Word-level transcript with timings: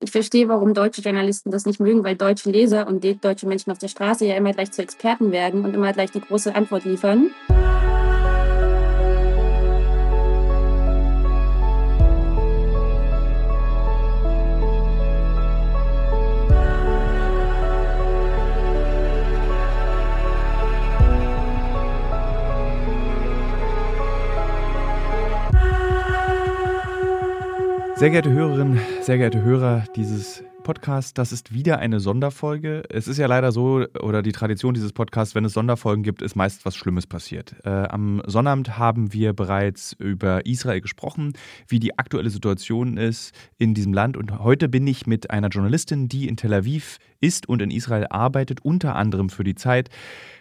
ich 0.00 0.10
verstehe, 0.10 0.48
warum 0.48 0.74
deutsche 0.74 1.00
Journalisten 1.00 1.50
das 1.50 1.66
nicht 1.66 1.80
mögen, 1.80 2.04
weil 2.04 2.16
deutsche 2.16 2.50
Leser 2.50 2.86
und 2.86 3.04
deutsche 3.24 3.46
Menschen 3.46 3.72
auf 3.72 3.78
der 3.78 3.88
Straße 3.88 4.26
ja 4.26 4.36
immer 4.36 4.52
gleich 4.52 4.70
zu 4.70 4.82
Experten 4.82 5.32
werden 5.32 5.64
und 5.64 5.74
immer 5.74 5.92
gleich 5.92 6.12
die 6.12 6.20
große 6.20 6.54
Antwort 6.54 6.84
liefern. 6.84 7.30
Sehr 27.98 28.10
geehrte 28.10 28.30
Hörerinnen, 28.30 28.78
sehr 29.00 29.18
geehrte 29.18 29.42
Hörer 29.42 29.82
dieses 29.96 30.44
Podcasts, 30.62 31.14
das 31.14 31.32
ist 31.32 31.52
wieder 31.52 31.80
eine 31.80 31.98
Sonderfolge. 31.98 32.84
Es 32.90 33.08
ist 33.08 33.18
ja 33.18 33.26
leider 33.26 33.50
so, 33.50 33.86
oder 34.00 34.22
die 34.22 34.30
Tradition 34.30 34.72
dieses 34.72 34.92
Podcasts, 34.92 35.34
wenn 35.34 35.44
es 35.44 35.52
Sonderfolgen 35.52 36.04
gibt, 36.04 36.22
ist 36.22 36.36
meist 36.36 36.64
was 36.64 36.76
Schlimmes 36.76 37.08
passiert. 37.08 37.56
Äh, 37.64 37.70
am 37.70 38.22
Sonnabend 38.24 38.78
haben 38.78 39.12
wir 39.12 39.32
bereits 39.32 39.94
über 39.98 40.46
Israel 40.46 40.80
gesprochen, 40.80 41.32
wie 41.66 41.80
die 41.80 41.98
aktuelle 41.98 42.30
Situation 42.30 42.98
ist 42.98 43.34
in 43.56 43.74
diesem 43.74 43.92
Land. 43.92 44.16
Und 44.16 44.38
heute 44.38 44.68
bin 44.68 44.86
ich 44.86 45.08
mit 45.08 45.30
einer 45.32 45.48
Journalistin, 45.48 46.08
die 46.08 46.28
in 46.28 46.36
Tel 46.36 46.54
Aviv 46.54 46.98
ist 47.20 47.48
und 47.48 47.62
in 47.62 47.70
Israel 47.70 48.06
arbeitet, 48.10 48.64
unter 48.64 48.96
anderem 48.96 49.30
für 49.30 49.44
die 49.44 49.54
Zeit, 49.54 49.90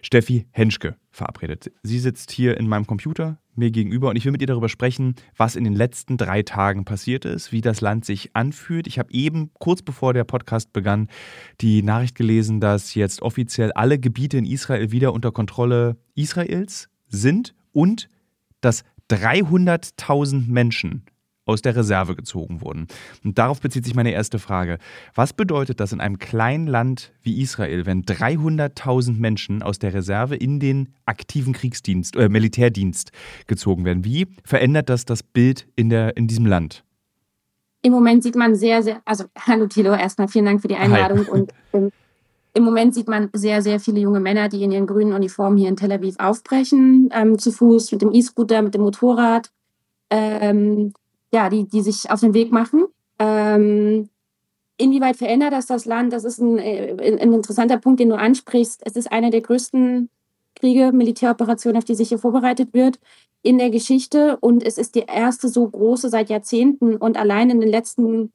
Steffi 0.01 0.45
Henschke, 0.51 0.95
verabredet. 1.11 1.71
Sie 1.83 1.99
sitzt 1.99 2.31
hier 2.31 2.57
in 2.57 2.67
meinem 2.67 2.85
Computer 2.85 3.39
mir 3.55 3.71
gegenüber 3.71 4.09
und 4.09 4.15
ich 4.15 4.25
will 4.25 4.31
mit 4.31 4.41
ihr 4.41 4.47
darüber 4.47 4.69
sprechen, 4.69 5.15
was 5.35 5.55
in 5.55 5.63
den 5.63 5.73
letzten 5.73 6.17
drei 6.17 6.43
Tagen 6.43 6.85
passiert 6.85 7.25
ist, 7.25 7.51
wie 7.51 7.61
das 7.61 7.81
Land 7.81 8.05
sich 8.05 8.35
anfühlt. 8.35 8.87
Ich 8.87 8.99
habe 8.99 9.11
eben, 9.11 9.49
kurz 9.59 9.81
bevor 9.81 10.13
der 10.13 10.23
Podcast 10.23 10.73
begann, 10.73 11.07
die 11.61 11.81
Nachricht 11.81 12.15
gelesen, 12.15 12.59
dass 12.59 12.93
jetzt 12.93 13.21
offiziell 13.21 13.71
alle 13.71 13.99
Gebiete 13.99 14.37
in 14.37 14.45
Israel 14.45 14.91
wieder 14.91 15.13
unter 15.13 15.31
Kontrolle 15.31 15.97
Israels 16.13 16.89
sind 17.07 17.55
und 17.71 18.09
dass 18.61 18.83
300.000 19.09 20.47
Menschen 20.51 21.05
aus 21.47 21.61
der 21.61 21.75
Reserve 21.75 22.15
gezogen 22.15 22.61
wurden. 22.61 22.87
Und 23.23 23.37
darauf 23.37 23.61
bezieht 23.61 23.85
sich 23.85 23.95
meine 23.95 24.11
erste 24.11 24.39
Frage. 24.39 24.77
Was 25.15 25.33
bedeutet 25.33 25.79
das 25.79 25.93
in 25.93 26.01
einem 26.01 26.19
kleinen 26.19 26.67
Land 26.67 27.13
wie 27.21 27.41
Israel, 27.41 27.85
wenn 27.85 28.03
300.000 28.03 29.17
Menschen 29.17 29.63
aus 29.63 29.79
der 29.79 29.93
Reserve 29.93 30.35
in 30.35 30.59
den 30.59 30.93
aktiven 31.05 31.53
Kriegsdienst, 31.53 32.15
äh, 32.15 32.29
Militärdienst 32.29 33.11
gezogen 33.47 33.85
werden? 33.85 34.05
Wie 34.05 34.27
verändert 34.43 34.89
das 34.89 35.05
das 35.05 35.23
Bild 35.23 35.67
in, 35.75 35.89
der, 35.89 36.17
in 36.17 36.27
diesem 36.27 36.45
Land? 36.45 36.83
Im 37.81 37.93
Moment 37.93 38.23
sieht 38.23 38.35
man 38.35 38.55
sehr, 38.55 38.83
sehr, 38.83 39.01
also 39.05 39.25
hallo 39.39 39.67
Tilo, 39.67 39.93
erstmal 39.93 40.27
vielen 40.27 40.45
Dank 40.45 40.61
für 40.61 40.67
die 40.67 40.75
Einladung 40.75 41.19
Hi. 41.19 41.29
und 41.31 41.53
ähm, 41.73 41.91
im 42.53 42.63
Moment 42.63 42.95
sieht 42.95 43.07
man 43.07 43.29
sehr, 43.33 43.61
sehr 43.61 43.79
viele 43.79 43.99
junge 43.99 44.19
Männer, 44.19 44.49
die 44.49 44.63
in 44.63 44.71
ihren 44.71 44.87
grünen 44.87 45.13
Uniformen 45.13 45.57
hier 45.57 45.69
in 45.69 45.75
Tel 45.75 45.91
Aviv 45.91 46.15
aufbrechen, 46.17 47.09
ähm, 47.13 47.37
zu 47.37 47.51
Fuß, 47.51 47.91
mit 47.91 48.01
dem 48.01 48.11
E-Scooter, 48.11 48.63
mit 48.63 48.73
dem 48.73 48.81
Motorrad. 48.81 49.51
Ähm, 50.09 50.91
ja, 51.33 51.49
die, 51.49 51.67
die 51.67 51.81
sich 51.81 52.09
auf 52.09 52.19
den 52.19 52.33
Weg 52.33 52.51
machen. 52.51 52.85
Ähm, 53.19 54.09
inwieweit 54.77 55.17
verändert 55.17 55.53
das 55.53 55.65
das 55.65 55.85
Land? 55.85 56.13
Das 56.13 56.23
ist 56.23 56.39
ein, 56.39 56.57
äh, 56.57 56.95
ein 56.99 57.33
interessanter 57.33 57.77
Punkt, 57.77 57.99
den 57.99 58.09
du 58.09 58.17
ansprichst. 58.17 58.81
Es 58.85 58.95
ist 58.95 59.11
einer 59.11 59.29
der 59.29 59.41
größten 59.41 60.09
Kriege, 60.55 60.91
Militäroperationen, 60.91 61.77
auf 61.77 61.85
die 61.85 61.95
sich 61.95 62.09
hier 62.09 62.19
vorbereitet 62.19 62.73
wird 62.73 62.99
in 63.43 63.57
der 63.57 63.69
Geschichte. 63.69 64.37
Und 64.37 64.63
es 64.63 64.77
ist 64.77 64.95
die 64.95 65.05
erste 65.07 65.49
so 65.49 65.67
große 65.67 66.09
seit 66.09 66.29
Jahrzehnten. 66.29 66.95
Und 66.95 67.17
allein 67.17 67.49
in 67.49 67.59
den 67.59 67.69
letzten 67.69 68.31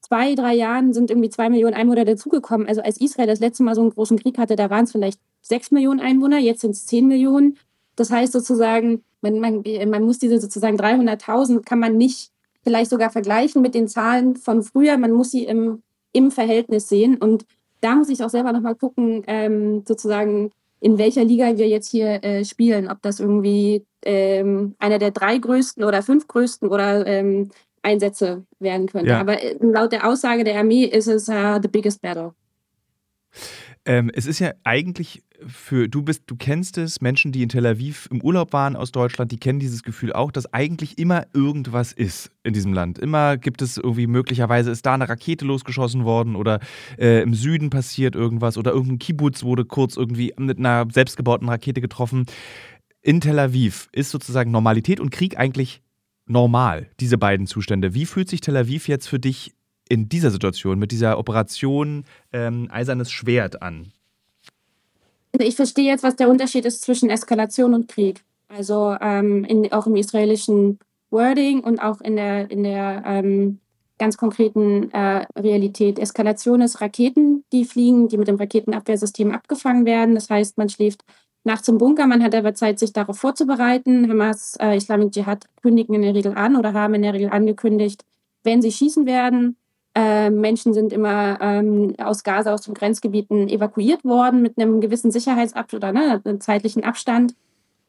zwei, 0.00 0.34
drei 0.34 0.54
Jahren 0.54 0.92
sind 0.92 1.10
irgendwie 1.10 1.30
zwei 1.30 1.48
Millionen 1.50 1.74
Einwohner 1.74 2.04
dazugekommen. 2.04 2.66
Also 2.66 2.82
als 2.82 3.00
Israel 3.00 3.26
das 3.26 3.40
letzte 3.40 3.62
Mal 3.62 3.74
so 3.74 3.80
einen 3.80 3.90
großen 3.90 4.18
Krieg 4.18 4.38
hatte, 4.38 4.56
da 4.56 4.70
waren 4.70 4.84
es 4.84 4.92
vielleicht 4.92 5.20
sechs 5.42 5.70
Millionen 5.70 6.00
Einwohner, 6.00 6.38
jetzt 6.38 6.60
sind 6.60 6.72
es 6.72 6.86
zehn 6.86 7.06
Millionen. 7.06 7.56
Das 7.96 8.10
heißt 8.10 8.32
sozusagen, 8.32 9.04
man, 9.20 9.40
man, 9.40 9.62
man 9.88 10.02
muss 10.02 10.18
diese 10.18 10.40
sozusagen 10.40 10.78
300.000 10.78 11.62
kann 11.64 11.78
man 11.78 11.96
nicht 11.96 12.30
vielleicht 12.62 12.90
sogar 12.90 13.10
vergleichen 13.10 13.62
mit 13.62 13.74
den 13.74 13.88
Zahlen 13.88 14.36
von 14.36 14.62
früher. 14.62 14.98
Man 14.98 15.12
muss 15.12 15.30
sie 15.30 15.44
im, 15.44 15.82
im 16.12 16.30
Verhältnis 16.30 16.88
sehen. 16.88 17.16
Und 17.16 17.46
da 17.80 17.94
muss 17.94 18.08
ich 18.08 18.22
auch 18.22 18.30
selber 18.30 18.52
nochmal 18.52 18.74
gucken, 18.74 19.22
ähm, 19.26 19.82
sozusagen, 19.86 20.50
in 20.80 20.98
welcher 20.98 21.24
Liga 21.24 21.56
wir 21.58 21.68
jetzt 21.68 21.90
hier 21.90 22.22
äh, 22.24 22.44
spielen. 22.44 22.88
Ob 22.88 23.02
das 23.02 23.20
irgendwie 23.20 23.84
ähm, 24.04 24.74
einer 24.78 24.98
der 24.98 25.10
drei 25.10 25.38
größten 25.38 25.84
oder 25.84 26.02
fünf 26.02 26.26
größten 26.26 26.68
oder 26.68 27.06
ähm, 27.06 27.50
Einsätze 27.82 28.44
werden 28.58 28.86
könnte. 28.86 29.10
Ja. 29.10 29.20
Aber 29.20 29.42
äh, 29.42 29.56
laut 29.60 29.92
der 29.92 30.06
Aussage 30.06 30.44
der 30.44 30.58
Armee 30.58 30.84
ist 30.84 31.06
es 31.06 31.28
uh, 31.28 31.58
the 31.62 31.68
biggest 31.68 32.02
battle. 32.02 32.34
Ähm, 33.86 34.10
es 34.14 34.26
ist 34.26 34.38
ja 34.38 34.52
eigentlich 34.64 35.22
für, 35.46 35.88
du 35.88 36.02
bist, 36.02 36.24
du 36.26 36.36
kennst 36.36 36.78
es, 36.78 37.00
Menschen, 37.00 37.32
die 37.32 37.42
in 37.42 37.48
Tel 37.48 37.66
Aviv 37.66 38.08
im 38.10 38.22
Urlaub 38.22 38.52
waren 38.52 38.76
aus 38.76 38.92
Deutschland, 38.92 39.32
die 39.32 39.38
kennen 39.38 39.58
dieses 39.58 39.82
Gefühl 39.82 40.12
auch, 40.12 40.30
dass 40.30 40.52
eigentlich 40.52 40.98
immer 40.98 41.26
irgendwas 41.32 41.92
ist 41.92 42.30
in 42.42 42.52
diesem 42.52 42.72
Land. 42.72 42.98
Immer 42.98 43.36
gibt 43.36 43.62
es 43.62 43.76
irgendwie, 43.76 44.06
möglicherweise 44.06 44.70
ist 44.70 44.86
da 44.86 44.94
eine 44.94 45.08
Rakete 45.08 45.44
losgeschossen 45.44 46.04
worden 46.04 46.36
oder 46.36 46.60
äh, 46.98 47.22
im 47.22 47.34
Süden 47.34 47.70
passiert 47.70 48.14
irgendwas 48.14 48.58
oder 48.58 48.72
irgendein 48.72 48.98
Kibbutz 48.98 49.42
wurde 49.42 49.64
kurz 49.64 49.96
irgendwie 49.96 50.34
mit 50.38 50.58
einer 50.58 50.86
selbstgebauten 50.90 51.48
Rakete 51.48 51.80
getroffen. 51.80 52.26
In 53.02 53.20
Tel 53.20 53.38
Aviv 53.38 53.88
ist 53.92 54.10
sozusagen 54.10 54.50
Normalität 54.50 55.00
und 55.00 55.10
Krieg 55.10 55.38
eigentlich 55.38 55.82
normal, 56.26 56.88
diese 57.00 57.18
beiden 57.18 57.46
Zustände. 57.46 57.94
Wie 57.94 58.06
fühlt 58.06 58.28
sich 58.28 58.40
Tel 58.40 58.56
Aviv 58.56 58.88
jetzt 58.88 59.08
für 59.08 59.18
dich 59.18 59.54
in 59.88 60.08
dieser 60.08 60.30
Situation 60.30 60.78
mit 60.78 60.92
dieser 60.92 61.18
Operation 61.18 62.04
ähm, 62.32 62.68
Eisernes 62.70 63.10
Schwert 63.10 63.62
an? 63.62 63.92
Ich 65.38 65.56
verstehe 65.56 65.86
jetzt, 65.86 66.02
was 66.02 66.16
der 66.16 66.28
Unterschied 66.28 66.64
ist 66.64 66.82
zwischen 66.82 67.10
Eskalation 67.10 67.74
und 67.74 67.88
Krieg. 67.88 68.24
Also 68.48 68.96
ähm, 69.00 69.44
in, 69.44 69.72
auch 69.72 69.86
im 69.86 69.96
israelischen 69.96 70.78
Wording 71.10 71.60
und 71.60 71.80
auch 71.80 72.00
in 72.00 72.16
der, 72.16 72.50
in 72.50 72.64
der 72.64 73.02
ähm, 73.06 73.60
ganz 73.98 74.16
konkreten 74.16 74.90
äh, 74.92 75.26
Realität. 75.36 75.98
Eskalation 75.98 76.62
ist 76.62 76.80
Raketen, 76.80 77.44
die 77.52 77.64
fliegen, 77.64 78.08
die 78.08 78.16
mit 78.16 78.28
dem 78.28 78.36
Raketenabwehrsystem 78.36 79.30
abgefangen 79.30 79.84
werden. 79.84 80.14
Das 80.14 80.30
heißt, 80.30 80.58
man 80.58 80.68
schläft 80.68 81.04
nachts 81.44 81.68
im 81.68 81.78
Bunker, 81.78 82.06
man 82.06 82.22
hat 82.22 82.34
aber 82.34 82.54
Zeit, 82.54 82.78
sich 82.78 82.92
darauf 82.92 83.18
vorzubereiten. 83.18 84.10
Hamas, 84.10 84.56
äh, 84.60 84.76
Islamic 84.76 85.14
Jihad 85.14 85.44
kündigen 85.62 85.94
in 85.94 86.02
der 86.02 86.14
Regel 86.14 86.34
an 86.34 86.56
oder 86.56 86.72
haben 86.72 86.94
in 86.94 87.02
der 87.02 87.14
Regel 87.14 87.30
angekündigt, 87.30 88.04
wenn 88.42 88.62
sie 88.62 88.72
schießen 88.72 89.06
werden, 89.06 89.56
äh, 89.94 90.30
Menschen 90.30 90.72
sind 90.72 90.92
immer 90.92 91.38
ähm, 91.40 91.94
aus 91.98 92.22
Gaza, 92.22 92.54
aus 92.54 92.62
den 92.62 92.74
Grenzgebieten 92.74 93.48
evakuiert 93.48 94.04
worden 94.04 94.42
mit 94.42 94.58
einem 94.58 94.80
gewissen 94.80 95.10
Sicherheitsabstand 95.10 95.82
oder 95.82 95.92
ne, 95.92 96.20
einem 96.24 96.40
zeitlichen 96.40 96.84
Abstand. 96.84 97.34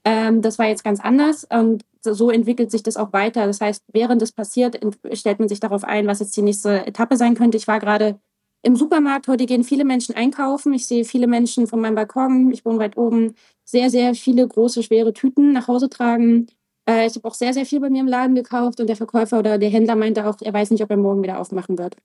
Ähm, 0.03 0.41
das 0.41 0.57
war 0.57 0.67
jetzt 0.67 0.83
ganz 0.83 0.99
anders 0.99 1.47
und 1.49 1.83
so 2.03 2.31
entwickelt 2.31 2.71
sich 2.71 2.81
das 2.81 2.97
auch 2.97 3.13
weiter. 3.13 3.45
Das 3.45 3.61
heißt, 3.61 3.83
während 3.93 4.21
es 4.23 4.31
passiert, 4.31 4.79
stellt 5.13 5.39
man 5.39 5.47
sich 5.47 5.59
darauf 5.59 5.83
ein, 5.83 6.07
was 6.07 6.19
jetzt 6.19 6.35
die 6.35 6.41
nächste 6.41 6.87
Etappe 6.87 7.17
sein 7.17 7.35
könnte. 7.35 7.57
Ich 7.57 7.67
war 7.67 7.79
gerade 7.79 8.19
im 8.63 8.75
Supermarkt. 8.75 9.27
Heute 9.27 9.45
gehen 9.45 9.63
viele 9.63 9.85
Menschen 9.85 10.15
einkaufen. 10.15 10.73
Ich 10.73 10.87
sehe 10.87 11.05
viele 11.05 11.27
Menschen 11.27 11.67
von 11.67 11.79
meinem 11.79 11.95
Balkon. 11.95 12.51
Ich 12.51 12.65
wohne 12.65 12.79
weit 12.79 12.97
oben. 12.97 13.35
Sehr, 13.63 13.89
sehr 13.89 14.15
viele 14.15 14.47
große, 14.47 14.83
schwere 14.83 15.13
Tüten 15.13 15.53
nach 15.53 15.67
Hause 15.67 15.89
tragen. 15.89 16.47
Äh, 16.91 17.07
ich 17.07 17.15
habe 17.15 17.27
auch 17.27 17.33
sehr, 17.33 17.53
sehr 17.53 17.65
viel 17.65 17.79
bei 17.79 17.89
mir 17.89 18.01
im 18.01 18.07
Laden 18.07 18.35
gekauft 18.35 18.79
und 18.79 18.87
der 18.87 18.95
Verkäufer 18.95 19.39
oder 19.39 19.57
der 19.57 19.69
Händler 19.69 19.95
meinte 19.95 20.27
auch, 20.27 20.37
er 20.41 20.53
weiß 20.53 20.71
nicht, 20.71 20.83
ob 20.83 20.89
er 20.89 20.97
morgen 20.97 21.23
wieder 21.23 21.39
aufmachen 21.39 21.77
wird. 21.77 21.95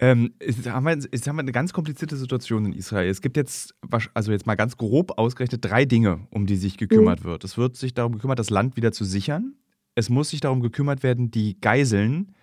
Ähm, 0.00 0.34
jetzt, 0.40 0.70
haben 0.70 0.86
wir, 0.86 0.92
jetzt 0.92 1.26
haben 1.26 1.36
wir 1.36 1.42
eine 1.42 1.52
ganz 1.52 1.72
komplizierte 1.72 2.16
Situation 2.16 2.66
in 2.66 2.72
Israel. 2.72 3.10
Es 3.10 3.20
gibt 3.20 3.36
jetzt, 3.36 3.74
also 4.14 4.30
jetzt 4.30 4.46
mal 4.46 4.54
ganz 4.54 4.76
grob 4.76 5.18
ausgerechnet, 5.18 5.64
drei 5.64 5.84
Dinge, 5.84 6.20
um 6.30 6.46
die 6.46 6.56
sich 6.56 6.76
gekümmert 6.76 7.24
mhm. 7.24 7.30
wird. 7.30 7.44
Es 7.44 7.58
wird 7.58 7.76
sich 7.76 7.94
darum 7.94 8.12
gekümmert, 8.12 8.38
das 8.38 8.50
Land 8.50 8.76
wieder 8.76 8.92
zu 8.92 9.04
sichern. 9.04 9.56
Es 9.96 10.08
muss 10.08 10.30
sich 10.30 10.40
darum 10.40 10.60
gekümmert 10.60 11.02
werden, 11.02 11.32
die 11.32 11.60
Geiseln 11.60 12.34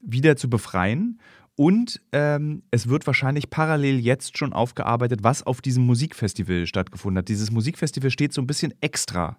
wieder 0.00 0.36
zu 0.36 0.50
befreien. 0.50 1.20
Und 1.56 2.02
ähm, 2.12 2.64
es 2.70 2.88
wird 2.88 3.06
wahrscheinlich 3.06 3.48
parallel 3.48 4.00
jetzt 4.00 4.36
schon 4.36 4.52
aufgearbeitet, 4.52 5.20
was 5.22 5.42
auf 5.46 5.62
diesem 5.62 5.86
Musikfestival 5.86 6.66
stattgefunden 6.66 7.18
hat. 7.18 7.28
Dieses 7.28 7.50
Musikfestival 7.50 8.10
steht 8.10 8.34
so 8.34 8.42
ein 8.42 8.46
bisschen 8.46 8.74
extra 8.82 9.38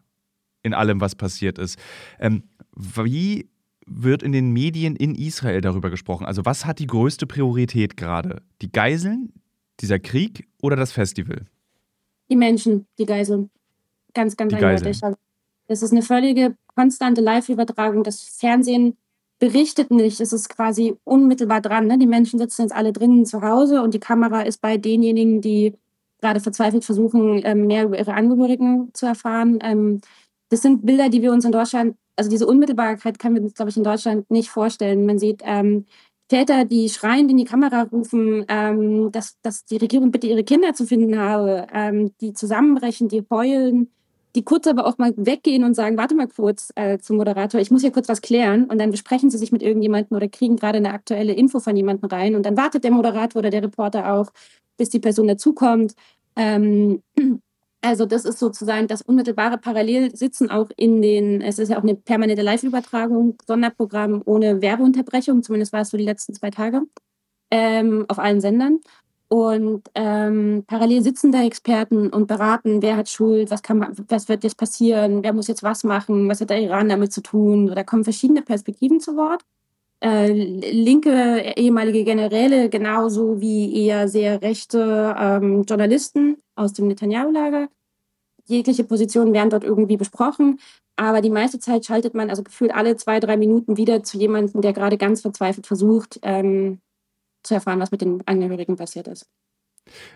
in 0.66 0.74
allem, 0.74 1.00
was 1.00 1.16
passiert 1.16 1.58
ist. 1.58 1.80
Ähm, 2.20 2.44
wie 2.76 3.48
wird 3.86 4.24
in 4.24 4.32
den 4.32 4.52
Medien 4.52 4.96
in 4.96 5.14
Israel 5.14 5.62
darüber 5.62 5.90
gesprochen? 5.90 6.26
Also 6.26 6.44
was 6.44 6.66
hat 6.66 6.80
die 6.80 6.88
größte 6.88 7.28
Priorität 7.28 7.96
gerade? 7.98 8.42
Die 8.62 8.72
Geiseln, 8.72 9.32
dieser 9.80 10.00
Krieg 10.00 10.48
oder 10.62 10.76
das 10.76 10.92
Festival? 10.92 11.46
Die 12.30 12.36
Menschen, 12.36 12.88
die 12.98 13.06
Geiseln. 13.06 13.52
Ganz, 14.14 14.36
ganz 14.36 14.50
die 14.50 14.56
eindeutig. 14.56 15.00
Geiseln. 15.00 15.16
Das 15.68 15.84
ist 15.84 15.92
eine 15.92 16.02
völlige 16.02 16.56
konstante 16.76 17.22
Live-Übertragung. 17.22 18.04
Das 18.04 18.22
Fernsehen 18.24 18.98
berichtet 19.38 19.92
nicht. 19.92 20.20
Es 20.20 20.34
ist 20.34 20.50
quasi 20.50 20.96
unmittelbar 21.04 21.62
dran. 21.62 21.88
Ne? 21.88 22.00
Die 22.00 22.08
Menschen 22.08 22.40
sitzen 22.40 22.64
jetzt 22.64 22.76
alle 22.76 22.94
drinnen 22.94 23.26
zu 23.26 23.42
Hause 23.42 23.84
und 23.84 23.94
die 23.94 24.00
Kamera 24.00 24.42
ist 24.42 24.62
bei 24.62 24.78
denjenigen, 24.78 25.42
die 25.42 25.74
gerade 26.22 26.40
verzweifelt 26.40 26.84
versuchen, 26.84 27.42
ähm, 27.44 27.68
mehr 27.68 27.86
über 27.86 28.00
ihre 28.00 28.14
Angehörigen 28.14 28.90
zu 28.94 29.06
erfahren. 29.06 29.60
Das 30.50 30.62
sind 30.62 30.86
Bilder, 30.86 31.10
die 31.10 31.22
wir 31.22 31.32
uns 31.32 31.46
in 31.46 31.52
Deutschland, 31.52 31.96
also 32.16 32.30
diese 32.30 32.48
Unmittelbarkeit 32.48 33.20
können 33.20 33.36
wir 33.36 33.42
uns, 33.44 33.54
glaube 33.54 33.70
ich, 33.70 33.78
in 33.78 33.84
Deutschland 33.84 34.30
nicht 34.30 34.50
vorstellen. 34.50 35.06
Man 35.06 35.20
sieht 35.20 35.42
ähm, 35.44 35.86
Täter, 36.28 36.66
die 36.66 36.90
schreiend 36.90 37.30
in 37.30 37.38
die 37.38 37.46
Kamera 37.46 37.84
rufen, 37.84 38.46
ähm, 38.48 39.12
dass, 39.12 39.40
dass 39.42 39.66
die 39.66 39.78
Regierung 39.78 40.12
bitte 40.12 40.28
ihre 40.28 40.44
Kinder 40.44 40.74
zu 40.74 40.86
finden 40.86 41.20
habe, 41.20 41.68
ähm, 41.74 42.12
die 42.20 42.34
zusammenbrechen, 42.34 43.10
die 43.10 43.24
heulen, 43.30 43.92
die 44.36 44.44
kurz 44.44 44.68
aber 44.68 44.86
auch 44.88 44.98
mal 44.98 45.14
weggehen 45.18 45.64
und 45.64 45.76
sagen, 45.76 45.98
warte 45.98 46.16
mal 46.16 46.28
kurz 46.28 46.72
äh, 46.76 46.98
zum 47.00 47.18
Moderator, 47.18 47.62
ich 47.62 47.72
muss 47.72 47.82
hier 47.82 47.92
kurz 47.92 48.10
was 48.10 48.22
klären 48.22 48.66
und 48.66 48.80
dann 48.80 48.92
besprechen 48.92 49.30
sie 49.30 49.38
sich 49.38 49.52
mit 49.52 49.62
irgendjemandem 49.62 50.18
oder 50.18 50.28
kriegen 50.28 50.58
gerade 50.58 50.78
eine 50.78 50.94
aktuelle 50.94 51.34
Info 51.34 51.60
von 51.60 51.76
jemandem 51.76 52.10
rein 52.10 52.36
und 52.36 52.46
dann 52.46 52.58
wartet 52.58 52.84
der 52.84 52.92
Moderator 52.92 53.40
oder 53.40 53.50
der 53.52 53.64
Reporter 53.64 54.14
auch, 54.14 54.32
bis 54.78 54.90
die 54.90 55.00
Person 55.00 55.28
dazukommt. 55.28 55.94
Ähm, 56.36 57.02
also 57.86 58.06
das 58.06 58.26
ist 58.26 58.40
sozusagen 58.40 58.88
das 58.88 59.02
unmittelbare 59.02 59.58
Parallelsitzen 59.58 60.50
auch 60.50 60.70
in 60.76 61.02
den, 61.02 61.42
es 61.42 61.60
ist 61.60 61.70
ja 61.70 61.78
auch 61.78 61.84
eine 61.84 61.96
permanente 61.96 62.42
Live-Übertragung, 62.42 63.38
Sonderprogramm 63.46 64.22
ohne 64.26 64.62
Werbeunterbrechung, 64.62 65.44
zumindest 65.44 65.72
war 65.72 65.82
es 65.82 65.90
so 65.90 65.98
die 65.98 66.04
letzten 66.04 66.34
zwei 66.34 66.50
Tage, 66.50 66.82
ähm, 67.52 68.06
auf 68.08 68.20
allen 68.20 68.42
Sendern. 68.42 68.80
Und 69.28 69.90
ähm, 69.96 70.64
parallel 70.68 71.02
sitzen 71.02 71.32
da 71.32 71.44
Experten 71.44 72.10
und 72.10 72.28
beraten, 72.28 72.82
wer 72.82 72.96
hat 72.98 73.10
Schuld, 73.10 73.52
was, 73.52 73.64
kann 73.64 73.80
man, 73.80 73.96
was 74.08 74.30
wird 74.30 74.44
jetzt 74.44 74.58
passieren, 74.58 75.24
wer 75.24 75.34
muss 75.34 75.48
jetzt 75.48 75.64
was 75.64 75.84
machen, 75.84 76.30
was 76.30 76.42
hat 76.42 76.52
der 76.52 76.62
Iran 76.62 76.90
damit 76.90 77.12
zu 77.12 77.22
tun. 77.22 77.68
Da 77.68 77.84
kommen 77.84 78.04
verschiedene 78.04 78.44
Perspektiven 78.44 79.00
zu 79.00 79.16
Wort. 79.16 79.42
Äh, 80.04 80.32
linke 80.32 81.54
ehemalige 81.56 82.04
Generäle 82.04 82.70
genauso 82.70 83.40
wie 83.40 83.86
eher 83.86 84.08
sehr 84.08 84.42
rechte 84.42 85.16
ähm, 85.18 85.64
Journalisten 85.64 86.38
aus 86.56 86.74
dem 86.74 86.88
Netanyahu-Lager. 86.88 87.70
Jegliche 88.46 88.84
Positionen 88.84 89.34
werden 89.34 89.50
dort 89.50 89.64
irgendwie 89.64 89.98
besprochen, 89.98 90.60
aber 90.98 91.22
die 91.22 91.30
meiste 91.30 91.60
Zeit 91.60 91.86
schaltet 91.86 92.14
man 92.14 92.30
also 92.30 92.44
gefühlt 92.44 92.74
alle 92.74 92.96
zwei, 92.98 93.20
drei 93.20 93.38
Minuten 93.38 93.78
wieder 93.78 94.04
zu 94.04 94.18
jemandem, 94.18 94.62
der 94.62 94.74
gerade 94.74 94.98
ganz 94.98 95.22
verzweifelt 95.22 95.66
versucht, 95.66 96.20
ähm, 96.22 96.80
zu 97.44 97.56
erfahren, 97.56 97.80
was 97.80 97.92
mit 97.92 98.02
den 98.02 98.22
Angehörigen 98.28 98.76
passiert 98.76 99.08
ist. 99.08 99.28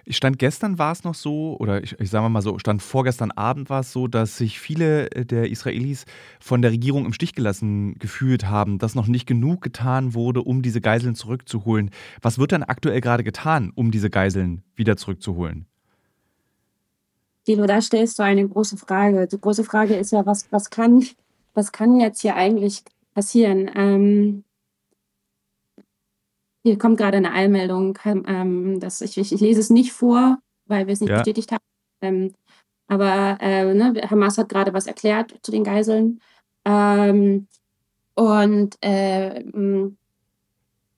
Ich 0.04 0.18
stand 0.18 0.39
gestern 0.39 0.80
war 0.80 0.92
es 0.92 1.04
noch 1.04 1.13
so, 1.13 1.56
oder 1.60 1.83
ich, 1.83 2.00
ich 2.00 2.10
sage 2.10 2.27
mal 2.30 2.42
so, 2.42 2.57
stand 2.57 2.81
vorgestern 2.81 3.31
Abend 3.31 3.69
war 3.69 3.81
es 3.81 3.92
so, 3.92 4.07
dass 4.07 4.38
sich 4.38 4.60
viele 4.60 5.12
äh, 5.12 5.25
der 5.25 5.50
Israelis 5.50 6.06
von 6.39 6.62
der 6.62 6.71
Regierung 6.71 7.06
im 7.06 7.13
Stich 7.13 7.36
gelassen 7.36 7.95
gefühlt 8.00 8.45
haben, 8.45 8.80
dass 8.80 8.95
noch 8.95 9.07
nicht 9.07 9.27
genug 9.27 9.62
getan 9.62 10.13
wurde, 10.13 10.42
um 10.42 10.62
diese 10.62 10.81
Geiseln 10.81 11.16
zurückzuholen. 11.16 11.92
Was 12.21 12.39
wird 12.39 12.51
dann 12.51 12.63
aktuell 12.63 13.01
gerade 13.01 13.24
getan, 13.24 13.71
um 13.75 13.92
diese 13.92 14.10
Geiseln 14.10 14.63
wieder 14.75 14.98
zurückzuholen? 14.98 15.66
Dilo, 17.48 17.66
da 17.66 17.81
stellst 17.81 18.19
du 18.19 18.24
eine 18.24 18.48
große 18.48 18.77
Frage. 18.77 19.27
Die 19.27 19.39
große 19.39 19.63
Frage 19.63 19.95
ist 19.95 20.12
ja, 20.12 20.25
was, 20.25 20.51
was, 20.51 20.69
kann, 20.69 21.06
was 21.54 21.71
kann 21.71 22.00
jetzt 22.00 22.21
hier 22.21 22.36
eigentlich 22.36 22.83
passieren? 23.13 23.69
Ähm, 23.75 24.44
hier 26.63 26.77
kommt 26.77 26.97
gerade 26.97 27.17
eine 27.17 27.31
Eilmeldung, 27.31 27.97
ähm, 28.06 28.79
dass 28.79 29.01
ich, 29.01 29.17
ich, 29.17 29.31
ich, 29.31 29.41
lese 29.41 29.59
es 29.59 29.69
nicht 29.69 29.94
vor, 29.94 30.38
weil 30.65 30.88
wir 30.88 30.94
es 30.94 31.01
nicht 31.01 31.09
ja. 31.09 31.17
bestätigt 31.17 31.51
haben. 31.51 31.63
Ähm, 32.01 32.33
aber 32.88 33.38
äh, 33.39 33.73
ne, 33.73 33.94
Hamas 34.09 34.38
hat 34.38 34.50
gerade 34.50 34.73
was 34.73 34.88
erklärt 34.88 35.35
zu 35.41 35.51
den 35.51 35.63
Geiseln. 35.63 36.21
Ähm, 36.65 37.47
und 38.15 38.77
äh, 38.81 39.44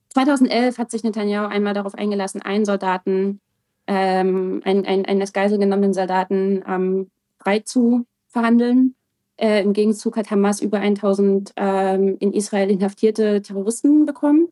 2011 0.08 0.78
hat 0.78 0.90
sich 0.90 1.04
Netanyahu 1.04 1.46
einmal 1.46 1.74
darauf 1.74 1.94
eingelassen, 1.94 2.42
einen 2.42 2.64
Soldaten, 2.64 3.40
ähm, 3.86 4.60
einen, 4.64 4.84
einen, 4.86 5.04
einen 5.04 5.20
als 5.20 5.32
Geisel 5.32 5.58
genommenen 5.58 5.94
Soldaten 5.94 6.64
ähm, 6.66 7.10
frei 7.38 7.60
zu 7.60 8.06
verhandeln. 8.28 8.94
Äh, 9.36 9.62
Im 9.62 9.72
Gegenzug 9.72 10.16
hat 10.16 10.30
Hamas 10.30 10.60
über 10.60 10.78
1000 10.78 11.52
ähm, 11.56 12.16
in 12.18 12.32
Israel 12.32 12.70
inhaftierte 12.70 13.42
Terroristen 13.42 14.06
bekommen. 14.06 14.48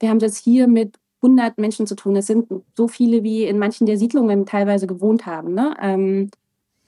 Wir 0.00 0.10
haben 0.10 0.18
es 0.22 0.38
hier 0.38 0.68
mit 0.68 0.98
100 1.22 1.58
Menschen 1.58 1.86
zu 1.86 1.96
tun. 1.96 2.16
Es 2.16 2.26
sind 2.26 2.46
so 2.76 2.88
viele, 2.88 3.22
wie 3.22 3.44
in 3.44 3.58
manchen 3.58 3.86
der 3.86 3.98
Siedlungen 3.98 4.46
teilweise 4.46 4.86
gewohnt 4.86 5.26
haben, 5.26 5.54
ne? 5.54 5.74
ähm, 5.80 6.30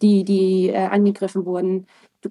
die, 0.03 0.25
die 0.25 0.69
äh, 0.69 0.87
angegriffen 0.87 1.45
wurden. 1.45 1.87
Du, 2.21 2.31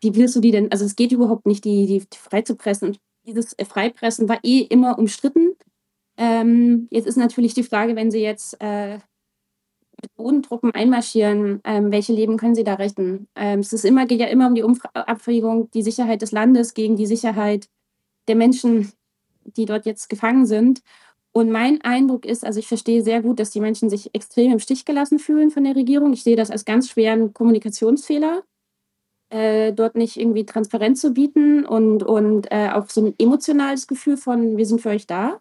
wie 0.00 0.14
willst 0.14 0.36
du 0.36 0.40
die 0.40 0.50
denn? 0.50 0.70
Also 0.72 0.84
es 0.84 0.96
geht 0.96 1.12
überhaupt 1.12 1.46
nicht, 1.46 1.64
die, 1.64 1.86
die 1.86 2.02
freizupressen. 2.16 2.88
Und 2.88 3.00
dieses 3.26 3.52
äh, 3.54 3.64
Freipressen 3.64 4.28
war 4.28 4.38
eh 4.42 4.60
immer 4.60 4.98
umstritten. 4.98 5.52
Ähm, 6.16 6.88
jetzt 6.90 7.06
ist 7.06 7.16
natürlich 7.16 7.54
die 7.54 7.62
Frage, 7.62 7.94
wenn 7.94 8.10
sie 8.10 8.20
jetzt 8.20 8.56
äh, 8.60 8.98
mit 10.02 10.14
Bodentruppen 10.16 10.72
einmarschieren, 10.72 11.60
ähm, 11.64 11.92
welche 11.92 12.12
Leben 12.12 12.36
können 12.36 12.54
sie 12.54 12.64
da 12.64 12.74
retten? 12.74 13.28
Ähm, 13.34 13.60
es 13.60 13.72
ist 13.72 13.84
immer, 13.84 14.06
geht 14.06 14.20
ja 14.20 14.26
immer 14.26 14.46
um 14.48 14.54
die 14.54 14.64
Abwägung, 14.94 15.70
die 15.72 15.82
Sicherheit 15.82 16.22
des 16.22 16.32
Landes 16.32 16.74
gegen 16.74 16.96
die 16.96 17.06
Sicherheit 17.06 17.68
der 18.28 18.36
Menschen, 18.36 18.92
die 19.56 19.64
dort 19.64 19.86
jetzt 19.86 20.08
gefangen 20.08 20.46
sind. 20.46 20.82
Und 21.32 21.50
mein 21.50 21.80
Eindruck 21.82 22.24
ist, 22.24 22.44
also 22.44 22.58
ich 22.58 22.68
verstehe 22.68 23.02
sehr 23.02 23.22
gut, 23.22 23.38
dass 23.38 23.50
die 23.50 23.60
Menschen 23.60 23.90
sich 23.90 24.14
extrem 24.14 24.52
im 24.52 24.58
Stich 24.58 24.84
gelassen 24.84 25.18
fühlen 25.18 25.50
von 25.50 25.64
der 25.64 25.76
Regierung. 25.76 26.12
Ich 26.12 26.22
sehe 26.22 26.36
das 26.36 26.50
als 26.50 26.64
ganz 26.64 26.88
schweren 26.88 27.32
Kommunikationsfehler, 27.32 28.42
äh, 29.30 29.72
dort 29.72 29.94
nicht 29.94 30.16
irgendwie 30.16 30.46
Transparenz 30.46 31.00
zu 31.00 31.12
bieten 31.12 31.64
und, 31.66 32.02
und 32.02 32.50
äh, 32.50 32.70
auch 32.70 32.88
so 32.88 33.06
ein 33.06 33.14
emotionales 33.18 33.86
Gefühl 33.86 34.16
von, 34.16 34.56
wir 34.56 34.66
sind 34.66 34.80
für 34.80 34.90
euch 34.90 35.06
da. 35.06 35.40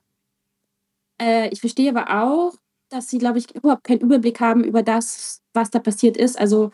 Äh, 1.21 1.49
ich 1.49 1.61
verstehe 1.61 1.89
aber 1.89 2.23
auch, 2.23 2.53
dass 2.89 3.09
sie, 3.09 3.17
glaube 3.17 3.39
ich, 3.39 3.53
überhaupt 3.55 3.83
keinen 3.83 4.01
Überblick 4.01 4.39
haben 4.39 4.63
über 4.63 4.83
das, 4.83 5.41
was 5.53 5.71
da 5.71 5.79
passiert 5.79 6.17
ist. 6.17 6.39
Also 6.39 6.71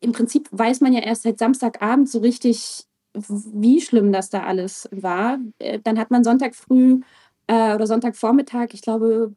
im 0.00 0.12
Prinzip 0.12 0.48
weiß 0.52 0.80
man 0.80 0.92
ja 0.92 1.00
erst 1.00 1.22
seit 1.22 1.38
Samstagabend 1.38 2.08
so 2.08 2.18
richtig, 2.18 2.84
wie 3.14 3.80
schlimm 3.80 4.12
das 4.12 4.30
da 4.30 4.42
alles 4.42 4.88
war. 4.90 5.38
Äh, 5.58 5.80
dann 5.82 5.98
hat 5.98 6.10
man 6.10 6.24
Sonntag 6.24 6.54
früh 6.54 7.00
äh, 7.46 7.74
oder 7.74 7.86
Sonntagvormittag, 7.86 8.68
ich 8.72 8.82
glaube, 8.82 9.32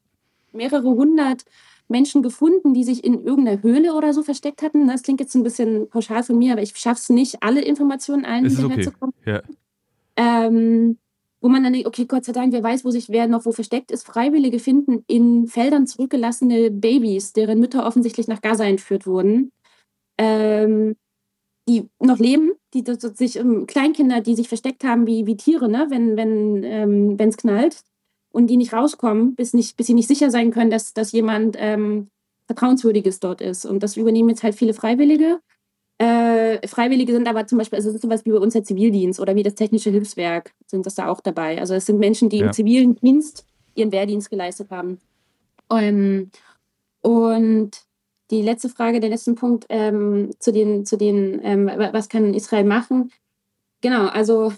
mehrere 0.51 0.89
hundert 0.89 1.43
Menschen 1.87 2.21
gefunden, 2.21 2.73
die 2.73 2.83
sich 2.83 3.03
in 3.03 3.23
irgendeiner 3.23 3.63
Höhle 3.63 3.93
oder 3.93 4.13
so 4.13 4.23
versteckt 4.23 4.61
hatten. 4.61 4.87
Das 4.87 5.03
klingt 5.03 5.19
jetzt 5.19 5.35
ein 5.35 5.43
bisschen 5.43 5.89
pauschal 5.89 6.23
von 6.23 6.37
mir, 6.37 6.53
aber 6.53 6.61
ich 6.61 6.75
schaffe 6.75 6.99
es 6.99 7.09
nicht, 7.09 7.43
alle 7.43 7.61
Informationen 7.61 8.25
allen 8.25 8.45
hinterherzukommen. 8.49 9.15
Okay. 9.21 9.31
Ja. 9.31 10.45
Ähm, 10.45 10.97
wo 11.39 11.49
man 11.49 11.63
dann 11.63 11.73
denkt, 11.73 11.87
okay, 11.87 12.05
Gott 12.05 12.25
sei 12.25 12.33
Dank, 12.33 12.51
wer 12.51 12.63
weiß, 12.63 12.83
wo 12.83 12.89
sich 12.89 13.09
wer 13.09 13.27
noch 13.27 13.45
wo 13.45 13.51
versteckt 13.51 13.91
ist. 13.91 14.05
Freiwillige 14.05 14.59
finden 14.59 15.03
in 15.07 15.47
Feldern 15.47 15.85
zurückgelassene 15.85 16.71
Babys, 16.71 17.31
deren 17.31 17.59
Mütter 17.59 17.85
offensichtlich 17.85 18.27
nach 18.27 18.41
Gaza 18.41 18.65
entführt 18.65 19.05
wurden. 19.05 19.51
Ähm, 20.17 20.95
die 21.67 21.89
noch 21.99 22.19
leben, 22.19 22.51
die 22.73 22.83
sich 23.13 23.37
ähm, 23.37 23.67
Kleinkinder, 23.67 24.21
die 24.21 24.35
sich 24.35 24.47
versteckt 24.47 24.83
haben 24.83 25.07
wie, 25.07 25.25
wie 25.25 25.37
Tiere, 25.37 25.69
ne, 25.69 25.87
wenn 25.89 26.15
wenn 26.17 26.63
ähm, 26.63 27.17
es 27.19 27.37
knallt 27.37 27.83
und 28.31 28.47
die 28.47 28.57
nicht 28.57 28.73
rauskommen, 28.73 29.35
bis 29.35 29.53
nicht 29.53 29.77
bis 29.77 29.87
sie 29.87 29.93
nicht 29.93 30.07
sicher 30.07 30.31
sein 30.31 30.51
können, 30.51 30.71
dass 30.71 30.93
dass 30.93 31.11
jemand 31.11 31.55
ähm, 31.59 32.09
vertrauenswürdiges 32.47 33.19
dort 33.19 33.41
ist. 33.41 33.65
Und 33.65 33.83
das 33.83 33.97
übernehmen 33.97 34.29
jetzt 34.29 34.43
halt 34.43 34.55
viele 34.55 34.73
Freiwillige. 34.73 35.39
Äh, 35.99 36.65
Freiwillige 36.67 37.11
sind 37.13 37.27
aber 37.27 37.47
zum 37.47 37.57
Beispiel, 37.57 37.77
also 37.77 37.89
es 37.89 37.95
ist 37.95 38.01
sowas 38.03 38.23
wie 38.25 38.31
bei 38.31 38.37
uns 38.37 38.53
der 38.53 38.63
Zivildienst 38.63 39.19
oder 39.19 39.35
wie 39.35 39.43
das 39.43 39.55
Technische 39.55 39.89
Hilfswerk 39.89 40.53
sind 40.67 40.85
das 40.85 40.95
da 40.95 41.09
auch 41.09 41.21
dabei. 41.21 41.59
Also 41.59 41.73
es 41.73 41.85
sind 41.87 41.99
Menschen, 41.99 42.29
die 42.29 42.37
ja. 42.37 42.45
im 42.45 42.53
zivilen 42.53 42.95
Dienst 42.95 43.45
ihren 43.75 43.91
Wehrdienst 43.91 44.29
geleistet 44.29 44.69
haben. 44.69 44.99
Um, 45.69 46.31
und 47.01 47.86
die 48.31 48.41
letzte 48.41 48.69
Frage, 48.69 48.99
der 48.99 49.09
letzte 49.09 49.33
Punkt 49.33 49.65
ähm, 49.69 50.31
zu 50.39 50.51
den, 50.51 50.85
zu 50.85 50.97
den 50.97 51.39
ähm, 51.43 51.67
was 51.67 52.09
kann 52.09 52.33
Israel 52.33 52.65
machen? 52.65 53.11
Genau, 53.81 54.07
also 54.07 54.53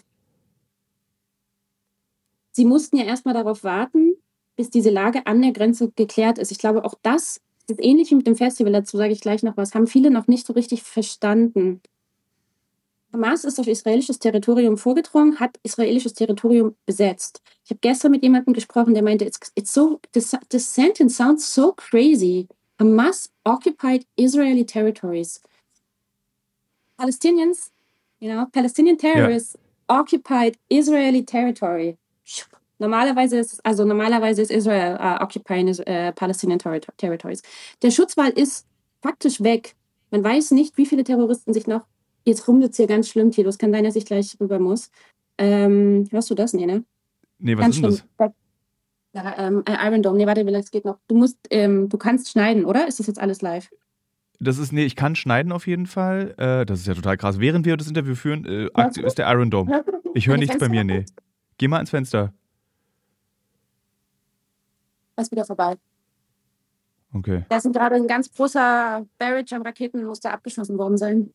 sie 2.52 2.66
mussten 2.66 2.98
ja 2.98 3.06
erstmal 3.06 3.34
darauf 3.34 3.64
warten, 3.64 4.16
bis 4.56 4.70
diese 4.70 4.90
Lage 4.90 5.26
an 5.26 5.42
der 5.42 5.52
Grenze 5.52 5.92
geklärt 5.96 6.38
ist. 6.38 6.52
Ich 6.52 6.58
glaube, 6.58 6.84
auch 6.84 6.96
das 7.02 7.42
ist 7.68 7.84
ähnlich 7.84 8.10
wie 8.12 8.16
mit 8.16 8.28
dem 8.28 8.36
Festival, 8.36 8.74
dazu 8.74 8.98
sage 8.98 9.14
ich 9.14 9.22
gleich 9.22 9.44
noch 9.44 9.58
was, 9.58 9.76
haben 9.76 9.88
viele 9.88 10.10
noch 10.10 10.28
nicht 10.28 10.46
so 10.46 10.54
richtig 10.54 10.84
verstanden. 10.84 11.82
Hamas 13.12 13.44
ist 13.44 13.60
auf 13.60 13.68
israelisches 13.68 14.20
Territorium 14.20 14.78
vorgedrungen, 14.78 15.40
hat 15.40 15.60
israelisches 15.64 16.14
Territorium 16.14 16.76
besetzt. 16.86 17.42
Ich 17.64 17.72
habe 17.72 17.80
gestern 17.82 18.12
mit 18.12 18.24
jemandem 18.24 18.54
gesprochen, 18.54 18.94
der 18.94 19.04
meinte, 19.04 19.26
it's, 19.26 19.40
it's 19.56 19.74
so, 19.74 20.00
this, 20.12 20.36
this 20.50 20.74
sentence 20.74 21.16
sounds 21.16 21.54
so 21.54 21.74
crazy. 21.74 22.48
Hamas 22.79 23.29
occupied 23.45 24.05
Israeli 24.17 24.63
territories. 24.63 25.41
Palestinians, 27.00 27.71
you 28.19 28.29
know, 28.29 28.45
Palestinian 28.53 28.98
terrorists 28.98 29.55
yeah. 29.55 30.00
occupied 30.00 30.57
Israeli 30.69 31.24
territory. 31.24 31.98
Normalerweise 32.79 33.38
ist, 33.39 33.59
also 33.65 33.83
normalerweise 33.83 34.41
ist 34.41 34.51
Israel 34.51 34.95
uh, 35.00 35.21
occupying 35.21 35.69
uh, 35.69 36.12
Palestinian 36.13 36.59
ter 36.59 36.79
territories. 36.98 37.41
Der 37.81 37.91
Schutzwall 37.91 38.29
ist 38.29 38.65
faktisch 39.01 39.41
weg. 39.41 39.75
Man 40.12 40.24
weiß 40.24 40.51
nicht, 40.51 40.77
wie 40.77 40.86
viele 40.86 41.03
Terroristen 41.03 41.53
sich 41.53 41.67
noch. 41.67 41.86
Jetzt 42.25 42.48
rumsitzt 42.48 42.77
hier 42.77 42.88
ganz 42.88 43.09
schlimm, 43.09 43.31
Tilo. 43.31 43.50
Es 43.50 43.57
kann 43.57 43.71
sein, 43.71 43.83
dass 43.83 43.95
ich 43.95 44.05
gleich 44.05 44.38
rüber 44.39 44.59
muss. 44.59 44.91
Ähm, 45.38 46.07
hörst 46.12 46.29
du 46.29 46.36
das? 46.36 46.53
Nee, 46.53 46.65
ne? 46.65 46.83
Nee, 47.39 47.55
was 47.57 47.62
ganz 47.63 47.75
ist 47.75 47.79
schlimm. 47.79 48.00
das? 48.17 48.31
Ja, 49.13 49.36
ähm, 49.38 49.63
äh, 49.66 49.88
Iron 49.88 50.04
Dome. 50.04 50.18
Nee, 50.18 50.28
warte, 50.28 50.42
es 50.42 50.72
geht 50.72 50.86
noch. 50.86 51.00
Du 51.08 51.16
musst, 51.16 51.38
ähm, 51.50 51.89
du 51.89 51.98
kannst 51.98 52.30
schneiden, 52.30 52.66
oder? 52.66 52.88
Ist 52.88 53.00
das 53.00 53.08
jetzt 53.08 53.20
alles 53.20 53.42
live? 53.42 53.70
Das 54.39 54.58
ist, 54.58 54.72
nee, 54.72 54.86
ich 54.86 54.96
kann 54.96 55.16
schneiden 55.16 55.51
auf 55.51 55.68
jeden 55.68 55.88
Fall. 55.88 56.34
Äh, 56.38 56.66
das 56.66 56.80
ist 56.80 56.88
ja 56.88 56.94
total 56.94 57.18
krass. 57.18 57.39
Während 57.39 57.66
wir 57.66 57.75
das 57.75 57.88
Interview 57.88 58.16
führen, 58.16 58.46
äh, 58.46 58.70
ist 59.04 59.18
der 59.18 59.30
Iron 59.32 59.50
Dome. 59.50 59.84
Ich 60.13 60.28
höre 60.28 60.38
nichts 60.38 60.58
bei 60.58 60.70
mir, 60.70 60.84
nee. 60.84 61.06
Geh 61.58 61.68
mal 61.68 61.80
ins 61.80 61.89
Fenster. 61.89 62.34
Das 65.16 65.28
ist 65.28 65.32
wieder 65.32 65.44
vorbei. 65.44 65.75
Okay. 67.13 67.44
Da 67.50 67.58
ist 67.58 67.74
gerade 67.74 67.96
ein 67.96 68.08
ganz 68.08 68.32
großer 68.32 69.06
Barrage 69.18 69.56
an 69.56 69.63
Raketen, 69.63 70.06
muss 70.06 70.22
da 70.22 70.32
abgeschossen 70.32 70.78
worden 70.78 70.98
sein. 70.98 71.34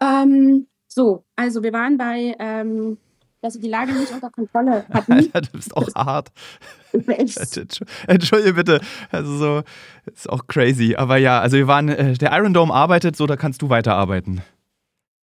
Ähm, 0.00 0.66
so, 0.88 1.24
also 1.36 1.62
wir 1.62 1.72
waren 1.72 1.96
bei, 1.96 2.34
ähm, 2.38 2.98
dass 3.42 3.54
sie 3.54 3.60
die 3.60 3.68
Lage 3.68 3.92
nicht 3.92 4.12
unter 4.12 4.30
Kontrolle 4.30 4.86
hatten. 4.92 5.12
Alter, 5.12 5.40
du 5.42 5.50
bist 5.52 5.76
auch 5.76 5.88
hart. 5.94 6.30
Entschuldige 8.06 8.54
bitte. 8.54 8.80
Also 9.10 9.36
so, 9.36 9.62
ist 10.06 10.30
auch 10.30 10.46
crazy. 10.46 10.94
Aber 10.96 11.16
ja, 11.16 11.40
also 11.40 11.56
wir 11.56 11.66
waren, 11.66 11.88
äh, 11.88 12.14
der 12.14 12.32
Iron 12.32 12.54
Dome 12.54 12.72
arbeitet, 12.72 13.16
so 13.16 13.26
da 13.26 13.36
kannst 13.36 13.62
du 13.62 13.68
weiterarbeiten. 13.68 14.42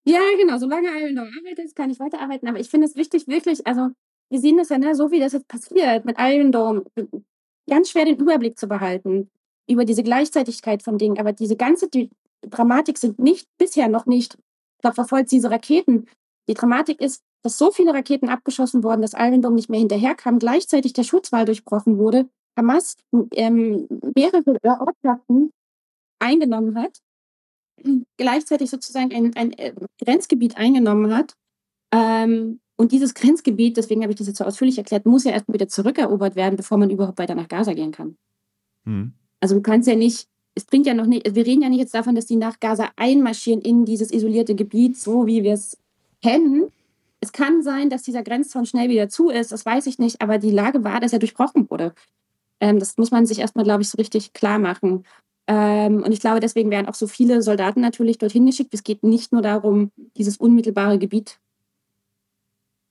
Ja, 0.04 0.20
genau. 0.38 0.58
Solange 0.58 0.88
Iron 1.00 1.16
Dome 1.16 1.30
arbeitet, 1.38 1.74
kann 1.74 1.90
ich 1.90 1.98
weiterarbeiten. 1.98 2.48
Aber 2.48 2.60
ich 2.60 2.68
finde 2.68 2.86
es 2.86 2.96
wichtig, 2.96 3.26
wirklich, 3.26 3.66
also 3.66 3.88
wir 4.30 4.40
sehen 4.40 4.58
das 4.58 4.68
ja, 4.68 4.78
ne, 4.78 4.94
so 4.94 5.10
wie 5.10 5.20
das 5.20 5.32
jetzt 5.32 5.48
passiert 5.48 6.04
mit 6.04 6.16
Iron 6.18 6.52
Dome, 6.52 6.84
ganz 7.68 7.90
schwer 7.90 8.04
den 8.04 8.16
Überblick 8.16 8.58
zu 8.58 8.68
behalten 8.68 9.30
über 9.68 9.84
diese 9.84 10.02
Gleichzeitigkeit 10.02 10.82
von 10.82 10.98
Dingen. 10.98 11.18
Aber 11.18 11.32
diese 11.32 11.56
ganze 11.56 11.88
die 11.88 12.10
Dramatik 12.42 12.98
sind 12.98 13.18
nicht, 13.18 13.46
bisher 13.58 13.88
noch 13.88 14.06
nicht, 14.06 14.34
ich 14.34 14.82
glaube, 14.82 14.94
verfolgt 14.94 15.30
diese 15.30 15.50
Raketen. 15.50 16.06
Die 16.48 16.54
Dramatik 16.54 17.00
ist, 17.00 17.22
dass 17.42 17.58
so 17.58 17.70
viele 17.70 17.94
Raketen 17.94 18.28
abgeschossen 18.28 18.82
wurden, 18.82 19.02
dass 19.02 19.12
Dome 19.12 19.54
nicht 19.54 19.70
mehr 19.70 19.80
hinterherkam, 19.80 20.38
gleichzeitig 20.38 20.92
der 20.92 21.04
Schutzwall 21.04 21.44
durchbrochen 21.44 21.98
wurde, 21.98 22.28
Hamas 22.56 22.96
ähm, 23.34 23.88
mehrere 24.14 24.58
Ortschaften 24.62 25.52
eingenommen 26.18 26.76
hat, 26.76 26.98
gleichzeitig 28.16 28.70
sozusagen 28.70 29.12
ein, 29.12 29.34
ein 29.36 29.52
äh, 29.54 29.74
Grenzgebiet 30.02 30.56
eingenommen 30.56 31.14
hat. 31.14 31.34
Ähm, 31.92 32.60
und 32.76 32.92
dieses 32.92 33.14
Grenzgebiet, 33.14 33.76
deswegen 33.76 34.02
habe 34.02 34.12
ich 34.12 34.18
das 34.18 34.26
jetzt 34.26 34.38
so 34.38 34.44
ausführlich 34.44 34.78
erklärt, 34.78 35.06
muss 35.06 35.24
ja 35.24 35.32
erst 35.32 35.52
wieder 35.52 35.68
zurückerobert 35.68 36.36
werden, 36.36 36.56
bevor 36.56 36.78
man 36.78 36.90
überhaupt 36.90 37.18
weiter 37.18 37.34
nach 37.34 37.48
Gaza 37.48 37.74
gehen 37.74 37.92
kann. 37.92 38.16
Mhm. 38.84 39.12
Also 39.40 39.54
du 39.54 39.62
kannst 39.62 39.88
ja 39.88 39.96
nicht, 39.96 40.28
es 40.54 40.64
bringt 40.64 40.86
ja 40.86 40.94
noch 40.94 41.06
nicht, 41.06 41.34
wir 41.34 41.46
reden 41.46 41.62
ja 41.62 41.68
nicht 41.68 41.80
jetzt 41.80 41.94
davon, 41.94 42.14
dass 42.14 42.26
die 42.26 42.36
nach 42.36 42.60
Gaza 42.60 42.90
einmarschieren 42.96 43.60
in 43.60 43.84
dieses 43.84 44.10
isolierte 44.10 44.54
Gebiet, 44.54 44.98
so 44.98 45.26
wie 45.26 45.42
wir 45.42 45.54
es 45.54 45.76
kennen. 46.22 46.70
Es 47.20 47.32
kann 47.32 47.62
sein, 47.62 47.90
dass 47.90 48.02
dieser 48.02 48.22
Grenzzaun 48.22 48.66
schnell 48.66 48.88
wieder 48.88 49.08
zu 49.08 49.28
ist, 49.28 49.52
das 49.52 49.66
weiß 49.66 49.86
ich 49.86 49.98
nicht, 49.98 50.22
aber 50.22 50.38
die 50.38 50.50
Lage 50.50 50.84
war, 50.84 51.00
dass 51.00 51.12
er 51.12 51.18
durchbrochen 51.18 51.68
wurde. 51.70 51.94
Ähm, 52.60 52.78
das 52.78 52.96
muss 52.96 53.10
man 53.10 53.26
sich 53.26 53.40
erstmal, 53.40 53.64
glaube 53.64 53.82
ich, 53.82 53.90
so 53.90 53.96
richtig 53.96 54.32
klar 54.32 54.58
machen. 54.58 55.04
Ähm, 55.46 56.02
und 56.02 56.12
ich 56.12 56.20
glaube, 56.20 56.40
deswegen 56.40 56.70
werden 56.70 56.86
auch 56.86 56.94
so 56.94 57.06
viele 57.06 57.42
Soldaten 57.42 57.80
natürlich 57.80 58.18
dorthin 58.18 58.46
geschickt. 58.46 58.72
Es 58.72 58.84
geht 58.84 59.02
nicht 59.02 59.32
nur 59.32 59.42
darum, 59.42 59.90
dieses 60.16 60.36
unmittelbare 60.36 60.98
Gebiet 60.98 61.40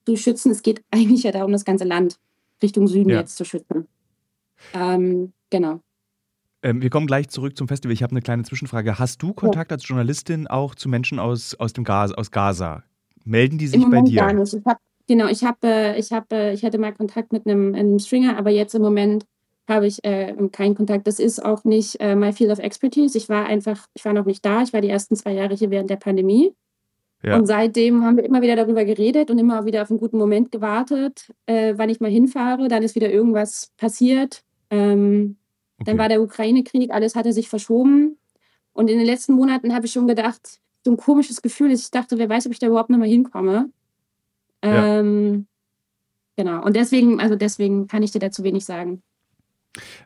zu 0.05 0.15
schützen. 0.15 0.51
Es 0.51 0.62
geht 0.62 0.83
eigentlich 0.91 1.24
ja 1.24 1.31
darum, 1.31 1.51
das 1.51 1.65
ganze 1.65 1.86
Land 1.86 2.19
Richtung 2.62 2.88
Süden 2.88 3.09
ja. 3.09 3.19
jetzt 3.19 3.38
zu 3.38 3.45
schützen. 3.45 3.88
Ähm, 4.74 5.31
genau. 5.50 5.79
Ähm, 6.62 6.81
wir 6.81 6.89
kommen 6.89 7.07
gleich 7.07 7.29
zurück 7.29 7.55
zum 7.55 7.67
Festival. 7.67 7.93
Ich 7.93 8.03
habe 8.03 8.12
eine 8.12 8.21
kleine 8.21 8.43
Zwischenfrage. 8.43 9.00
Hast 9.00 9.21
du 9.21 9.33
Kontakt 9.33 9.71
ja. 9.71 9.75
als 9.75 9.88
Journalistin 9.88 10.48
auch 10.48 10.75
zu 10.75 10.89
Menschen 10.89 11.19
aus, 11.19 11.55
aus, 11.55 11.71
dem 11.71 11.86
Gaza, 11.86 12.15
aus 12.15 12.31
Gaza? 12.31 12.83
Melden 13.29 13.57
die 13.57 13.67
sich 13.67 13.86
bei 13.89 14.01
dir? 14.01 14.21
Gar 14.21 14.33
nicht. 14.33 14.53
Ich 14.53 14.65
hab, 14.65 14.79
genau, 15.07 15.27
ich, 15.27 15.43
hab, 15.43 15.63
äh, 15.63 15.98
ich, 15.98 16.12
hab, 16.12 16.31
äh, 16.33 16.53
ich 16.53 16.63
hatte 16.65 16.79
mal 16.79 16.93
Kontakt 16.93 17.31
mit 17.31 17.45
einem, 17.45 17.75
einem 17.75 18.00
Stringer, 18.00 18.38
aber 18.38 18.50
jetzt 18.50 18.74
im 18.74 18.81
Moment 18.81 19.25
habe 19.67 19.86
ich 19.86 20.03
äh, 20.03 20.36
keinen 20.51 20.75
Kontakt. 20.75 21.05
Das 21.05 21.19
ist 21.19 21.45
auch 21.45 21.63
nicht 21.63 22.00
äh, 22.00 22.15
my 22.15 22.33
field 22.33 22.51
of 22.51 22.59
expertise. 22.59 23.15
Ich 23.17 23.29
war 23.29 23.45
einfach, 23.45 23.86
ich 23.93 24.03
war 24.03 24.13
noch 24.13 24.25
nicht 24.25 24.43
da. 24.43 24.63
Ich 24.63 24.74
war 24.74 24.81
die 24.81 24.89
ersten 24.89 25.15
zwei 25.15 25.33
Jahre 25.33 25.53
hier 25.53 25.69
während 25.69 25.91
der 25.91 25.98
Pandemie. 25.98 26.55
Ja. 27.21 27.38
Und 27.38 27.45
seitdem 27.45 28.03
haben 28.03 28.17
wir 28.17 28.24
immer 28.24 28.41
wieder 28.41 28.55
darüber 28.55 28.83
geredet 28.83 29.29
und 29.29 29.38
immer 29.38 29.65
wieder 29.65 29.83
auf 29.83 29.91
einen 29.91 30.00
guten 30.00 30.17
Moment 30.17 30.51
gewartet, 30.51 31.31
äh, 31.45 31.74
wann 31.77 31.89
ich 31.89 32.00
mal 32.00 32.09
hinfahre. 32.09 32.67
Dann 32.67 32.81
ist 32.81 32.95
wieder 32.95 33.12
irgendwas 33.12 33.71
passiert. 33.77 34.43
Ähm, 34.71 35.38
okay. 35.77 35.91
Dann 35.91 35.98
war 36.00 36.09
der 36.09 36.21
Ukraine-Krieg, 36.21 36.91
alles 36.91 37.15
hatte 37.15 37.33
sich 37.33 37.50
verschoben. 37.50 38.17
Und 38.74 38.89
in 38.89 38.98
den 38.98 39.05
letzten 39.05 39.33
Monaten 39.33 39.75
habe 39.75 39.86
ich 39.86 39.91
schon 39.91 40.07
gedacht, 40.07 40.59
so 40.83 40.91
ein 40.91 40.98
komisches 40.98 41.41
Gefühl 41.41 41.71
ist, 41.71 41.83
ich 41.83 41.91
dachte, 41.91 42.17
wer 42.17 42.29
weiß, 42.29 42.45
ob 42.45 42.53
ich 42.53 42.59
da 42.59 42.67
überhaupt 42.67 42.89
noch 42.89 42.98
mal 42.98 43.07
hinkomme. 43.07 43.69
Ähm, 44.62 45.33
ja. 45.33 46.43
Genau. 46.43 46.63
Und 46.63 46.75
deswegen, 46.75 47.19
also 47.19 47.36
deswegen 47.36 47.88
kann 47.88 48.03
ich 48.03 48.12
dir 48.12 48.19
dazu 48.19 48.43
wenig 48.43 48.65
sagen. 48.65 49.01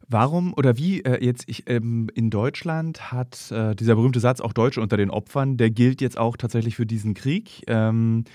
Warum 0.07 0.53
oder 0.55 0.77
wie 0.77 1.01
äh, 1.01 1.23
jetzt 1.23 1.45
ich, 1.47 1.69
ähm, 1.69 2.09
in 2.13 2.29
Deutschland 2.29 3.11
hat 3.11 3.51
äh, 3.51 3.75
dieser 3.75 3.95
berühmte 3.95 4.19
Satz 4.19 4.41
auch 4.41 4.53
Deutsche 4.53 4.81
unter 4.81 4.97
den 4.97 5.09
Opfern, 5.09 5.57
der 5.57 5.69
gilt 5.69 6.01
jetzt 6.01 6.17
auch 6.17 6.35
tatsächlich 6.35 6.75
für 6.75 6.85
diesen 6.85 7.13
Krieg. 7.13 7.61
Ähm, 7.67 8.25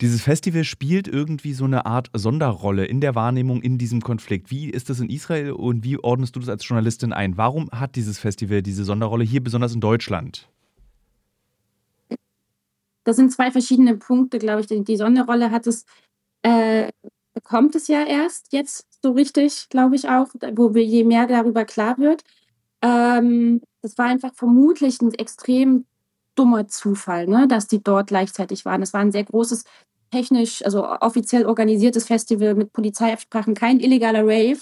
dieses 0.00 0.22
Festival 0.22 0.64
spielt 0.64 1.06
irgendwie 1.06 1.52
so 1.52 1.64
eine 1.64 1.86
Art 1.86 2.10
Sonderrolle 2.14 2.84
in 2.84 3.00
der 3.00 3.14
Wahrnehmung 3.14 3.62
in 3.62 3.78
diesem 3.78 4.00
Konflikt. 4.00 4.50
Wie 4.50 4.68
ist 4.68 4.90
das 4.90 4.98
in 4.98 5.08
Israel 5.08 5.52
und 5.52 5.84
wie 5.84 5.98
ordnest 5.98 6.34
du 6.34 6.40
das 6.40 6.48
als 6.48 6.66
Journalistin 6.66 7.12
ein? 7.12 7.36
Warum 7.36 7.70
hat 7.70 7.94
dieses 7.94 8.18
Festival 8.18 8.62
diese 8.62 8.84
Sonderrolle 8.84 9.24
hier 9.24 9.42
besonders 9.42 9.74
in 9.74 9.80
Deutschland? 9.80 10.48
Das 13.04 13.16
sind 13.16 13.30
zwei 13.30 13.50
verschiedene 13.50 13.96
Punkte, 13.96 14.38
glaube 14.38 14.62
ich. 14.62 14.66
Die, 14.66 14.96
Sonderrolle 14.96 15.50
hat 15.50 15.66
es, 15.66 15.84
äh, 16.42 16.90
bekommt 17.34 17.74
es 17.74 17.88
ja 17.88 18.04
erst 18.04 18.52
jetzt 18.52 18.86
so 19.02 19.12
richtig, 19.12 19.68
glaube 19.68 19.96
ich 19.96 20.08
auch, 20.08 20.28
wo 20.56 20.74
wir 20.74 20.84
je 20.84 21.04
mehr 21.04 21.26
darüber 21.26 21.64
klar 21.64 21.98
wird. 21.98 22.22
Ähm, 22.82 23.60
das 23.82 23.98
war 23.98 24.06
einfach 24.06 24.34
vermutlich 24.34 25.00
ein 25.00 25.12
extrem 25.14 25.86
dummer 26.34 26.68
Zufall, 26.68 27.26
ne, 27.26 27.46
dass 27.48 27.68
die 27.68 27.82
dort 27.82 28.08
gleichzeitig 28.08 28.64
waren. 28.64 28.82
Es 28.82 28.92
war 28.92 29.00
ein 29.00 29.12
sehr 29.12 29.24
großes, 29.24 29.64
technisch, 30.10 30.64
also 30.64 30.86
offiziell 31.00 31.46
organisiertes 31.46 32.06
Festival 32.06 32.54
mit 32.54 32.72
Polizeiabsprachen, 32.72 33.54
kein 33.54 33.80
illegaler 33.80 34.22
Rave. 34.22 34.60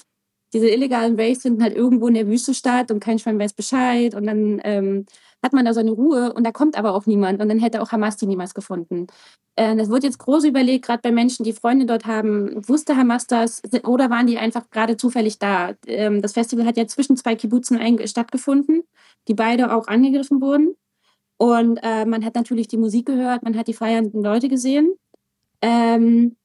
Diese 0.53 0.69
illegalen 0.69 1.19
Raves 1.19 1.43
finden 1.43 1.63
halt 1.63 1.75
irgendwo 1.75 2.09
in 2.09 2.15
der 2.15 2.27
Wüste 2.27 2.55
statt 2.55 2.91
und 2.91 3.01
kein 3.01 3.19
Schwein 3.19 3.39
weiß 3.39 3.55
Bescheid. 3.55 4.15
Und 4.15 4.27
dann 4.27 4.61
ähm, 4.65 5.07
hat 5.43 5.53
man 5.53 5.65
da 5.65 5.75
seine 5.75 5.91
Ruhe 5.91 6.33
und 6.33 6.45
da 6.45 6.53
kommt 6.53 6.77
aber 6.77 6.95
auch 6.95 7.07
niemand 7.07 7.41
und 7.43 7.49
dann 7.49 7.59
hätte 7.59 7.83
auch 7.83 7.91
Hamas 7.91 8.17
die 8.17 8.27
niemals 8.27 8.55
gefunden. 8.55 9.09
Äh, 9.57 9.77
das 9.77 9.89
wird 9.89 10.05
jetzt 10.05 10.19
groß 10.19 10.45
überlegt, 10.45 10.87
gerade 10.87 11.03
bei 11.03 11.11
Menschen, 11.11 11.45
die 11.45 11.53
Freunde 11.53 11.87
dort 11.87 12.07
haben. 12.07 12.67
Wusste 12.69 12.97
Hamas 12.97 13.27
das 13.27 13.63
oder 13.85 14.09
waren 14.11 14.27
die 14.27 14.39
einfach 14.39 14.71
gerade 14.71 14.97
zufällig 14.97 15.39
da? 15.39 15.73
Ähm, 15.87 16.23
das 16.23 16.33
Festival 16.33 16.67
hat 16.67 16.77
ja 16.77 16.87
zwischen 16.87 17.17
zwei 17.17 17.35
Kibbutzen 17.35 17.81
stattgefunden, 18.07 18.83
die 19.29 19.35
beide 19.35 19.75
auch 19.75 19.89
angegriffen 19.89 20.41
wurden. 20.41 20.77
Und 21.39 21.79
äh, 21.83 22.05
man 22.05 22.25
hat 22.25 22.37
natürlich 22.37 22.69
die 22.69 22.77
Musik 22.77 23.07
gehört, 23.07 23.43
man 23.43 23.57
hat 23.57 23.67
die 23.67 23.75
feiernden 23.75 24.23
Leute 24.23 24.49
gesehen. 24.49 24.95
Ähm, 25.61 26.37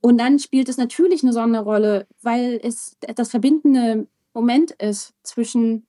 und 0.00 0.18
dann 0.18 0.38
spielt 0.38 0.68
es 0.68 0.76
natürlich 0.76 1.22
eine 1.22 1.32
Sonderrolle, 1.32 2.06
weil 2.22 2.60
es 2.62 2.96
das 3.14 3.30
verbindende 3.30 4.06
Moment 4.32 4.70
ist 4.72 5.12
zwischen 5.22 5.86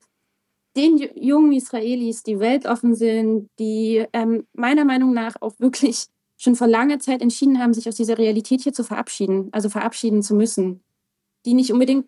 den 0.75 0.98
jungen 1.15 1.53
Israelis, 1.53 2.24
die 2.24 2.39
weltoffen 2.39 2.96
sind, 2.96 3.50
die 3.60 4.06
ähm, 4.13 4.46
meiner 4.53 4.86
Meinung 4.86 5.13
nach 5.13 5.36
auch 5.41 5.53
wirklich 5.60 6.08
schon 6.38 6.56
vor 6.56 6.68
langer 6.68 7.00
Zeit 7.00 7.22
entschieden 7.22 7.60
haben, 7.60 7.74
sich 7.74 7.88
aus 7.88 7.96
dieser 7.96 8.18
Realität 8.18 8.62
hier 8.62 8.74
zu 8.74 8.84
verabschieden, 8.84 9.50
also 9.51 9.70
verabschieden 9.70 10.24
zu 10.24 10.34
müssen, 10.34 10.82
die 11.46 11.53
nicht 11.53 11.72
unbedingt 11.72 12.08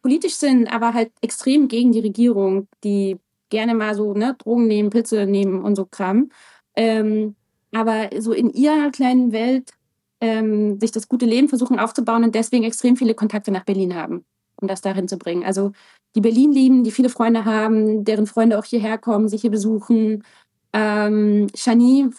politisch 0.00 0.34
sind, 0.34 0.68
aber 0.68 0.94
halt 0.94 1.10
extrem 1.20 1.68
gegen 1.68 1.92
die 1.92 2.00
Regierung, 2.00 2.68
die 2.84 3.18
gerne 3.50 3.74
mal 3.74 3.94
so 3.94 4.14
ne, 4.14 4.36
Drogen 4.38 4.68
nehmen, 4.68 4.90
Pilze 4.90 5.26
nehmen 5.26 5.62
und 5.64 5.74
so 5.74 5.84
Kram. 5.84 6.30
Ähm, 6.76 7.34
aber 7.72 8.10
so 8.18 8.32
in 8.32 8.50
ihrer 8.50 8.90
kleinen 8.90 9.32
Welt 9.32 9.72
ähm, 10.20 10.80
sich 10.80 10.92
das 10.92 11.08
gute 11.08 11.26
Leben 11.26 11.48
versuchen 11.48 11.78
aufzubauen 11.78 12.24
und 12.24 12.34
deswegen 12.34 12.64
extrem 12.64 12.96
viele 12.96 13.14
Kontakte 13.14 13.50
nach 13.50 13.64
Berlin 13.64 13.94
haben, 13.94 14.24
um 14.60 14.68
das 14.68 14.80
dahin 14.80 15.08
zu 15.08 15.18
bringen. 15.18 15.44
Also 15.44 15.72
die 16.14 16.20
Berlin 16.20 16.52
lieben, 16.52 16.84
die 16.84 16.90
viele 16.90 17.08
Freunde 17.08 17.44
haben, 17.44 18.04
deren 18.04 18.26
Freunde 18.26 18.58
auch 18.58 18.64
hierher 18.64 18.98
kommen, 18.98 19.28
sich 19.28 19.42
hier 19.42 19.50
besuchen. 19.50 20.24
Ähm, 20.72 21.46
Shani 21.54 22.10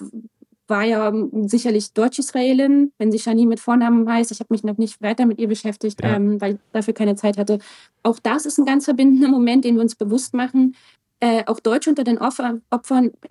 war 0.69 0.83
ja 0.83 1.11
sicherlich 1.47 1.93
Deutsch-Israelin, 1.93 2.91
wenn 2.99 3.11
sie 3.11 3.19
Shani 3.19 3.45
mit 3.45 3.59
Vornamen 3.59 4.07
heißt. 4.07 4.31
Ich 4.31 4.39
habe 4.39 4.53
mich 4.53 4.63
noch 4.63 4.77
nicht 4.77 5.01
weiter 5.01 5.25
mit 5.25 5.39
ihr 5.39 5.47
beschäftigt, 5.47 6.01
ja. 6.03 6.15
ähm, 6.15 6.39
weil 6.39 6.53
ich 6.53 6.59
dafür 6.71 6.93
keine 6.93 7.15
Zeit 7.15 7.37
hatte. 7.37 7.57
Auch 8.03 8.19
das 8.19 8.45
ist 8.45 8.59
ein 8.59 8.65
ganz 8.65 8.85
verbindender 8.85 9.29
Moment, 9.29 9.65
den 9.65 9.75
wir 9.75 9.81
uns 9.81 9.95
bewusst 9.95 10.33
machen. 10.33 10.75
Äh, 11.21 11.43
auch 11.47 11.59
Deutsche 11.59 11.89
unter 11.89 12.05
den 12.05 12.17
Opfern, 12.17 12.61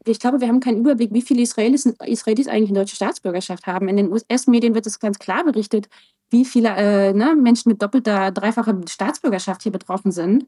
ich 0.07 0.21
glaube, 0.21 0.41
wir 0.41 0.49
haben 0.49 0.61
keinen 0.61 0.81
Überblick, 0.81 1.13
wie 1.15 1.23
viele 1.23 1.41
Israelis, 1.41 1.87
Israelis 1.87 2.47
eigentlich 2.47 2.69
eine 2.69 2.81
deutsche 2.81 2.97
Staatsbürgerschaft 2.97 3.67
haben. 3.67 3.89
In 3.89 3.97
den 3.97 4.13
US-Medien 4.13 4.75
wird 4.75 4.87
es 4.87 5.01
ganz 5.01 5.19
klar 5.19 5.43
berichtet, 5.43 5.89
wie 6.29 6.45
viele 6.45 6.69
äh, 6.77 7.15
ne, 7.15 7.35
Menschen 7.35 7.71
mit 7.71 7.81
doppelter, 7.81 8.31
dreifacher 8.31 8.79
Staatsbürgerschaft 8.87 9.63
hier 9.63 9.73
betroffen 9.73 10.13
sind. 10.13 10.47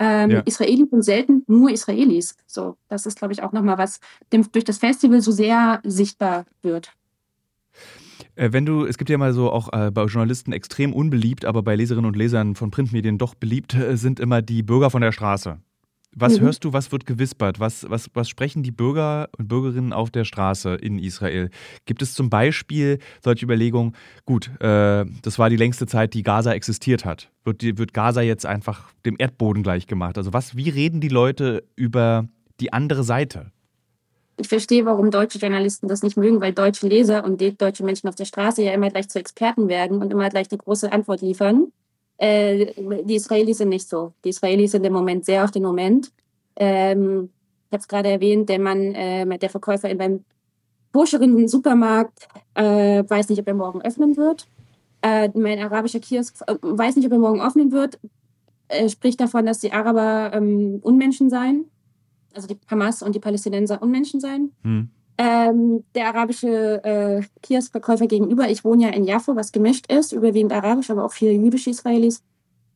Ähm, 0.00 0.30
ja. 0.30 0.40
Israelis 0.40 0.90
sind 0.90 1.04
selten 1.04 1.44
nur 1.46 1.70
Israelis. 1.70 2.34
So, 2.48 2.76
das 2.88 3.06
ist, 3.06 3.18
glaube 3.18 3.34
ich, 3.34 3.42
auch 3.44 3.52
nochmal 3.52 3.78
was 3.78 4.00
dem, 4.32 4.50
durch 4.50 4.64
das 4.64 4.78
Festival 4.78 5.20
so 5.20 5.30
sehr 5.30 5.80
sichtbar 5.84 6.44
wird. 6.62 6.92
Äh, 8.34 8.52
wenn 8.52 8.66
du, 8.66 8.84
es 8.84 8.98
gibt 8.98 9.10
ja 9.10 9.18
mal 9.18 9.32
so 9.32 9.52
auch 9.52 9.72
äh, 9.72 9.92
bei 9.92 10.06
Journalisten 10.06 10.52
extrem 10.52 10.92
unbeliebt, 10.92 11.44
aber 11.44 11.62
bei 11.62 11.76
Leserinnen 11.76 12.06
und 12.06 12.16
Lesern 12.16 12.56
von 12.56 12.72
Printmedien 12.72 13.16
doch 13.16 13.36
beliebt 13.36 13.76
sind 13.92 14.18
immer 14.18 14.42
die 14.42 14.64
Bürger 14.64 14.90
von 14.90 15.02
der 15.02 15.12
Straße. 15.12 15.60
Was 16.14 16.38
mhm. 16.38 16.44
hörst 16.44 16.64
du, 16.64 16.72
was 16.72 16.90
wird 16.90 17.06
gewispert? 17.06 17.60
Was, 17.60 17.88
was, 17.88 18.10
was 18.14 18.28
sprechen 18.28 18.62
die 18.64 18.72
Bürger 18.72 19.28
und 19.38 19.46
Bürgerinnen 19.46 19.92
auf 19.92 20.10
der 20.10 20.24
Straße 20.24 20.74
in 20.74 20.98
Israel? 20.98 21.50
Gibt 21.84 22.02
es 22.02 22.14
zum 22.14 22.30
Beispiel 22.30 22.98
solche 23.22 23.44
Überlegungen, 23.44 23.94
gut, 24.24 24.50
äh, 24.60 25.04
das 25.22 25.38
war 25.38 25.50
die 25.50 25.56
längste 25.56 25.86
Zeit, 25.86 26.14
die 26.14 26.24
Gaza 26.24 26.52
existiert 26.52 27.04
hat. 27.04 27.30
Wird, 27.44 27.62
die, 27.62 27.78
wird 27.78 27.94
Gaza 27.94 28.22
jetzt 28.22 28.44
einfach 28.44 28.92
dem 29.06 29.16
Erdboden 29.18 29.62
gleichgemacht? 29.62 30.18
Also 30.18 30.32
was, 30.32 30.56
wie 30.56 30.68
reden 30.68 31.00
die 31.00 31.08
Leute 31.08 31.62
über 31.76 32.28
die 32.58 32.72
andere 32.72 33.04
Seite? 33.04 33.52
Ich 34.36 34.48
verstehe, 34.48 34.86
warum 34.86 35.10
deutsche 35.10 35.38
Journalisten 35.38 35.86
das 35.86 36.02
nicht 36.02 36.16
mögen, 36.16 36.40
weil 36.40 36.52
deutsche 36.52 36.88
Leser 36.88 37.24
und 37.24 37.40
deutsche 37.60 37.84
Menschen 37.84 38.08
auf 38.08 38.14
der 38.14 38.24
Straße 38.24 38.62
ja 38.62 38.72
immer 38.72 38.88
gleich 38.88 39.08
zu 39.08 39.18
Experten 39.18 39.68
werden 39.68 40.00
und 40.00 40.10
immer 40.10 40.30
gleich 40.30 40.48
die 40.48 40.56
große 40.56 40.90
Antwort 40.90 41.20
liefern. 41.20 41.72
Äh, 42.20 42.74
die 43.04 43.14
Israelis 43.14 43.58
sind 43.58 43.70
nicht 43.70 43.88
so. 43.88 44.12
Die 44.24 44.28
Israelis 44.28 44.72
sind 44.72 44.84
im 44.84 44.92
Moment 44.92 45.24
sehr 45.24 45.42
auf 45.42 45.50
den 45.50 45.62
Moment. 45.62 46.12
Ähm, 46.54 47.30
ich 47.66 47.72
habe 47.72 47.80
es 47.80 47.88
gerade 47.88 48.10
erwähnt, 48.10 48.48
der 48.50 48.58
Mann, 48.58 48.94
äh, 48.94 49.38
der 49.38 49.48
Verkäufer 49.48 49.88
in 49.88 49.96
beim 49.96 50.24
Burscherinnen 50.92 51.48
Supermarkt 51.48 52.28
äh, 52.54 53.04
weiß 53.08 53.30
nicht, 53.30 53.40
ob 53.40 53.48
er 53.48 53.54
morgen 53.54 53.80
öffnen 53.80 54.18
wird. 54.18 54.46
Äh, 55.00 55.30
mein 55.34 55.60
arabischer 55.60 56.00
Kiosk 56.00 56.42
äh, 56.46 56.56
weiß 56.60 56.96
nicht, 56.96 57.06
ob 57.06 57.12
er 57.12 57.18
morgen 57.18 57.40
öffnen 57.40 57.72
wird. 57.72 57.98
Er 58.68 58.88
spricht 58.90 59.20
davon, 59.20 59.46
dass 59.46 59.60
die 59.60 59.72
Araber 59.72 60.32
ähm, 60.34 60.80
Unmenschen 60.82 61.30
seien. 61.30 61.70
Also 62.34 62.48
die 62.48 62.58
Hamas 62.70 63.02
und 63.02 63.14
die 63.14 63.20
Palästinenser 63.20 63.80
Unmenschen 63.80 64.20
seien. 64.20 64.52
Hm. 64.62 64.90
Ähm, 65.22 65.84
der 65.94 66.06
arabische 66.06 66.82
äh, 66.82 67.22
Kioskverkäufer 67.42 68.06
gegenüber, 68.06 68.48
ich 68.48 68.64
wohne 68.64 68.84
ja 68.84 68.88
in 68.88 69.04
Jaffo, 69.04 69.36
was 69.36 69.52
gemischt 69.52 69.92
ist, 69.92 70.12
überwiegend 70.12 70.50
arabisch, 70.50 70.88
aber 70.88 71.04
auch 71.04 71.12
viele 71.12 71.32
jüdische 71.32 71.68
Israelis, 71.68 72.22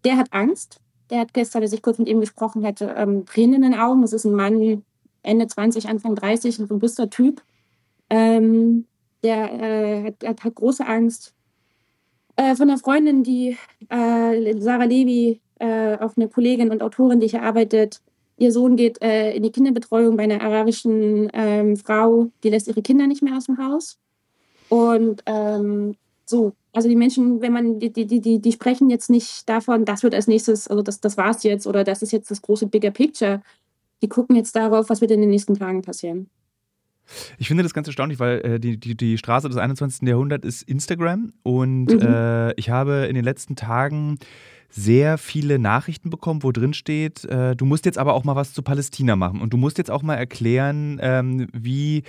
der 0.05 0.19
hat 0.19 0.31
Angst. 0.31 0.79
Der 1.09 1.21
hat 1.21 1.33
gestern, 1.33 1.63
als 1.63 1.73
ich 1.73 1.81
kurz 1.81 1.97
mit 1.97 2.07
ihm 2.07 2.21
gesprochen 2.21 2.67
hatte, 2.67 2.95
ähm, 2.99 3.25
Tränen 3.25 3.55
in 3.55 3.63
den 3.63 3.81
Augen. 3.81 4.03
Das 4.03 4.13
ist 4.13 4.27
ein 4.27 4.35
Mann, 4.35 4.85
Ende 5.23 5.47
20, 5.47 5.89
Anfang 5.89 6.17
30, 6.17 6.59
ein 6.59 6.67
robuster 6.67 7.09
Typ. 7.09 7.43
Ähm, 8.11 8.85
der 9.23 9.53
äh, 9.55 10.05
hat, 10.09 10.29
hat, 10.29 10.45
hat, 10.45 10.55
große 10.55 10.87
Angst. 10.87 11.33
Äh, 12.37 12.57
von 12.57 12.69
einer 12.69 12.79
Freundin, 12.79 13.23
die 13.23 13.57
äh, 13.89 14.61
Sarah 14.61 14.85
Levy, 14.85 15.41
äh, 15.61 15.97
auch 15.97 16.15
eine 16.19 16.29
Kollegin 16.29 16.71
und 16.71 16.83
Autorin, 16.83 17.21
die 17.21 17.29
hier 17.29 17.43
arbeitet, 17.43 18.03
Ihr 18.37 18.53
Sohn 18.53 18.77
geht 18.77 19.01
äh, 19.01 19.33
in 19.33 19.43
die 19.43 19.53
Kinderbetreuung 19.53 20.17
bei 20.17 20.25
einer 20.25 20.41
arabischen 20.41 21.31
ähm, 21.33 21.77
Frau, 21.77 22.31
die 22.43 22.51
lässt 22.51 22.69
ihre 22.69 22.83
Kinder 22.83 23.07
nicht 23.07 23.23
mehr 23.23 23.37
aus 23.37 23.47
dem 23.47 23.59
Haus. 23.59 23.99
Und 24.69 25.23
ähm, 25.27 25.95
so, 26.27 26.53
also 26.73 26.89
die 26.89 26.97
Menschen, 26.97 27.41
wenn 27.41 27.53
man, 27.53 27.79
die, 27.79 27.93
die, 27.93 28.07
die, 28.07 28.41
die 28.41 28.53
sprechen 28.53 28.91
jetzt 28.91 29.11
nicht 29.11 29.49
davon, 29.49 29.85
das 29.85 30.03
wird 30.03 30.15
als 30.15 30.27
nächstes, 30.27 30.67
also 30.67 30.83
das, 30.83 31.01
das 31.01 31.17
war's 31.17 31.43
jetzt 31.45 31.67
oder 31.67 31.85
das 31.85 32.03
ist 32.03 32.13
jetzt 32.13 32.31
das 32.31 32.43
große 32.43 32.67
Bigger 32.67 32.91
Picture. 32.91 33.43
Die 34.03 34.09
gucken 34.09 34.35
jetzt 34.37 34.57
darauf, 34.57 34.91
was 34.91 35.01
wird 35.01 35.13
in 35.13 35.21
den 35.21 35.31
nächsten 35.31 35.55
Tagen 35.55 35.83
passieren. 35.83 36.29
Ich 37.39 37.49
finde 37.49 37.63
das 37.63 37.75
ganz 37.75 37.87
erstaunlich, 37.87 38.19
weil 38.19 38.41
äh, 38.41 38.61
die, 38.61 38.79
die, 38.79 38.97
die 38.97 39.19
Straße 39.19 39.49
des 39.49 39.57
21. 39.57 40.09
Jahrhunderts 40.09 40.47
ist 40.47 40.63
Instagram 40.63 41.33
und 41.43 41.87
mhm. 41.87 42.01
äh, 42.01 42.53
ich 42.55 42.71
habe 42.71 43.07
in 43.09 43.15
den 43.15 43.25
letzten 43.25 43.57
Tagen 43.57 44.19
sehr 44.71 45.19
viele 45.19 45.59
Nachrichten 45.59 46.11
bekommen, 46.11 46.43
wo 46.43 46.51
drin 46.51 46.75
steht, 46.75 47.25
äh, 47.27 47.55
du 47.55 47.65
musst 47.65 47.87
jetzt 47.87 47.99
aber 47.99 48.15
auch 48.15 48.25
mal 48.25 48.35
was 48.35 48.53
zu 48.53 48.63
Palästina 48.63 49.15
machen 49.15 49.41
und 49.41 49.53
du 49.53 49.57
musst 49.57 49.79
jetzt 49.79 49.91
auch 49.91 50.03
mal 50.03 50.17
erklären, 50.17 50.99
ähm, 51.01 51.47
wie 51.53 52.03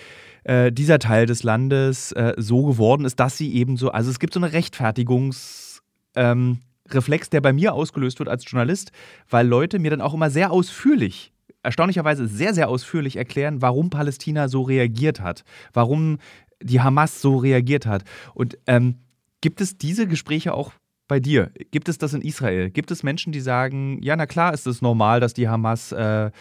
äh, 0.46 0.72
dieser 0.72 0.98
Teil 0.98 1.28
des 1.28 1.44
Landes 1.44 2.12
äh, 2.14 2.34
so 2.38 2.66
geworden 2.66 3.06
ist, 3.06 3.20
dass 3.20 3.38
sie 3.38 3.54
eben 3.54 3.78
so, 3.78 3.92
also 3.92 4.10
es 4.10 4.20
gibt 4.20 4.34
so 4.34 4.40
eine 4.40 4.54
Rechtfertigungs... 4.54 5.82
Ähm, 6.16 6.60
Reflex, 6.90 7.32
der 7.32 7.42
bei 7.42 7.52
mir 7.52 7.74
ausgelöst 7.74 8.20
wird 8.20 8.30
als 8.30 8.50
Journalist, 8.50 8.92
weil 9.28 9.48
Leute 9.48 9.80
mir 9.80 9.90
dann 9.90 10.02
auch 10.02 10.14
immer 10.14 10.30
sehr 10.30 10.52
ausführlich 10.52 11.34
erstaunlicherweise 11.66 12.28
sehr, 12.28 12.54
sehr 12.54 12.70
ausführlich 12.70 13.18
erklären, 13.18 13.62
warum 13.62 13.90
Palästina 13.90 14.48
so 14.48 14.62
reagiert 14.62 15.20
hat, 15.20 15.44
warum 15.74 16.20
die 16.62 16.82
Hamas 16.82 17.22
so 17.22 17.38
reagiert 17.38 17.86
hat. 17.86 18.04
Und 18.34 18.58
ähm, 18.68 19.00
gibt 19.42 19.62
es 19.62 19.78
diese 19.78 20.08
Gespräche 20.08 20.54
auch 20.54 20.72
bei 21.08 21.20
dir? 21.20 21.52
Gibt 21.72 21.90
es 21.90 21.98
das 21.98 22.14
in 22.14 22.22
Israel? 22.22 22.70
Gibt 22.70 22.92
es 22.92 23.04
Menschen, 23.04 23.32
die 23.32 23.42
sagen, 23.42 24.00
ja, 24.02 24.16
na 24.16 24.26
klar 24.26 24.54
ist 24.54 24.66
es 24.66 24.82
normal, 24.82 25.20
dass 25.20 25.34
die 25.34 25.48
Hamas 25.48 25.92
äh, 25.92 26.32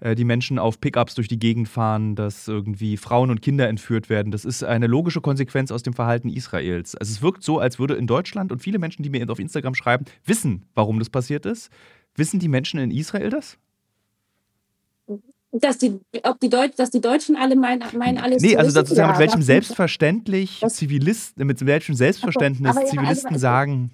äh, 0.00 0.14
die 0.14 0.24
Menschen 0.24 0.58
auf 0.58 0.80
Pickups 0.80 1.14
durch 1.14 1.28
die 1.28 1.38
Gegend 1.38 1.68
fahren, 1.68 2.14
dass 2.14 2.48
irgendwie 2.48 2.96
Frauen 2.96 3.30
und 3.30 3.42
Kinder 3.42 3.68
entführt 3.68 4.08
werden. 4.08 4.32
Das 4.32 4.44
ist 4.44 4.62
eine 4.64 4.86
logische 4.86 5.20
Konsequenz 5.20 5.70
aus 5.70 5.82
dem 5.82 5.94
Verhalten 5.94 6.28
Israels. 6.28 6.94
Also 6.94 7.12
es 7.12 7.22
wirkt 7.22 7.42
so, 7.42 7.58
als 7.58 7.78
würde 7.78 7.94
in 7.94 8.06
Deutschland 8.06 8.52
und 8.52 8.62
viele 8.62 8.78
Menschen, 8.78 9.02
die 9.02 9.10
mir 9.10 9.28
auf 9.28 9.38
Instagram 9.38 9.74
schreiben, 9.74 10.04
wissen, 10.24 10.66
warum 10.74 10.98
das 10.98 11.10
passiert 11.10 11.46
ist. 11.46 11.70
Wissen 12.14 12.40
die 12.40 12.48
Menschen 12.48 12.80
in 12.80 12.90
Israel 12.90 13.30
das? 13.30 13.58
Dass 15.50 15.78
die, 15.78 15.98
ob 16.24 16.40
die, 16.40 16.50
Deut 16.50 16.78
dass 16.78 16.90
die 16.90 17.00
Deutschen 17.00 17.34
alle 17.34 17.56
meinen, 17.56 17.82
meinen 17.96 18.18
alles. 18.18 18.42
Nee, 18.42 18.56
also 18.56 18.70
das, 18.82 18.94
ja, 18.94 19.08
mit 19.08 19.18
welchem 19.18 19.40
selbstverständlich 19.40 20.60
Zivilisten, 20.68 21.46
mit 21.46 21.64
welchem 21.64 21.94
Selbstverständnis 21.94 22.70
aber, 22.70 22.80
aber, 22.80 22.88
Zivilisten 22.88 23.30
also, 23.30 23.40
sagen. 23.40 23.90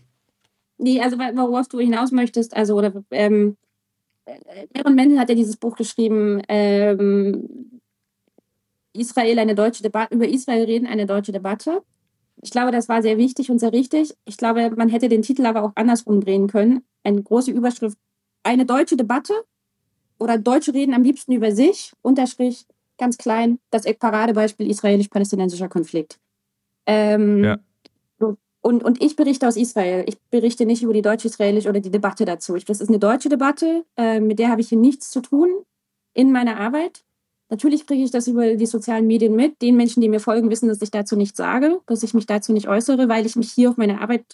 Nee, 0.79 1.01
also 1.01 1.17
worauf 1.17 1.69
du 1.69 1.79
hinaus 1.79 2.11
möchtest, 2.11 2.57
also 2.57 2.77
oder 2.77 2.93
ähm, 3.12 3.57
Aaron 4.77 4.95
Mendel 4.95 5.19
hat 5.19 5.29
ja 5.29 5.35
dieses 5.35 5.57
Buch 5.57 5.77
geschrieben, 5.77 6.43
ähm, 6.49 7.81
Israel 8.93 9.38
eine 9.38 9.55
deutsche 9.55 9.83
Debatte, 9.83 10.14
über 10.14 10.29
Israel 10.29 10.64
reden, 10.64 10.87
eine 10.87 11.07
deutsche 11.07 11.33
Debatte. 11.33 11.83
Ich 12.43 12.51
glaube, 12.51 12.73
das 12.73 12.88
war 12.88 13.03
sehr 13.03 13.19
wichtig 13.19 13.51
und 13.51 13.59
sehr 13.59 13.73
richtig. 13.73 14.14
Ich 14.25 14.37
glaube, 14.37 14.71
man 14.77 14.88
hätte 14.88 15.09
den 15.09 15.23
Titel 15.23 15.47
aber 15.47 15.62
auch 15.62 15.73
andersrum 15.75 16.21
drehen 16.21 16.49
können. 16.49 16.85
Eine 17.03 17.23
große 17.23 17.51
Überschrift, 17.51 17.99
eine 18.43 18.67
deutsche 18.67 18.97
Debatte 18.97 19.35
oder 20.25 20.39
Deutsche 20.39 20.73
reden 20.73 20.95
am 20.95 21.03
liebsten 21.03 21.33
über 21.33 21.53
sich, 21.53 21.93
Unterstrich, 22.03 22.67
ganz 22.99 23.19
klein, 23.19 23.59
das 23.71 23.85
Paradebeispiel 23.99 24.71
israelisch-palästinensischer 24.71 25.69
Konflikt. 25.69 26.19
Ähm, 26.87 27.45
ja. 27.45 27.59
Und, 28.61 28.83
und 28.83 29.03
ich 29.03 29.15
berichte 29.15 29.47
aus 29.47 29.59
Israel. 29.59 30.07
Ich 30.09 30.19
berichte 30.31 30.65
nicht 30.65 30.83
über 30.83 30.95
die 30.95 31.03
deutsch-israelisch 31.03 31.67
oder 31.67 31.81
die 31.81 31.91
Debatte 31.91 32.25
dazu. 32.25 32.57
Das 32.57 32.81
ist 32.81 32.89
eine 32.89 32.99
deutsche 32.99 33.29
Debatte, 33.29 33.85
äh, 33.99 34.21
mit 34.21 34.39
der 34.39 34.49
habe 34.49 34.63
ich 34.63 34.71
hier 34.71 34.79
nichts 34.79 35.11
zu 35.11 35.21
tun 35.21 35.51
in 36.15 36.33
meiner 36.33 36.59
Arbeit. 36.59 37.05
Natürlich 37.51 37.87
kriege 37.87 38.03
ich 38.03 38.11
das 38.11 38.27
über 38.27 38.57
die 38.57 38.65
sozialen 38.65 39.07
Medien 39.07 39.37
mit. 39.37 39.61
Den 39.61 39.77
Menschen, 39.77 40.01
die 40.01 40.09
mir 40.09 40.19
folgen, 40.19 40.49
wissen, 40.49 40.71
dass 40.71 40.81
ich 40.81 40.91
dazu 40.91 41.15
nichts 41.15 41.37
sage, 41.37 41.81
dass 41.85 42.03
ich 42.03 42.15
mich 42.15 42.25
dazu 42.25 42.55
nicht 42.55 42.67
äußere, 42.67 43.07
weil 43.07 43.27
ich 43.27 43.37
mich 43.37 43.53
hier 43.53 43.69
auf 43.69 43.77
meine 43.77 44.01
Arbeit 44.01 44.25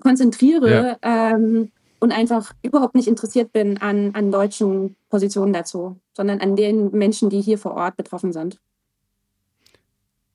konzentriere 0.00 0.98
ja. 1.04 1.32
ähm, 1.34 1.70
und 2.00 2.12
einfach 2.12 2.52
überhaupt 2.62 2.94
nicht 2.94 3.08
interessiert 3.08 3.52
bin 3.52 3.78
an, 3.78 4.14
an 4.14 4.30
deutschen 4.30 4.96
Positionen 5.08 5.52
dazu, 5.52 5.96
sondern 6.16 6.40
an 6.40 6.56
den 6.56 6.90
Menschen, 6.90 7.30
die 7.30 7.40
hier 7.40 7.58
vor 7.58 7.74
Ort 7.74 7.96
betroffen 7.96 8.32
sind. 8.32 8.60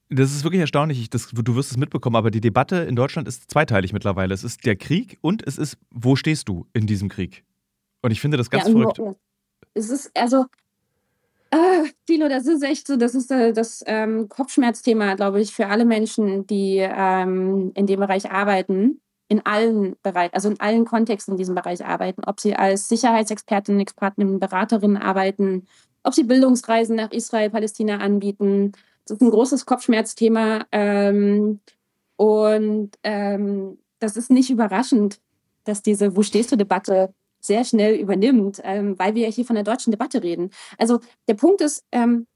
Das 0.09 0.31
ist 0.31 0.43
wirklich 0.43 0.61
erstaunlich. 0.61 0.99
Ich, 0.99 1.09
das, 1.09 1.29
du 1.29 1.55
wirst 1.55 1.71
es 1.71 1.77
mitbekommen, 1.77 2.15
aber 2.15 2.29
die 2.29 2.41
Debatte 2.41 2.77
in 2.77 2.95
Deutschland 2.95 3.27
ist 3.27 3.49
zweiteilig 3.49 3.93
mittlerweile. 3.93 4.33
Es 4.33 4.43
ist 4.43 4.65
der 4.65 4.75
Krieg 4.75 5.17
und 5.21 5.45
es 5.47 5.57
ist, 5.57 5.77
wo 5.89 6.15
stehst 6.15 6.49
du 6.49 6.67
in 6.73 6.85
diesem 6.85 7.09
Krieg? 7.09 7.43
Und 8.01 8.11
ich 8.11 8.21
finde 8.21 8.37
das 8.37 8.49
ganz 8.49 8.67
ja, 8.67 8.71
verrückt. 8.71 8.99
Wo, 8.99 9.15
es 9.73 9.89
ist, 9.89 10.11
also, 10.15 10.45
äh, 11.49 12.27
das 12.29 12.47
ist 12.47 12.63
echt 12.63 12.85
so, 12.85 12.95
das 12.95 13.15
ist 13.15 13.31
äh, 13.31 13.53
das 13.53 13.83
ähm, 13.87 14.29
Kopfschmerzthema, 14.29 15.15
glaube 15.15 15.41
ich, 15.41 15.51
für 15.51 15.67
alle 15.67 15.85
Menschen, 15.85 16.45
die 16.45 16.77
ähm, 16.77 17.71
in 17.73 17.87
dem 17.87 17.99
Bereich 17.99 18.29
arbeiten, 18.29 18.99
in 19.33 19.45
allen 19.45 19.95
Bereichen, 20.03 20.33
also 20.33 20.49
in 20.49 20.59
allen 20.59 20.85
Kontexten 20.85 21.33
in 21.33 21.37
diesem 21.37 21.55
Bereich 21.55 21.83
arbeiten, 21.83 22.23
ob 22.25 22.39
sie 22.39 22.55
als 22.55 22.87
Sicherheitsexpertinnen, 22.87 23.81
Expertinnen, 23.81 24.39
Beraterinnen 24.39 24.97
arbeiten, 24.97 25.67
ob 26.03 26.13
sie 26.13 26.23
Bildungsreisen 26.23 26.95
nach 26.95 27.11
Israel, 27.11 27.49
Palästina 27.49 27.97
anbieten, 27.97 28.73
das 29.05 29.17
ist 29.17 29.21
ein 29.21 29.31
großes 29.31 29.65
Kopfschmerzthema. 29.65 30.65
Ähm, 30.71 31.59
und 32.15 32.91
ähm, 33.03 33.79
das 33.99 34.17
ist 34.17 34.29
nicht 34.29 34.49
überraschend, 34.49 35.19
dass 35.63 35.81
diese 35.81 36.15
Wo 36.15 36.21
stehst 36.21 36.51
du 36.51 36.55
Debatte 36.55 37.13
sehr 37.39 37.65
schnell 37.65 37.95
übernimmt, 37.95 38.61
ähm, 38.63 38.97
weil 38.97 39.15
wir 39.15 39.23
ja 39.23 39.33
hier 39.33 39.45
von 39.45 39.55
der 39.55 39.65
deutschen 39.65 39.91
Debatte 39.91 40.23
reden. 40.23 40.51
Also 40.77 40.99
der 41.27 41.33
Punkt 41.33 41.61
ist, 41.61 41.83
ähm, 41.91 42.27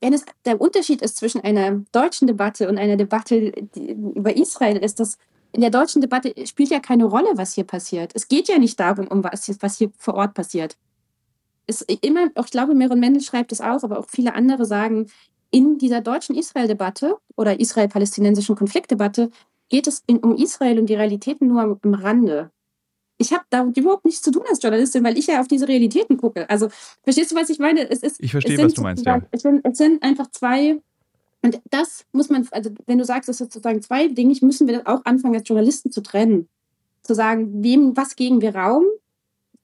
wenn 0.00 0.12
es 0.12 0.24
der 0.44 0.60
Unterschied 0.60 1.02
ist 1.02 1.16
zwischen 1.16 1.40
einer 1.40 1.82
deutschen 1.90 2.28
Debatte 2.28 2.68
und 2.68 2.78
einer 2.78 2.96
Debatte 2.96 3.52
über 3.74 4.36
Israel, 4.36 4.76
ist, 4.76 5.00
dass 5.00 5.18
in 5.52 5.60
der 5.60 5.70
deutschen 5.70 6.00
Debatte 6.00 6.34
spielt 6.46 6.70
ja 6.70 6.80
keine 6.80 7.04
Rolle, 7.04 7.30
was 7.36 7.54
hier 7.54 7.64
passiert. 7.64 8.12
Es 8.14 8.28
geht 8.28 8.48
ja 8.48 8.58
nicht 8.58 8.78
darum, 8.78 9.08
um 9.08 9.24
was, 9.24 9.50
was 9.60 9.78
hier 9.78 9.90
vor 9.96 10.14
Ort 10.14 10.34
passiert. 10.34 10.76
Es 11.66 11.82
immer, 11.82 12.30
auch 12.34 12.46
ich 12.46 12.50
glaube, 12.50 12.74
Meron 12.74 13.00
Mendel 13.00 13.22
schreibt 13.22 13.52
es 13.52 13.60
auch, 13.60 13.82
aber 13.82 13.98
auch 13.98 14.06
viele 14.08 14.34
andere 14.34 14.64
sagen, 14.64 15.10
in 15.50 15.78
dieser 15.78 16.00
deutschen 16.00 16.36
Israel-Debatte 16.36 17.16
oder 17.36 17.58
israel-palästinensischen 17.58 18.56
Konfliktdebatte 18.56 19.30
geht 19.68 19.86
es 19.86 20.02
in, 20.06 20.18
um 20.18 20.36
Israel 20.36 20.78
und 20.78 20.86
die 20.86 20.94
Realitäten 20.94 21.48
nur 21.48 21.62
am, 21.62 21.78
am 21.82 21.94
Rande. 21.94 22.50
Ich 23.18 23.32
habe 23.32 23.44
da 23.50 23.64
überhaupt 23.64 24.04
nichts 24.04 24.22
zu 24.22 24.30
tun 24.30 24.44
als 24.48 24.62
Journalistin, 24.62 25.02
weil 25.02 25.18
ich 25.18 25.26
ja 25.26 25.40
auf 25.40 25.48
diese 25.48 25.66
Realitäten 25.66 26.16
gucke. 26.18 26.48
Also, 26.48 26.68
verstehst 27.02 27.32
du, 27.32 27.36
was 27.36 27.50
ich 27.50 27.58
meine? 27.58 27.88
Es 27.90 28.02
ist, 28.02 28.22
ich 28.22 28.30
verstehe, 28.30 28.58
was 28.58 28.74
du 28.74 28.82
meinst, 28.82 29.04
ja. 29.04 29.20
Es 29.32 29.42
sind, 29.42 29.64
es 29.64 29.76
sind 29.76 30.02
einfach 30.02 30.30
zwei, 30.30 30.80
und 31.42 31.60
das 31.70 32.04
muss 32.12 32.30
man, 32.30 32.46
also 32.50 32.70
wenn 32.86 32.98
du 32.98 33.04
sagst, 33.04 33.28
es 33.28 33.38
sind 33.38 33.52
sozusagen 33.52 33.80
zwei 33.82 34.08
Dinge, 34.08 34.34
müssen 34.42 34.66
wir 34.66 34.86
auch 34.86 35.04
anfangen, 35.04 35.36
als 35.36 35.48
Journalisten 35.48 35.92
zu 35.92 36.02
trennen. 36.02 36.48
Zu 37.02 37.14
sagen, 37.14 37.62
wem, 37.62 37.96
was 37.96 38.16
gegen 38.16 38.40
wir 38.40 38.54
Raum, 38.54 38.84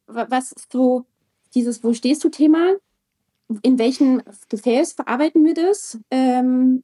was 0.06 0.52
ist 0.52 0.72
so 0.72 1.04
dieses 1.54 1.82
Wo 1.82 1.92
stehst 1.92 2.22
du 2.24 2.28
Thema, 2.28 2.74
in 3.62 3.78
welchem 3.78 4.22
Gefäß 4.48 4.92
verarbeiten 4.92 5.44
wir 5.44 5.54
das? 5.54 5.98
Ähm, 6.10 6.82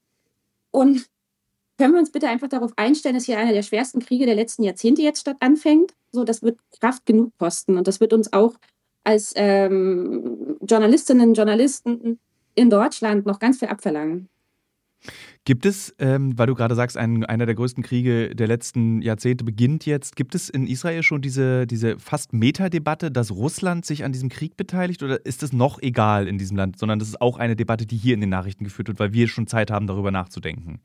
und 0.70 1.06
können 1.78 1.94
wir 1.94 2.00
uns 2.00 2.12
bitte 2.12 2.28
einfach 2.28 2.48
darauf 2.48 2.72
einstellen, 2.76 3.14
dass 3.14 3.24
hier 3.24 3.38
einer 3.38 3.52
der 3.52 3.62
schwersten 3.62 4.00
Kriege 4.00 4.26
der 4.26 4.34
letzten 4.34 4.62
Jahrzehnte 4.62 5.02
jetzt 5.02 5.20
statt 5.20 5.36
anfängt? 5.40 5.94
So, 6.12 6.24
das 6.24 6.42
wird 6.42 6.58
Kraft 6.78 7.06
genug 7.06 7.32
kosten 7.38 7.78
und 7.78 7.88
das 7.88 8.00
wird 8.00 8.12
uns 8.12 8.32
auch 8.32 8.54
als 9.04 9.32
ähm, 9.36 10.58
Journalistinnen 10.60 11.30
und 11.30 11.34
Journalisten 11.34 12.18
in 12.54 12.70
Deutschland 12.70 13.24
noch 13.24 13.38
ganz 13.38 13.60
viel 13.60 13.68
abverlangen. 13.68 14.28
Gibt 15.44 15.64
es, 15.64 15.94
ähm, 15.98 16.38
weil 16.38 16.46
du 16.46 16.54
gerade 16.54 16.74
sagst, 16.74 16.96
ein, 16.96 17.24
einer 17.24 17.46
der 17.46 17.54
größten 17.54 17.82
Kriege 17.82 18.34
der 18.34 18.46
letzten 18.46 19.00
Jahrzehnte 19.00 19.44
beginnt 19.44 19.86
jetzt, 19.86 20.14
gibt 20.14 20.34
es 20.34 20.50
in 20.50 20.66
Israel 20.66 21.02
schon 21.02 21.22
diese, 21.22 21.66
diese 21.66 21.98
fast 21.98 22.32
Metadebatte, 22.32 23.10
dass 23.10 23.30
Russland 23.30 23.86
sich 23.86 24.04
an 24.04 24.12
diesem 24.12 24.28
Krieg 24.28 24.56
beteiligt 24.56 25.02
oder 25.02 25.24
ist 25.24 25.42
es 25.42 25.52
noch 25.52 25.80
egal 25.80 26.28
in 26.28 26.36
diesem 26.36 26.56
Land, 26.56 26.78
sondern 26.78 26.98
das 26.98 27.08
ist 27.08 27.20
auch 27.20 27.38
eine 27.38 27.56
Debatte, 27.56 27.86
die 27.86 27.96
hier 27.96 28.14
in 28.14 28.20
den 28.20 28.30
Nachrichten 28.30 28.64
geführt 28.64 28.88
wird, 28.88 29.00
weil 29.00 29.12
wir 29.14 29.28
schon 29.28 29.46
Zeit 29.46 29.70
haben, 29.70 29.86
darüber 29.86 30.10
nachzudenken? 30.10 30.80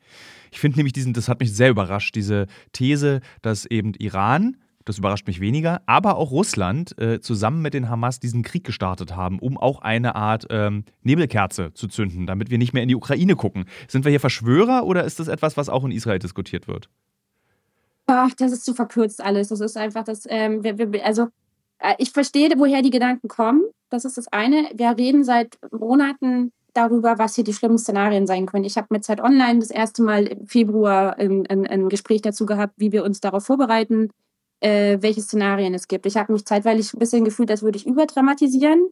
Ich 0.51 0.59
finde 0.59 0.77
nämlich 0.77 0.93
diesen, 0.93 1.13
das 1.13 1.27
hat 1.27 1.41
mich 1.41 1.53
sehr 1.53 1.69
überrascht, 1.69 2.15
diese 2.15 2.47
These, 2.71 3.19
dass 3.41 3.65
eben 3.65 3.93
Iran 3.95 4.55
das 4.85 4.99
überrascht 4.99 5.27
mich 5.27 5.41
weniger, 5.41 5.81
aber 5.87 6.15
auch 6.15 6.31
Russland 6.31 6.97
äh, 6.99 7.19
zusammen 7.19 7.61
mit 7.61 7.73
den 7.73 7.89
Hamas 7.89 8.19
diesen 8.19 8.43
Krieg 8.43 8.63
gestartet 8.63 9.15
haben, 9.15 9.39
um 9.39 9.57
auch 9.57 9.81
eine 9.81 10.15
Art 10.15 10.45
ähm, 10.51 10.85
Nebelkerze 11.01 11.73
zu 11.73 11.87
zünden, 11.87 12.27
damit 12.27 12.51
wir 12.51 12.59
nicht 12.59 12.73
mehr 12.73 12.83
in 12.83 12.89
die 12.89 12.95
Ukraine 12.95 13.35
gucken. 13.35 13.65
Sind 13.87 14.05
wir 14.05 14.11
hier 14.11 14.19
Verschwörer 14.19 14.85
oder 14.85 15.03
ist 15.03 15.19
das 15.19 15.27
etwas, 15.27 15.57
was 15.57 15.69
auch 15.69 15.83
in 15.83 15.91
Israel 15.91 16.19
diskutiert 16.19 16.67
wird? 16.67 16.89
Ach, 18.05 18.31
das 18.37 18.51
ist 18.51 18.63
zu 18.63 18.75
verkürzt 18.75 19.23
alles. 19.23 19.47
Das 19.47 19.59
ist 19.59 19.75
einfach 19.75 20.03
das, 20.03 20.25
ähm, 20.29 20.63
wir, 20.63 20.77
wir, 20.77 21.03
also 21.03 21.29
äh, 21.79 21.95
ich 21.97 22.11
verstehe, 22.11 22.51
woher 22.55 22.83
die 22.83 22.91
Gedanken 22.91 23.27
kommen. 23.27 23.63
Das 23.89 24.05
ist 24.05 24.17
das 24.17 24.27
eine. 24.27 24.69
Wir 24.75 24.95
reden 24.95 25.23
seit 25.23 25.57
Monaten 25.71 26.51
darüber, 26.73 27.17
was 27.17 27.33
hier 27.33 27.43
die 27.43 27.53
schlimmen 27.53 27.79
Szenarien 27.79 28.27
sein 28.27 28.45
können. 28.45 28.65
Ich 28.65 28.77
habe 28.77 28.87
mit 28.91 29.03
Zeit 29.03 29.21
Online 29.21 29.59
das 29.59 29.71
erste 29.71 30.03
Mal 30.03 30.27
im 30.27 30.45
Februar 30.45 31.17
ein, 31.17 31.47
ein, 31.47 31.65
ein 31.65 31.89
Gespräch 31.89 32.21
dazu 32.21 32.45
gehabt, 32.45 32.73
wie 32.77 32.91
wir 32.91 33.03
uns 33.03 33.21
darauf 33.21 33.45
vorbereiten 33.45 34.09
äh, 34.59 34.97
welche 35.01 35.21
Szenarien 35.21 35.73
es 35.73 35.87
gibt. 35.87 36.05
Ich 36.05 36.17
habe 36.17 36.33
mich 36.33 36.45
zeitweilig 36.45 36.93
ein 36.93 36.99
bisschen 36.99 37.25
gefühlt, 37.25 37.51
als 37.51 37.63
würde 37.63 37.77
ich 37.77 37.85
überdramatisieren, 37.85 38.89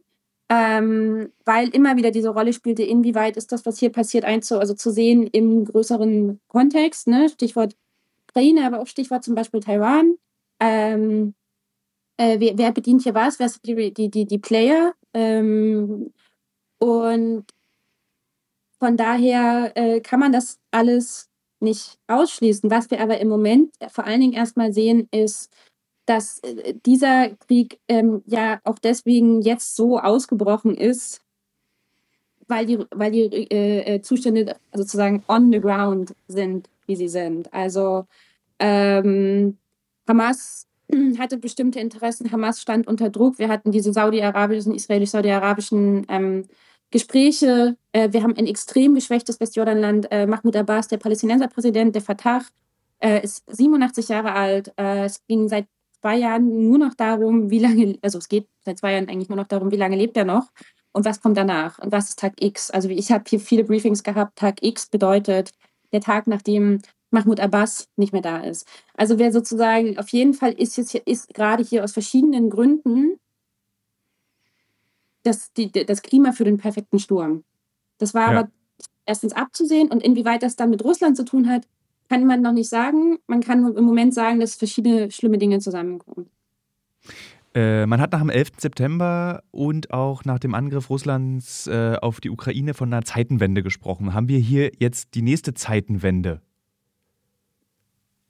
ähm, 0.48 1.32
weil 1.44 1.68
immer 1.68 1.96
wieder 1.96 2.10
diese 2.10 2.30
Rolle 2.30 2.52
spielte, 2.52 2.82
inwieweit 2.82 3.36
ist 3.36 3.52
das, 3.52 3.64
was 3.66 3.78
hier 3.78 3.90
passiert, 3.90 4.24
einzu 4.24 4.58
also 4.58 4.74
zu 4.74 4.90
sehen 4.90 5.26
im 5.26 5.64
größeren 5.64 6.40
Kontext. 6.48 7.08
Ne? 7.08 7.28
Stichwort 7.28 7.76
Ukraine, 8.28 8.66
aber 8.66 8.80
auch 8.80 8.86
Stichwort 8.86 9.24
zum 9.24 9.34
Beispiel 9.34 9.60
Taiwan. 9.60 10.16
Ähm, 10.60 11.34
äh, 12.16 12.38
wer, 12.38 12.58
wer, 12.58 12.72
bedient 12.72 13.02
hier 13.02 13.14
was? 13.14 13.38
Wer 13.38 13.48
sind 13.48 13.66
die, 13.66 13.92
die, 13.92 14.10
die, 14.10 14.26
die 14.26 14.38
Player? 14.38 14.94
Ähm, 15.12 16.12
und 16.78 17.44
von 18.78 18.96
daher 18.96 19.72
äh, 19.76 20.00
kann 20.00 20.20
man 20.20 20.32
das 20.32 20.58
alles 20.70 21.30
nicht 21.64 21.98
ausschließen. 22.06 22.70
Was 22.70 22.90
wir 22.90 23.00
aber 23.00 23.18
im 23.18 23.28
Moment 23.28 23.74
vor 23.88 24.04
allen 24.04 24.20
Dingen 24.20 24.32
erstmal 24.32 24.72
sehen, 24.72 25.08
ist, 25.10 25.50
dass 26.06 26.38
äh, 26.40 26.74
dieser 26.86 27.30
Krieg 27.30 27.80
ähm, 27.88 28.22
ja 28.26 28.60
auch 28.64 28.78
deswegen 28.78 29.40
jetzt 29.42 29.76
so 29.76 29.98
ausgebrochen 29.98 30.76
ist, 30.76 31.20
weil 32.46 32.66
die, 32.66 32.78
weil 32.90 33.10
die 33.10 33.22
äh, 33.22 33.94
äh 33.94 34.02
Zustände 34.02 34.56
sozusagen 34.72 35.24
on 35.28 35.50
the 35.50 35.60
ground 35.60 36.14
sind, 36.28 36.68
wie 36.86 36.96
sie 36.96 37.08
sind. 37.08 37.52
Also 37.52 38.06
ähm, 38.58 39.58
Hamas 40.06 40.66
hatte 41.18 41.38
bestimmte 41.38 41.80
Interessen, 41.80 42.30
Hamas 42.30 42.60
stand 42.60 42.86
unter 42.86 43.10
Druck. 43.10 43.38
Wir 43.38 43.48
hatten 43.48 43.72
diese 43.72 43.92
saudi-arabischen, 43.92 44.74
israelisch-saudi-arabischen 44.74 46.06
ähm, 46.08 46.44
Gespräche. 46.94 47.76
Äh, 47.90 48.12
wir 48.12 48.22
haben 48.22 48.36
ein 48.36 48.46
extrem 48.46 48.94
geschwächtes 48.94 49.40
Westjordanland. 49.40 50.06
Äh, 50.12 50.28
Mahmoud 50.28 50.54
Abbas, 50.54 50.86
der 50.86 50.98
Palästinenserpräsident, 50.98 51.92
der 51.92 52.02
Fatah, 52.02 52.42
äh, 53.00 53.20
ist 53.20 53.42
87 53.48 54.08
Jahre 54.08 54.32
alt. 54.32 54.72
Äh, 54.76 55.06
es 55.06 55.20
ging 55.26 55.48
seit 55.48 55.66
zwei 56.00 56.18
Jahren 56.18 56.68
nur 56.68 56.78
noch 56.78 56.94
darum, 56.94 57.50
wie 57.50 57.58
lange, 57.58 57.98
also 58.00 58.18
es 58.18 58.28
geht 58.28 58.46
seit 58.64 58.78
zwei 58.78 58.92
Jahren 58.92 59.08
eigentlich 59.08 59.28
nur 59.28 59.36
noch 59.36 59.48
darum, 59.48 59.72
wie 59.72 59.76
lange 59.76 59.96
lebt 59.96 60.16
er 60.16 60.24
noch 60.24 60.52
und 60.92 61.04
was 61.04 61.20
kommt 61.20 61.36
danach 61.36 61.80
und 61.80 61.90
was 61.90 62.10
ist 62.10 62.20
Tag 62.20 62.34
X. 62.40 62.70
Also 62.70 62.88
ich 62.88 63.10
habe 63.10 63.24
hier 63.26 63.40
viele 63.40 63.64
Briefings 63.64 64.04
gehabt. 64.04 64.38
Tag 64.38 64.62
X 64.62 64.86
bedeutet 64.86 65.50
der 65.92 66.00
Tag, 66.00 66.28
nachdem 66.28 66.78
Mahmoud 67.10 67.40
Abbas 67.40 67.88
nicht 67.96 68.12
mehr 68.12 68.22
da 68.22 68.38
ist. 68.38 68.68
Also 68.96 69.18
wer 69.18 69.32
sozusagen 69.32 69.98
auf 69.98 70.10
jeden 70.10 70.32
Fall 70.32 70.52
ist 70.52 70.76
jetzt 70.76 70.92
hier, 70.92 71.02
ist 71.06 71.34
gerade 71.34 71.64
hier 71.64 71.82
aus 71.82 71.92
verschiedenen 71.92 72.50
Gründen 72.50 73.18
das, 75.24 75.52
die, 75.52 75.70
das 75.72 76.02
Klima 76.02 76.32
für 76.32 76.44
den 76.44 76.58
perfekten 76.58 76.98
Sturm. 76.98 77.44
Das 77.98 78.14
war 78.14 78.32
ja. 78.32 78.38
aber 78.38 78.50
erstens 79.06 79.32
abzusehen 79.32 79.90
und 79.90 80.02
inwieweit 80.02 80.42
das 80.42 80.56
dann 80.56 80.70
mit 80.70 80.84
Russland 80.84 81.16
zu 81.16 81.24
tun 81.24 81.48
hat, 81.48 81.66
kann 82.08 82.26
man 82.26 82.42
noch 82.42 82.52
nicht 82.52 82.68
sagen. 82.68 83.18
Man 83.26 83.40
kann 83.40 83.74
im 83.74 83.84
Moment 83.84 84.14
sagen, 84.14 84.40
dass 84.40 84.54
verschiedene 84.54 85.10
schlimme 85.10 85.38
Dinge 85.38 85.58
zusammenkommen. 85.58 86.30
Äh, 87.54 87.86
man 87.86 88.00
hat 88.00 88.12
nach 88.12 88.20
dem 88.20 88.30
11. 88.30 88.52
September 88.58 89.42
und 89.52 89.92
auch 89.92 90.24
nach 90.24 90.38
dem 90.38 90.54
Angriff 90.54 90.90
Russlands 90.90 91.66
äh, 91.66 91.96
auf 92.00 92.20
die 92.20 92.30
Ukraine 92.30 92.74
von 92.74 92.92
einer 92.92 93.04
Zeitenwende 93.04 93.62
gesprochen. 93.62 94.12
Haben 94.12 94.28
wir 94.28 94.38
hier 94.38 94.72
jetzt 94.78 95.14
die 95.14 95.22
nächste 95.22 95.54
Zeitenwende? 95.54 96.42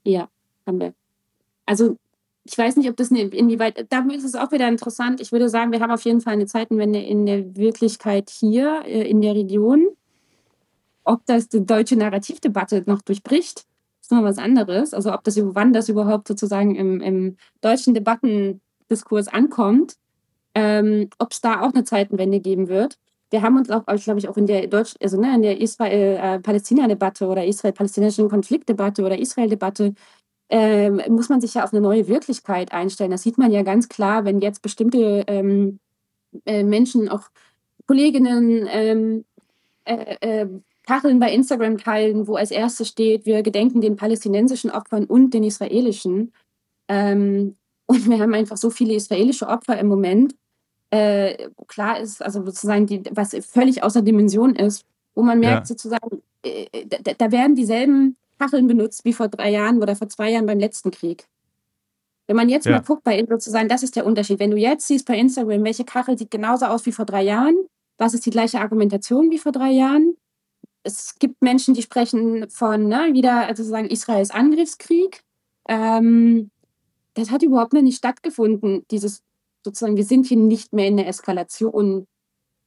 Ja, 0.05 0.29
haben 0.67 0.81
wir. 0.81 0.95
Also 1.65 1.97
ich 2.45 2.59
weiß 2.59 2.77
nicht, 2.77 2.91
ob 2.91 2.97
das 2.97 3.11
inwieweit, 3.11 3.87
da 3.91 4.01
ist 4.11 4.25
es 4.25 4.35
auch 4.35 4.53
wieder 4.53 4.69
interessant. 4.69 5.21
Ich 5.21 5.33
würde 5.33 5.49
sagen, 5.49 5.73
wir 5.73 5.81
haben 5.81 5.91
auf 5.91 6.05
jeden 6.05 6.21
Fall 6.21 6.35
eine 6.35 6.47
Zeitenwende 6.47 7.01
in 7.01 7.25
der 7.25 7.57
Wirklichkeit 7.57 8.31
hier, 8.31 8.83
äh, 8.85 9.09
in 9.09 9.23
der 9.23 9.35
Region. 9.35 9.89
Ob 11.05 11.25
das 11.27 11.49
die 11.49 11.65
deutsche 11.65 11.97
Narrativdebatte 11.97 12.85
noch 12.87 13.03
durchbricht, 13.03 13.67
ist 14.01 14.11
noch 14.11 14.23
was 14.23 14.39
anderes. 14.39 14.93
Also 14.93 15.13
ob 15.13 15.25
das, 15.25 15.39
wann 15.41 15.73
das 15.73 15.89
überhaupt 15.89 16.29
sozusagen 16.29 16.75
im, 16.75 17.01
im 17.01 17.37
deutschen 17.63 17.95
Debattendiskurs 17.95 19.29
ankommt, 19.29 19.97
ähm, 20.55 21.09
ob 21.19 21.33
es 21.33 21.41
da 21.41 21.63
auch 21.63 21.73
eine 21.73 21.85
Zeitenwende 21.85 22.41
geben 22.41 22.69
wird. 22.69 22.99
Wir 23.31 23.43
haben 23.43 23.57
uns 23.57 23.71
auch, 23.71 23.85
glaube 23.87 24.19
ich, 24.19 24.29
auch 24.29 24.37
in 24.37 24.47
der 24.47 24.67
Deutsch, 24.67 24.95
also 25.03 25.19
ne, 25.19 25.35
in 25.35 25.43
der 25.43 25.61
Israel-Palästina-Debatte 25.61 27.27
oder 27.27 27.45
Israel-palästinensischen 27.45 28.29
Konfliktdebatte 28.29 29.03
oder 29.03 29.19
Israel-Debatte 29.19 29.95
ähm, 30.57 31.03
muss 31.09 31.29
man 31.29 31.41
sich 31.41 31.55
ja 31.55 31.65
auf 31.65 31.73
eine 31.73 31.83
neue 31.83 32.07
Wirklichkeit 32.07 32.71
einstellen. 32.71 33.11
Das 33.11 33.23
sieht 33.23 33.39
man 33.39 33.51
ja 33.51 33.63
ganz 33.63 33.89
klar, 33.89 34.25
wenn 34.25 34.39
jetzt 34.39 34.63
bestimmte 34.63 35.25
ähm, 35.27 35.81
äh, 36.47 36.63
Menschen, 36.63 37.09
auch 37.09 37.23
Kolleginnen, 37.89 38.69
ähm, 38.71 39.25
äh, 39.85 40.15
äh, 40.21 40.49
Kacheln 40.87 41.19
bei 41.19 41.33
Instagram 41.33 41.79
teilen, 41.79 42.29
wo 42.29 42.37
als 42.37 42.53
erstes 42.53 42.87
steht, 42.87 43.27
wir 43.27 43.43
gedenken 43.43 43.81
den 43.81 43.97
palästinensischen 43.97 44.71
Opfern 44.71 45.07
und 45.07 45.35
den 45.35 45.43
israelischen. 45.43 46.33
Ähm, 46.87 47.57
und 47.87 48.09
wir 48.09 48.21
haben 48.21 48.35
einfach 48.35 48.57
so 48.57 48.71
viele 48.71 48.95
israelische 48.95 49.49
Opfer 49.49 49.77
im 49.81 49.89
Moment. 49.89 50.37
Äh, 50.91 51.49
klar 51.67 51.99
ist, 51.99 52.23
also 52.23 52.45
sozusagen, 52.45 52.87
die, 52.87 53.03
was 53.11 53.35
völlig 53.45 53.83
außer 53.83 54.03
Dimension 54.03 54.55
ist, 54.55 54.87
wo 55.17 55.25
man 55.25 55.41
merkt, 55.41 55.63
ja. 55.63 55.67
sozusagen, 55.67 56.23
äh, 56.45 56.87
da, 56.87 57.13
da 57.13 57.33
werden 57.33 57.57
dieselben 57.57 58.17
Kacheln 58.39 58.67
benutzt 58.67 59.05
wie 59.05 59.13
vor 59.13 59.29
drei 59.29 59.51
Jahren 59.51 59.83
oder 59.83 59.97
vor 59.97 60.09
zwei 60.09 60.31
Jahren 60.31 60.47
beim 60.47 60.59
letzten 60.59 60.91
Krieg. 60.91 61.27
Wenn 62.27 62.37
man 62.37 62.49
jetzt 62.49 62.67
ja. 62.67 62.73
mal 62.73 62.83
guckt 62.83 63.05
bei 63.05 63.25
sozusagen, 63.29 63.69
das 63.69 63.83
ist 63.83 63.97
der 63.97 64.07
Unterschied. 64.07 64.39
Wenn 64.39 64.51
du 64.51 64.57
jetzt 64.57 64.87
siehst 64.87 65.07
bei 65.07 65.19
Instagram, 65.19 65.65
welche 65.65 65.85
Kachel 65.85 66.17
sieht 66.17 66.31
genauso 66.31 66.67
aus 66.67 66.87
wie 66.87 66.93
vor 66.93 67.05
drei 67.05 67.23
Jahren, 67.23 67.57
was 67.99 68.15
ist 68.15 68.27
die 68.27 68.31
gleiche 68.31 68.61
Argumentation 68.61 69.31
wie 69.31 69.39
vor 69.39 69.53
drei 69.53 69.71
Jahren? 69.71 70.17
Es 70.83 71.19
gibt 71.19 71.43
Menschen, 71.43 71.75
die 71.75 71.83
sprechen 71.83 72.49
von 72.51 72.89
ne, 72.89 73.11
wieder 73.13 73.47
also 73.47 73.63
sozusagen 73.63 73.89
Israels 73.89 74.31
Angriffskrieg. 74.31 75.23
Ähm, 75.69 76.51
das 77.15 77.31
hat 77.31 77.43
überhaupt 77.43 77.73
noch 77.73 77.83
nicht 77.83 77.99
stattgefunden. 77.99 78.85
Dieses 78.91 79.23
sozusagen, 79.63 79.97
wir 79.97 80.05
sind 80.05 80.27
hier 80.27 80.37
nicht 80.37 80.73
mehr 80.73 80.89
in 80.89 80.97
der 80.97 81.09
Eskalation, 81.09 82.07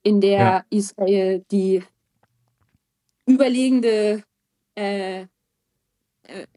in 0.03 0.21
der 0.21 0.39
ja. 0.39 0.65
Israel 0.69 1.45
die 1.51 1.83
überlegende 3.25 4.23
äh, 4.75 5.27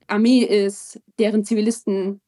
Armee 0.07 0.41
ist, 0.41 1.01
deren 1.19 1.45
Zivilisten 1.45 2.21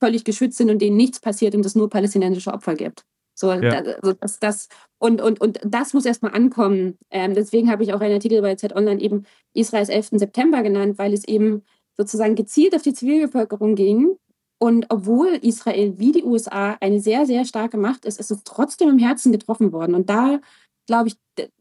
völlig 0.00 0.24
geschützt 0.24 0.58
sind 0.58 0.70
und 0.70 0.80
denen 0.80 0.96
nichts 0.96 1.20
passiert 1.20 1.54
und 1.54 1.66
es 1.66 1.74
nur 1.74 1.90
palästinensische 1.90 2.52
Opfer 2.52 2.74
gibt. 2.74 3.04
So, 3.34 3.52
ja. 3.52 3.82
also 4.02 4.14
das, 4.14 4.40
das, 4.40 4.68
und, 4.98 5.20
und, 5.20 5.40
und 5.40 5.60
das 5.64 5.94
muss 5.94 6.04
erstmal 6.04 6.34
ankommen. 6.34 6.98
Ähm, 7.10 7.34
deswegen 7.34 7.70
habe 7.70 7.84
ich 7.84 7.92
auch 7.94 8.00
einen 8.00 8.14
Artikel 8.14 8.42
bei 8.42 8.56
Z 8.56 8.74
Online 8.74 9.00
eben 9.00 9.26
Israels 9.54 9.88
11. 9.88 10.08
September 10.14 10.62
genannt, 10.62 10.98
weil 10.98 11.12
es 11.12 11.24
eben 11.24 11.62
sozusagen 11.96 12.34
gezielt 12.34 12.74
auf 12.74 12.82
die 12.82 12.94
Zivilbevölkerung 12.94 13.76
ging. 13.76 14.16
Und 14.58 14.86
obwohl 14.88 15.28
Israel 15.40 15.98
wie 15.98 16.10
die 16.10 16.24
USA 16.24 16.76
eine 16.80 16.98
sehr, 17.00 17.26
sehr 17.26 17.44
starke 17.44 17.76
Macht 17.76 18.04
ist, 18.06 18.18
ist 18.18 18.32
es 18.32 18.42
trotzdem 18.42 18.88
im 18.88 18.98
Herzen 18.98 19.30
getroffen 19.30 19.70
worden. 19.72 19.94
Und 19.94 20.10
da, 20.10 20.40
glaube 20.88 21.08
ich, 21.08 21.16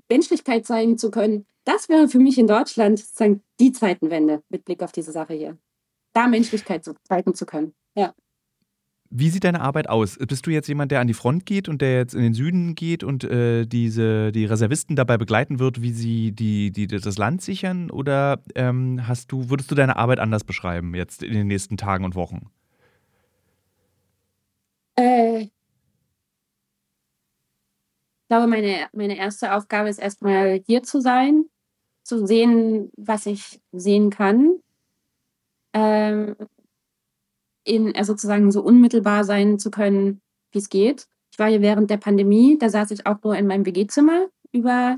Menschlichkeit 0.09 0.65
zeigen 0.65 0.97
zu 0.97 1.11
können, 1.11 1.45
das 1.67 1.89
wäre 1.89 2.07
für 2.07 2.19
mich 2.19 2.37
in 2.37 2.47
Deutschland 2.47 2.97
sozusagen 2.99 3.43
die 3.59 3.73
Zeitenwende 3.73 4.41
mit 4.49 4.63
Blick 4.63 4.81
auf 4.81 4.93
diese 4.93 5.11
Sache 5.11 5.33
hier. 5.33 5.57
Da 6.13 6.27
Menschlichkeit 6.27 6.83
so 6.83 6.93
zeigen 7.03 7.33
zu 7.33 7.45
können. 7.45 7.73
Ja. 7.95 8.13
wie 9.09 9.29
sieht 9.29 9.43
deine 9.43 9.61
Arbeit 9.61 9.89
aus? 9.89 10.17
Bist 10.17 10.45
du 10.45 10.51
jetzt 10.51 10.67
jemand, 10.67 10.91
der 10.91 10.99
an 10.99 11.07
die 11.07 11.13
Front 11.13 11.45
geht 11.45 11.67
und 11.67 11.81
der 11.81 11.97
jetzt 11.97 12.13
in 12.13 12.21
den 12.21 12.33
Süden 12.33 12.75
geht 12.75 13.03
und 13.03 13.23
äh, 13.23 13.65
diese, 13.65 14.31
die 14.31 14.45
Reservisten 14.45 14.95
dabei 14.95 15.17
begleiten 15.17 15.59
wird, 15.59 15.81
wie 15.81 15.91
sie 15.91 16.31
die, 16.31 16.71
die, 16.71 16.87
das 16.87 17.17
Land 17.17 17.41
sichern? 17.41 17.89
Oder 17.91 18.39
ähm, 18.55 19.07
hast 19.07 19.31
du, 19.31 19.49
würdest 19.49 19.69
du 19.71 19.75
deine 19.75 19.95
Arbeit 19.97 20.19
anders 20.19 20.43
beschreiben 20.43 20.95
jetzt 20.95 21.23
in 21.23 21.33
den 21.33 21.47
nächsten 21.47 21.77
Tagen 21.77 22.05
und 22.05 22.15
Wochen? 22.15 22.49
Äh, 24.95 25.41
ich 25.43 25.51
glaube, 28.29 28.47
meine, 28.47 28.87
meine 28.93 29.17
erste 29.17 29.53
Aufgabe 29.53 29.89
ist 29.89 29.99
erstmal 29.99 30.61
hier 30.65 30.83
zu 30.83 30.99
sein, 30.99 31.45
zu 32.07 32.25
sehen, 32.25 32.89
was 32.95 33.25
ich 33.25 33.59
sehen 33.71 34.09
kann. 34.09 34.59
Ähm, 35.73 36.35
in, 37.65 37.93
äh, 37.93 38.03
sozusagen 38.05 38.51
so 38.51 38.61
unmittelbar 38.61 39.25
sein 39.25 39.59
zu 39.59 39.69
können, 39.69 40.21
wie 40.51 40.59
es 40.59 40.69
geht. 40.69 41.07
Ich 41.31 41.37
war 41.37 41.49
hier 41.49 41.61
während 41.61 41.89
der 41.89 41.97
Pandemie, 41.97 42.57
da 42.57 42.69
saß 42.69 42.91
ich 42.91 43.05
auch 43.05 43.17
nur 43.23 43.35
in 43.35 43.45
meinem 43.45 43.65
WG-Zimmer 43.65 44.27
über 44.53 44.97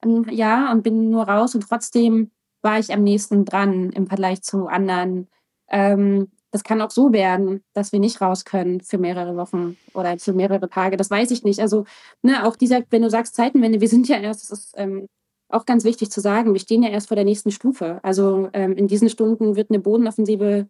ein 0.00 0.28
Jahr 0.30 0.72
und 0.72 0.82
bin 0.82 1.10
nur 1.10 1.28
raus 1.28 1.54
und 1.54 1.62
trotzdem 1.68 2.30
war 2.60 2.78
ich 2.78 2.92
am 2.92 3.04
nächsten 3.04 3.44
dran 3.44 3.90
im 3.90 4.08
Vergleich 4.08 4.42
zu 4.42 4.66
anderen. 4.66 5.28
Ähm, 5.68 6.28
das 6.50 6.64
kann 6.64 6.80
auch 6.82 6.90
so 6.90 7.12
werden, 7.12 7.62
dass 7.72 7.92
wir 7.92 8.00
nicht 8.00 8.20
raus 8.20 8.44
können 8.44 8.80
für 8.80 8.98
mehrere 8.98 9.36
Wochen 9.36 9.76
oder 9.94 10.18
für 10.18 10.32
mehrere 10.32 10.68
Tage. 10.68 10.96
Das 10.96 11.10
weiß 11.10 11.30
ich 11.30 11.44
nicht. 11.44 11.60
Also, 11.60 11.84
ne, 12.22 12.44
auch 12.44 12.56
dieser, 12.56 12.82
wenn 12.90 13.02
du 13.02 13.10
sagst 13.10 13.36
Zeitenwende, 13.36 13.80
wir 13.80 13.88
sind 13.88 14.08
ja 14.08 14.18
erst, 14.18 14.50
das 14.50 14.58
ist 14.58 14.74
ähm, 14.76 15.08
auch 15.48 15.64
ganz 15.64 15.84
wichtig 15.84 16.10
zu 16.10 16.20
sagen, 16.20 16.52
wir 16.52 16.60
stehen 16.60 16.82
ja 16.82 16.90
erst 16.90 17.08
vor 17.08 17.16
der 17.16 17.24
nächsten 17.24 17.50
Stufe. 17.50 18.00
Also 18.02 18.48
ähm, 18.52 18.72
in 18.72 18.86
diesen 18.86 19.08
Stunden 19.08 19.56
wird 19.56 19.70
eine 19.70 19.80
Bodenoffensive 19.80 20.68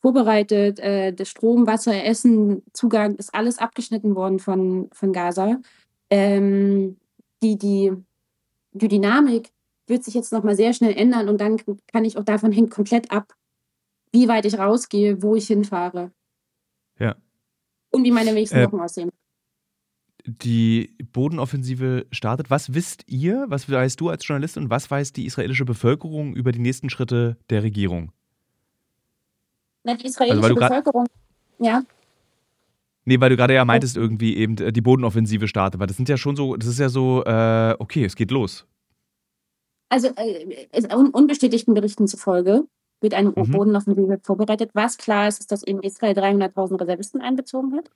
vorbereitet. 0.00 0.78
Äh, 0.80 1.12
das 1.12 1.28
Strom, 1.28 1.66
Wasser, 1.66 2.04
Essen, 2.04 2.62
Zugang 2.72 3.16
ist 3.16 3.34
alles 3.34 3.58
abgeschnitten 3.58 4.14
worden 4.14 4.38
von, 4.38 4.88
von 4.92 5.12
Gaza. 5.12 5.60
Ähm, 6.10 6.96
die, 7.42 7.56
die, 7.56 7.92
die 8.72 8.88
Dynamik 8.88 9.50
wird 9.86 10.04
sich 10.04 10.14
jetzt 10.14 10.32
nochmal 10.32 10.56
sehr 10.56 10.72
schnell 10.72 10.96
ändern 10.96 11.28
und 11.28 11.40
dann 11.40 11.56
kann 11.90 12.04
ich 12.04 12.18
auch 12.18 12.24
davon 12.24 12.52
hängt 12.52 12.70
komplett 12.70 13.10
ab, 13.10 13.34
wie 14.12 14.28
weit 14.28 14.44
ich 14.44 14.58
rausgehe, 14.58 15.22
wo 15.22 15.34
ich 15.34 15.46
hinfahre. 15.46 16.12
Ja. 16.98 17.16
Und 17.90 18.04
wie 18.04 18.10
meine 18.10 18.32
nächsten 18.32 18.58
äh, 18.58 18.66
Wochen 18.66 18.80
aussehen. 18.80 19.10
Die 20.30 20.94
Bodenoffensive 21.12 22.06
startet. 22.12 22.50
Was 22.50 22.74
wisst 22.74 23.04
ihr, 23.06 23.46
was 23.48 23.70
weißt 23.70 23.98
du 23.98 24.10
als 24.10 24.28
Journalist 24.28 24.58
und 24.58 24.68
was 24.68 24.90
weiß 24.90 25.14
die 25.14 25.24
israelische 25.24 25.64
Bevölkerung 25.64 26.34
über 26.34 26.52
die 26.52 26.58
nächsten 26.58 26.90
Schritte 26.90 27.38
der 27.48 27.62
Regierung? 27.62 28.12
Na, 29.84 29.94
die 29.94 30.04
israelische 30.04 30.42
also, 30.42 30.54
Bevölkerung, 30.54 31.06
ja. 31.58 31.82
Nee, 33.06 33.18
weil 33.20 33.30
du 33.30 33.36
gerade 33.38 33.54
ja 33.54 33.64
meintest, 33.64 33.96
irgendwie 33.96 34.36
eben 34.36 34.58
äh, 34.58 34.70
die 34.70 34.82
Bodenoffensive 34.82 35.48
startet, 35.48 35.80
weil 35.80 35.86
das 35.86 35.96
sind 35.96 36.10
ja 36.10 36.18
schon 36.18 36.36
so, 36.36 36.56
das 36.56 36.68
ist 36.68 36.78
ja 36.78 36.90
so, 36.90 37.24
äh, 37.24 37.74
okay, 37.78 38.04
es 38.04 38.14
geht 38.14 38.30
los. 38.30 38.66
Also 39.88 40.08
äh, 40.08 40.94
unbestätigten 40.94 41.72
Berichten 41.72 42.06
zufolge 42.06 42.64
wird 43.00 43.14
eine 43.14 43.30
mhm. 43.30 43.50
Bodenoffensive 43.50 44.20
vorbereitet. 44.22 44.72
Was 44.74 44.98
klar 44.98 45.26
ist, 45.26 45.40
ist, 45.40 45.50
dass 45.52 45.62
eben 45.62 45.82
Israel 45.82 46.18
300.000 46.18 46.82
Reservisten 46.82 47.22
einbezogen 47.22 47.74
hat, 47.74 47.90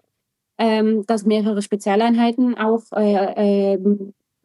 ähm, 0.62 1.04
dass 1.06 1.26
mehrere 1.26 1.60
Spezialeinheiten 1.60 2.56
auch 2.56 2.84
äh, 2.92 3.72
äh, 3.74 3.78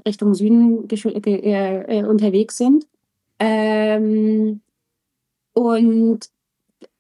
Richtung 0.04 0.34
Süden 0.34 0.90
äh, 0.90 2.04
unterwegs 2.06 2.58
sind. 2.58 2.88
Ähm, 3.38 4.62
und 5.54 6.32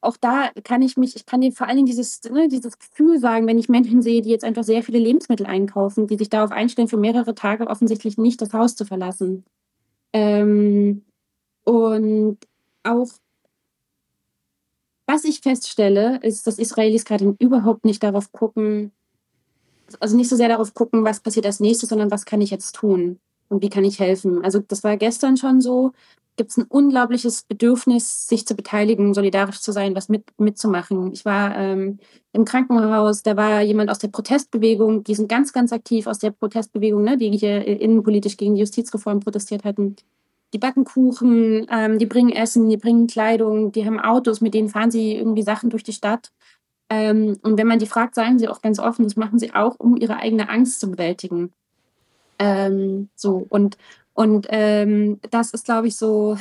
auch 0.02 0.18
da 0.18 0.52
kann 0.64 0.84
ich 0.84 0.98
mich, 0.98 1.16
ich 1.16 1.26
kann 1.26 1.42
dir 1.42 1.52
vor 1.52 1.66
allen 1.66 1.78
Dingen 1.78 1.88
dieses, 1.88 2.22
ne, 2.26 2.48
dieses 2.48 2.78
Gefühl 2.78 3.18
sagen, 3.20 3.48
wenn 3.48 3.58
ich 3.58 3.70
Menschen 3.70 4.04
sehe, 4.04 4.22
die 4.22 4.30
jetzt 4.30 4.46
einfach 4.46 4.64
sehr 4.64 4.84
viele 4.84 5.00
Lebensmittel 5.00 5.48
einkaufen, 5.48 6.06
die 6.06 6.18
sich 6.18 6.30
darauf 6.30 6.52
einstellen, 6.52 6.88
für 6.88 6.98
mehrere 6.98 7.34
Tage 7.34 7.66
offensichtlich 7.66 8.20
nicht 8.20 8.40
das 8.40 8.54
Haus 8.54 8.76
zu 8.76 8.86
verlassen. 8.86 9.46
Ähm, 10.14 11.04
und 11.64 12.38
auch, 12.84 13.10
was 15.08 15.24
ich 15.24 15.42
feststelle, 15.42 16.20
ist, 16.22 16.46
dass 16.46 16.60
Israelis 16.60 17.04
gerade 17.04 17.36
überhaupt 17.40 17.84
nicht 17.84 18.04
darauf 18.04 18.32
gucken, 18.32 18.92
also 20.00 20.18
nicht 20.18 20.30
so 20.30 20.36
sehr 20.36 20.50
darauf 20.50 20.74
gucken, 20.74 21.04
was 21.04 21.20
passiert 21.20 21.46
als 21.46 21.60
nächstes, 21.60 21.90
sondern 21.90 22.12
was 22.12 22.26
kann 22.26 22.42
ich 22.42 22.52
jetzt 22.52 22.76
tun 22.76 23.20
und 23.50 23.62
wie 23.64 23.70
kann 23.70 23.86
ich 23.86 24.00
helfen. 24.00 24.44
Also 24.44 24.60
das 24.60 24.84
war 24.84 24.98
gestern 24.98 25.38
schon 25.38 25.62
so, 25.62 25.94
gibt 26.38 26.52
es 26.52 26.58
ein 26.58 26.66
unglaubliches 26.70 27.44
Bedürfnis, 27.44 28.28
sich 28.28 28.46
zu 28.46 28.56
beteiligen, 28.56 29.14
solidarisch 29.14 29.60
zu 29.60 29.72
sein, 29.72 29.96
was 29.96 30.08
mit, 30.08 30.24
mitzumachen. 30.38 31.12
Ich 31.12 31.26
war 31.26 31.58
ähm, 31.58 31.98
im 32.32 32.46
Krankenhaus, 32.46 33.24
da 33.24 33.36
war 33.36 33.62
jemand 33.62 33.90
aus 33.90 33.98
der 33.98 34.10
Protestbewegung, 34.10 35.04
die 35.04 35.16
sind 35.16 35.28
ganz, 35.28 35.52
ganz 35.52 35.74
aktiv 35.74 36.08
aus 36.08 36.20
der 36.20 36.32
Protestbewegung, 36.32 37.04
ne, 37.04 37.18
die 37.18 37.32
hier 37.32 37.66
innenpolitisch 37.66 38.38
gegen 38.38 38.56
die 38.56 38.62
Justizreform 38.62 39.20
protestiert 39.20 39.64
hatten. 39.64 39.96
Die 40.54 40.60
backen 40.60 40.86
Kuchen, 40.86 41.66
ähm, 41.70 41.98
die 41.98 42.06
bringen 42.06 42.32
Essen, 42.32 42.70
die 42.70 42.78
bringen 42.78 43.08
Kleidung, 43.08 43.72
die 43.72 43.86
haben 43.86 44.00
Autos, 44.00 44.40
mit 44.40 44.54
denen 44.54 44.70
fahren 44.70 44.92
sie 44.92 45.16
irgendwie 45.16 45.42
Sachen 45.42 45.70
durch 45.70 45.84
die 45.84 45.92
Stadt. 45.92 46.32
Ähm, 46.90 47.38
und 47.42 47.58
wenn 47.58 47.68
man 47.68 47.80
die 47.80 47.88
fragt, 47.88 48.16
sagen 48.16 48.40
sie 48.40 48.48
auch 48.48 48.62
ganz 48.62 48.80
offen, 48.80 49.04
das 49.04 49.16
machen 49.16 49.40
sie 49.40 49.54
auch, 49.54 49.76
um 49.80 49.98
ihre 49.98 50.18
eigene 50.18 50.50
Angst 50.50 50.80
zu 50.80 50.92
bewältigen. 50.92 51.52
Ähm, 52.40 53.10
so 53.16 53.46
und 53.50 53.78
und 54.14 54.48
ähm, 54.50 55.20
das 55.30 55.52
ist, 55.52 55.66
glaube 55.66 55.88
ich, 55.88 55.96
so 55.96 56.38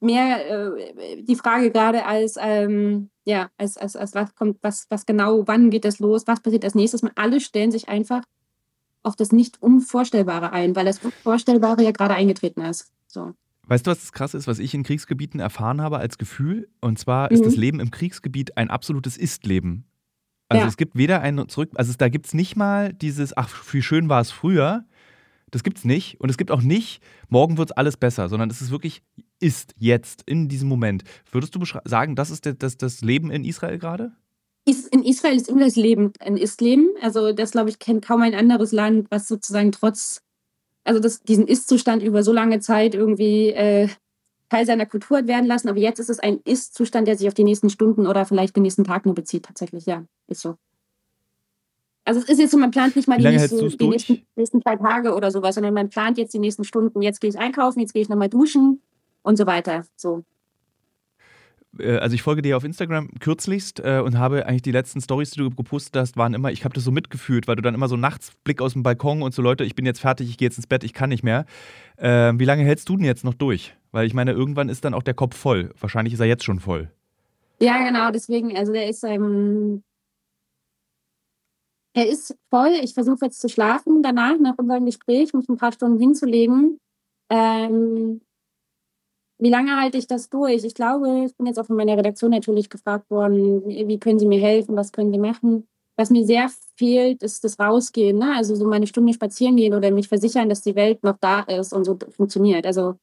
mehr 0.00 0.74
äh, 0.76 1.22
die 1.22 1.36
Frage 1.36 1.70
gerade 1.70 2.04
als, 2.04 2.36
ähm, 2.38 3.08
ja, 3.24 3.48
als, 3.56 3.78
als, 3.78 3.96
als 3.96 4.14
was 4.14 4.34
kommt, 4.34 4.58
was, 4.60 4.86
was 4.90 5.06
genau, 5.06 5.46
wann 5.46 5.70
geht 5.70 5.86
das 5.86 6.00
los, 6.00 6.26
was 6.26 6.40
passiert 6.40 6.64
als 6.64 6.74
nächstes. 6.74 7.02
Und 7.02 7.12
alle 7.16 7.40
stellen 7.40 7.72
sich 7.72 7.88
einfach 7.88 8.22
auf 9.02 9.16
das 9.16 9.32
Nicht-Unvorstellbare 9.32 10.52
ein, 10.52 10.76
weil 10.76 10.84
das 10.84 10.98
Unvorstellbare 10.98 11.82
ja 11.82 11.92
gerade 11.92 12.14
eingetreten 12.14 12.60
ist. 12.60 12.92
So. 13.06 13.32
Weißt 13.66 13.86
du, 13.86 13.90
was 13.90 14.00
das 14.00 14.12
krass 14.12 14.34
ist, 14.34 14.46
was 14.46 14.58
ich 14.58 14.74
in 14.74 14.82
Kriegsgebieten 14.82 15.40
erfahren 15.40 15.80
habe 15.80 15.98
als 15.98 16.18
Gefühl? 16.18 16.68
Und 16.80 16.98
zwar 16.98 17.30
ist 17.30 17.40
mhm. 17.40 17.44
das 17.44 17.56
Leben 17.56 17.80
im 17.80 17.90
Kriegsgebiet 17.90 18.56
ein 18.56 18.70
absolutes 18.70 19.16
Ist-Leben. 19.16 19.84
Also 20.48 20.62
ja. 20.62 20.68
es 20.68 20.76
gibt 20.76 20.96
weder 20.96 21.20
ein 21.20 21.48
Zurück, 21.48 21.70
also 21.74 21.92
da 21.98 22.08
gibt 22.08 22.26
es 22.26 22.34
nicht 22.34 22.54
mal 22.54 22.92
dieses, 22.92 23.36
ach, 23.36 23.50
wie 23.72 23.82
schön 23.82 24.08
war 24.08 24.20
es 24.20 24.30
früher, 24.30 24.84
das 25.50 25.62
gibt 25.62 25.78
es 25.78 25.84
nicht. 25.84 26.20
Und 26.20 26.28
es 26.28 26.36
gibt 26.36 26.50
auch 26.50 26.62
nicht, 26.62 27.00
morgen 27.28 27.58
wird 27.58 27.76
alles 27.78 27.96
besser, 27.96 28.28
sondern 28.28 28.50
es 28.50 28.60
ist 28.60 28.70
wirklich, 28.70 29.02
ist 29.40 29.74
jetzt, 29.78 30.22
in 30.26 30.48
diesem 30.48 30.68
Moment. 30.68 31.04
Würdest 31.30 31.54
du 31.54 31.64
sagen, 31.84 32.14
das 32.14 32.30
ist 32.30 32.48
das, 32.58 32.76
das 32.76 33.00
Leben 33.00 33.30
in 33.30 33.44
Israel 33.44 33.78
gerade? 33.78 34.12
In 34.64 35.04
Israel 35.04 35.36
ist 35.36 35.48
immer 35.48 35.64
das 35.64 35.76
Leben 35.76 36.12
ein 36.18 36.36
Ist-Leben. 36.36 36.88
Also 37.00 37.32
das, 37.32 37.52
glaube 37.52 37.70
ich, 37.70 37.78
kennt 37.78 38.04
kaum 38.04 38.22
ein 38.22 38.34
anderes 38.34 38.72
Land, 38.72 39.08
was 39.10 39.28
sozusagen 39.28 39.70
trotz, 39.70 40.22
also 40.86 41.00
das, 41.00 41.22
diesen 41.22 41.46
Ist-Zustand 41.46 42.02
über 42.02 42.22
so 42.22 42.32
lange 42.32 42.60
Zeit 42.60 42.94
irgendwie 42.94 43.50
äh, 43.50 43.88
Teil 44.48 44.64
seiner 44.66 44.86
Kultur 44.86 45.18
hat 45.18 45.26
werden 45.26 45.46
lassen. 45.46 45.68
Aber 45.68 45.78
jetzt 45.78 45.98
ist 45.98 46.10
es 46.10 46.20
ein 46.20 46.40
Ist-Zustand, 46.44 47.08
der 47.08 47.16
sich 47.16 47.28
auf 47.28 47.34
die 47.34 47.44
nächsten 47.44 47.70
Stunden 47.70 48.06
oder 48.06 48.24
vielleicht 48.24 48.56
den 48.56 48.62
nächsten 48.62 48.84
Tag 48.84 49.04
nur 49.04 49.14
bezieht. 49.14 49.44
Tatsächlich, 49.44 49.86
ja, 49.86 50.04
ist 50.28 50.40
so. 50.40 50.56
Also 52.04 52.20
es 52.20 52.28
ist 52.28 52.38
jetzt 52.38 52.52
so, 52.52 52.58
man 52.58 52.70
plant 52.70 52.94
nicht 52.94 53.08
mal 53.08 53.18
die, 53.18 53.24
nächsten, 53.24 53.68
die 53.68 53.88
nächsten, 53.88 54.26
nächsten, 54.36 54.62
zwei 54.62 54.76
Tage 54.76 55.12
oder 55.12 55.32
sowas, 55.32 55.56
sondern 55.56 55.74
man 55.74 55.90
plant 55.90 56.18
jetzt 56.18 56.32
die 56.32 56.38
nächsten 56.38 56.62
Stunden. 56.62 57.02
Jetzt 57.02 57.20
gehe 57.20 57.30
ich 57.30 57.38
einkaufen, 57.38 57.80
jetzt 57.80 57.92
gehe 57.92 58.02
ich 58.02 58.08
nochmal 58.08 58.28
duschen 58.28 58.80
und 59.22 59.36
so 59.36 59.46
weiter. 59.46 59.84
So. 59.96 60.22
Äh, 61.78 61.98
also 61.98 62.14
ich 62.14 62.22
folge 62.22 62.42
dir 62.42 62.56
auf 62.56 62.64
Instagram 62.64 63.08
kürzlichst 63.20 63.80
äh, 63.80 64.00
und 64.04 64.18
habe 64.18 64.46
eigentlich 64.46 64.62
die 64.62 64.72
letzten 64.72 65.00
Stories, 65.00 65.30
die 65.30 65.40
du 65.40 65.50
gepostet 65.50 65.96
hast, 65.96 66.16
waren 66.16 66.34
immer, 66.34 66.50
ich 66.50 66.64
habe 66.64 66.74
das 66.74 66.84
so 66.84 66.90
mitgefühlt, 66.90 67.48
weil 67.48 67.56
du 67.56 67.62
dann 67.62 67.74
immer 67.74 67.88
so 67.88 67.96
nachts 67.96 68.32
Blick 68.44 68.60
aus 68.60 68.74
dem 68.74 68.82
Balkon 68.82 69.22
und 69.22 69.34
so 69.34 69.42
Leute, 69.42 69.64
ich 69.64 69.74
bin 69.74 69.86
jetzt 69.86 70.00
fertig, 70.00 70.28
ich 70.28 70.38
gehe 70.38 70.46
jetzt 70.46 70.58
ins 70.58 70.66
Bett, 70.66 70.84
ich 70.84 70.92
kann 70.92 71.08
nicht 71.08 71.22
mehr. 71.22 71.46
Äh, 71.96 72.32
wie 72.36 72.44
lange 72.44 72.64
hältst 72.64 72.88
du 72.88 72.96
denn 72.96 73.06
jetzt 73.06 73.24
noch 73.24 73.34
durch? 73.34 73.74
Weil 73.92 74.06
ich 74.06 74.14
meine, 74.14 74.32
irgendwann 74.32 74.68
ist 74.68 74.84
dann 74.84 74.94
auch 74.94 75.02
der 75.02 75.14
Kopf 75.14 75.36
voll. 75.36 75.72
Wahrscheinlich 75.80 76.14
ist 76.14 76.20
er 76.20 76.26
jetzt 76.26 76.44
schon 76.44 76.60
voll. 76.60 76.90
Ja, 77.60 77.82
genau, 77.86 78.10
deswegen, 78.10 78.56
also 78.56 78.72
der 78.72 78.88
ist 78.88 79.02
ähm, 79.04 79.82
er 81.96 82.06
ist 82.06 82.36
voll. 82.50 82.74
Ich 82.82 82.92
versuche 82.92 83.24
jetzt 83.24 83.40
zu 83.40 83.48
schlafen 83.48 84.02
danach, 84.02 84.38
nach 84.38 84.58
unserem 84.58 84.84
Gespräch, 84.84 85.32
mich 85.32 85.48
ein 85.48 85.56
paar 85.56 85.72
Stunden 85.72 85.98
hinzulegen. 85.98 86.78
Ähm, 87.30 88.20
wie 89.38 89.50
lange 89.50 89.80
halte 89.80 89.98
ich 89.98 90.06
das 90.06 90.28
durch? 90.28 90.64
Ich 90.64 90.74
glaube, 90.74 91.24
ich 91.26 91.36
bin 91.36 91.46
jetzt 91.46 91.58
auch 91.58 91.66
von 91.66 91.76
meiner 91.76 91.96
Redaktion 91.96 92.30
natürlich 92.30 92.70
gefragt 92.70 93.10
worden, 93.10 93.66
wie 93.66 93.98
können 93.98 94.18
Sie 94.18 94.26
mir 94.26 94.40
helfen, 94.40 94.76
was 94.76 94.92
können 94.92 95.12
Sie 95.12 95.18
machen? 95.18 95.66
Was 95.96 96.10
mir 96.10 96.24
sehr 96.26 96.50
fehlt, 96.76 97.22
ist 97.22 97.44
das 97.44 97.58
Rausgehen. 97.58 98.18
Ne? 98.18 98.34
Also 98.36 98.54
so 98.54 98.66
meine 98.66 98.86
Stunde 98.86 99.12
spazieren 99.14 99.56
gehen 99.56 99.74
oder 99.74 99.90
mich 99.90 100.08
versichern, 100.08 100.48
dass 100.48 100.62
die 100.62 100.74
Welt 100.74 101.02
noch 101.02 101.16
da 101.20 101.40
ist 101.40 101.72
und 101.72 101.84
so 101.84 101.98
funktioniert. 102.10 102.66
Also 102.66 102.96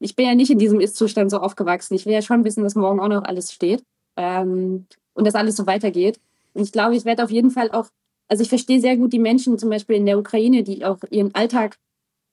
ich 0.00 0.14
bin 0.14 0.26
ja 0.26 0.34
nicht 0.34 0.50
in 0.50 0.58
diesem 0.58 0.80
Ist-Zustand 0.80 1.30
so 1.30 1.38
aufgewachsen. 1.38 1.94
Ich 1.94 2.06
will 2.06 2.12
ja 2.12 2.22
schon 2.22 2.44
wissen, 2.44 2.62
dass 2.62 2.76
morgen 2.76 3.00
auch 3.00 3.08
noch 3.08 3.24
alles 3.24 3.52
steht 3.52 3.82
ähm, 4.16 4.86
und 5.14 5.26
dass 5.26 5.34
alles 5.34 5.56
so 5.56 5.66
weitergeht. 5.66 6.20
Und 6.54 6.62
ich 6.62 6.72
glaube, 6.72 6.94
ich 6.94 7.04
werde 7.04 7.24
auf 7.24 7.30
jeden 7.30 7.50
Fall 7.50 7.70
auch 7.72 7.88
also 8.28 8.42
ich 8.42 8.48
verstehe 8.50 8.80
sehr 8.80 8.96
gut 8.96 9.12
die 9.12 9.18
Menschen 9.18 9.58
zum 9.58 9.70
Beispiel 9.70 9.96
in 9.96 10.06
der 10.06 10.18
Ukraine, 10.18 10.62
die 10.62 10.84
auch 10.84 10.98
ihren 11.10 11.34
Alltag 11.34 11.78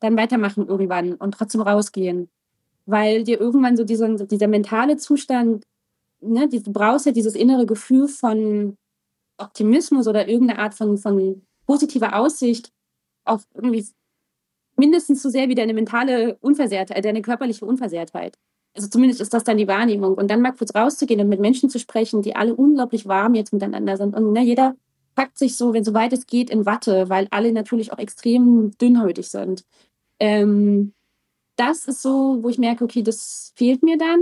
dann 0.02 0.18
weitermachen 0.18 0.68
irgendwann 0.68 1.14
und 1.16 1.34
trotzdem 1.34 1.62
rausgehen. 1.62 2.30
Weil 2.86 3.24
dir 3.24 3.40
irgendwann 3.40 3.78
so 3.78 3.84
dieser, 3.84 4.10
dieser 4.10 4.48
mentale 4.48 4.98
Zustand, 4.98 5.66
ne, 6.22 6.48
du 6.48 6.72
brauchst 6.72 7.06
ja 7.06 7.12
dieses 7.12 7.36
innere 7.36 7.66
Gefühl 7.66 8.08
von, 8.08 8.78
Optimismus 9.38 10.08
oder 10.08 10.28
irgendeine 10.28 10.60
Art 10.60 10.74
von, 10.74 10.98
von 10.98 11.42
positiver 11.66 12.16
Aussicht 12.16 12.72
auch 13.26 13.42
irgendwie 13.54 13.86
mindestens 14.78 15.22
so 15.22 15.30
sehr 15.30 15.50
wie 15.50 15.56
deine 15.56 15.74
mentale 15.74 16.38
Unversehrtheit, 16.42 17.04
deine 17.04 17.22
körperliche 17.22 17.66
Unversehrtheit. 17.66 18.38
Also 18.76 18.90
zumindest 18.90 19.22
ist 19.22 19.34
das 19.34 19.46
dann 19.46 19.58
die 19.58 19.68
Wahrnehmung. 19.68 20.16
Und 20.16 20.30
dann 20.30 20.42
mal 20.42 20.52
kurz 20.52 20.76
rauszugehen 20.76 21.22
und 21.22 21.30
mit 21.30 21.40
Menschen 21.40 21.70
zu 21.70 21.80
sprechen, 21.80 22.22
die 22.22 22.36
alle 22.36 22.54
unglaublich 22.54 23.08
warm 23.08 23.34
jetzt 23.34 23.54
miteinander 23.54 23.96
sind. 23.98 24.14
Und 24.16 24.34
ne, 24.34 24.42
jeder 24.44 24.76
packt 25.16 25.38
sich 25.38 25.56
so, 25.56 25.74
wenn 25.74 25.86
soweit 25.86 26.12
es 26.12 26.28
geht, 26.28 26.50
in 26.50 26.66
Watte, 26.66 27.10
weil 27.10 27.28
alle 27.32 27.54
natürlich 27.54 27.94
auch 27.94 28.00
extrem 28.00 28.72
dünnhäutig 28.78 29.30
sind. 29.30 29.64
Ähm, 30.20 30.94
das 31.56 31.86
ist 31.86 32.02
so, 32.02 32.44
wo 32.44 32.50
ich 32.50 32.58
merke, 32.58 32.84
okay, 32.84 33.04
das 33.04 33.54
fehlt 33.56 33.84
mir 33.84 33.98
dann. 33.98 34.22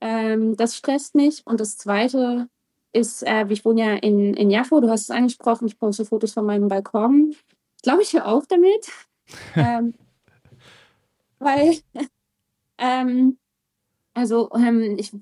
Ähm, 0.00 0.56
das 0.56 0.76
stresst 0.76 1.14
mich. 1.14 1.42
Und 1.46 1.60
das 1.60 1.76
Zweite 1.76 2.48
ist, 2.92 3.22
äh, 3.22 3.46
ich 3.48 3.64
wohne 3.64 3.80
ja 3.80 3.94
in, 3.94 4.34
in 4.34 4.50
Jaffo, 4.50 4.80
du 4.80 4.88
hast 4.88 5.02
es 5.02 5.10
angesprochen, 5.10 5.66
ich 5.66 5.78
poste 5.78 6.04
Fotos 6.04 6.32
von 6.32 6.46
meinem 6.46 6.68
Balkon. 6.68 7.34
Ich 7.76 7.82
glaube, 7.82 8.02
ich 8.02 8.12
höre 8.12 8.26
auf 8.26 8.46
damit. 8.46 8.88
ähm, 9.56 9.94
weil, 11.38 11.78
ähm, 12.78 13.38
also, 14.14 14.50
ähm, 14.54 14.96
ich, 14.98 15.12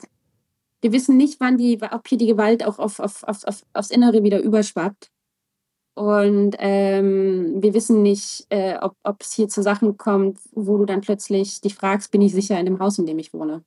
wir 0.81 0.92
wissen 0.92 1.16
nicht, 1.16 1.40
wann 1.40 1.59
die, 1.59 1.79
ob 1.83 2.07
hier 2.09 2.18
die 2.18 2.27
Gewalt 2.27 2.64
auch 2.64 2.79
auf, 2.79 3.01
auf, 3.01 3.25
auf, 3.25 3.44
auf, 3.44 3.64
aufs 3.73 3.90
Innere 3.90 4.23
wieder 4.23 4.40
überschwappt. 4.40 5.11
Und 5.99 6.55
ähm, 6.61 7.61
wir 7.61 7.75
wissen 7.75 8.03
nicht, 8.03 8.47
äh, 8.51 8.79
ob 8.81 9.21
es 9.21 9.33
hier 9.33 9.49
zu 9.49 9.65
Sachen 9.65 9.99
kommt, 9.99 10.39
wo 10.53 10.79
du 10.79 10.85
dann 10.85 11.01
plötzlich 11.01 11.61
dich 11.61 11.75
fragst, 11.75 12.13
bin 12.13 12.23
ich 12.23 12.31
sicher 12.31 12.59
in 12.61 12.67
dem 12.67 12.79
Haus, 12.79 13.01
in 13.01 13.07
dem 13.07 13.19
ich 13.19 13.35
wohne. 13.35 13.65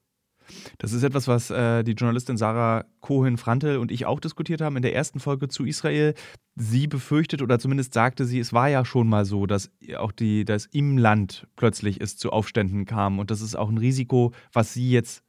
Das 0.78 0.94
ist 0.94 1.04
etwas, 1.04 1.28
was 1.28 1.50
äh, 1.50 1.84
die 1.84 1.92
Journalistin 1.92 2.38
Sarah 2.38 2.86
Cohen-Frantel 3.02 3.78
und 3.78 3.92
ich 3.92 4.06
auch 4.06 4.22
diskutiert 4.22 4.62
haben 4.62 4.78
in 4.78 4.82
der 4.82 4.96
ersten 4.96 5.20
Folge 5.20 5.50
zu 5.50 5.66
Israel. 5.66 6.14
Sie 6.56 6.88
befürchtet 6.88 7.42
oder 7.42 7.60
zumindest 7.60 7.94
sagte 7.94 8.24
sie, 8.24 8.40
es 8.40 8.54
war 8.54 8.70
ja 8.70 8.86
schon 8.86 9.10
mal 9.10 9.26
so, 9.26 9.46
dass 9.46 9.70
auch 9.98 10.14
die, 10.14 10.46
dass 10.46 10.68
im 10.68 10.98
Land 10.98 11.48
plötzlich 11.58 12.00
es 12.00 12.16
zu 12.16 12.30
Aufständen 12.32 12.86
kam. 12.86 13.20
Und 13.20 13.30
das 13.30 13.42
ist 13.42 13.56
auch 13.56 13.68
ein 13.68 13.78
Risiko, 13.78 14.32
was 14.54 14.74
sie 14.74 14.90
jetzt 14.90 15.22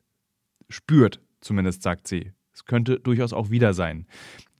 spürt, 0.69 1.21
zumindest 1.41 1.83
sagt 1.83 2.07
sie. 2.07 2.31
Könnte 2.66 3.01
durchaus 3.01 3.33
auch 3.33 3.51
wieder 3.51 3.75
sein. 3.75 4.07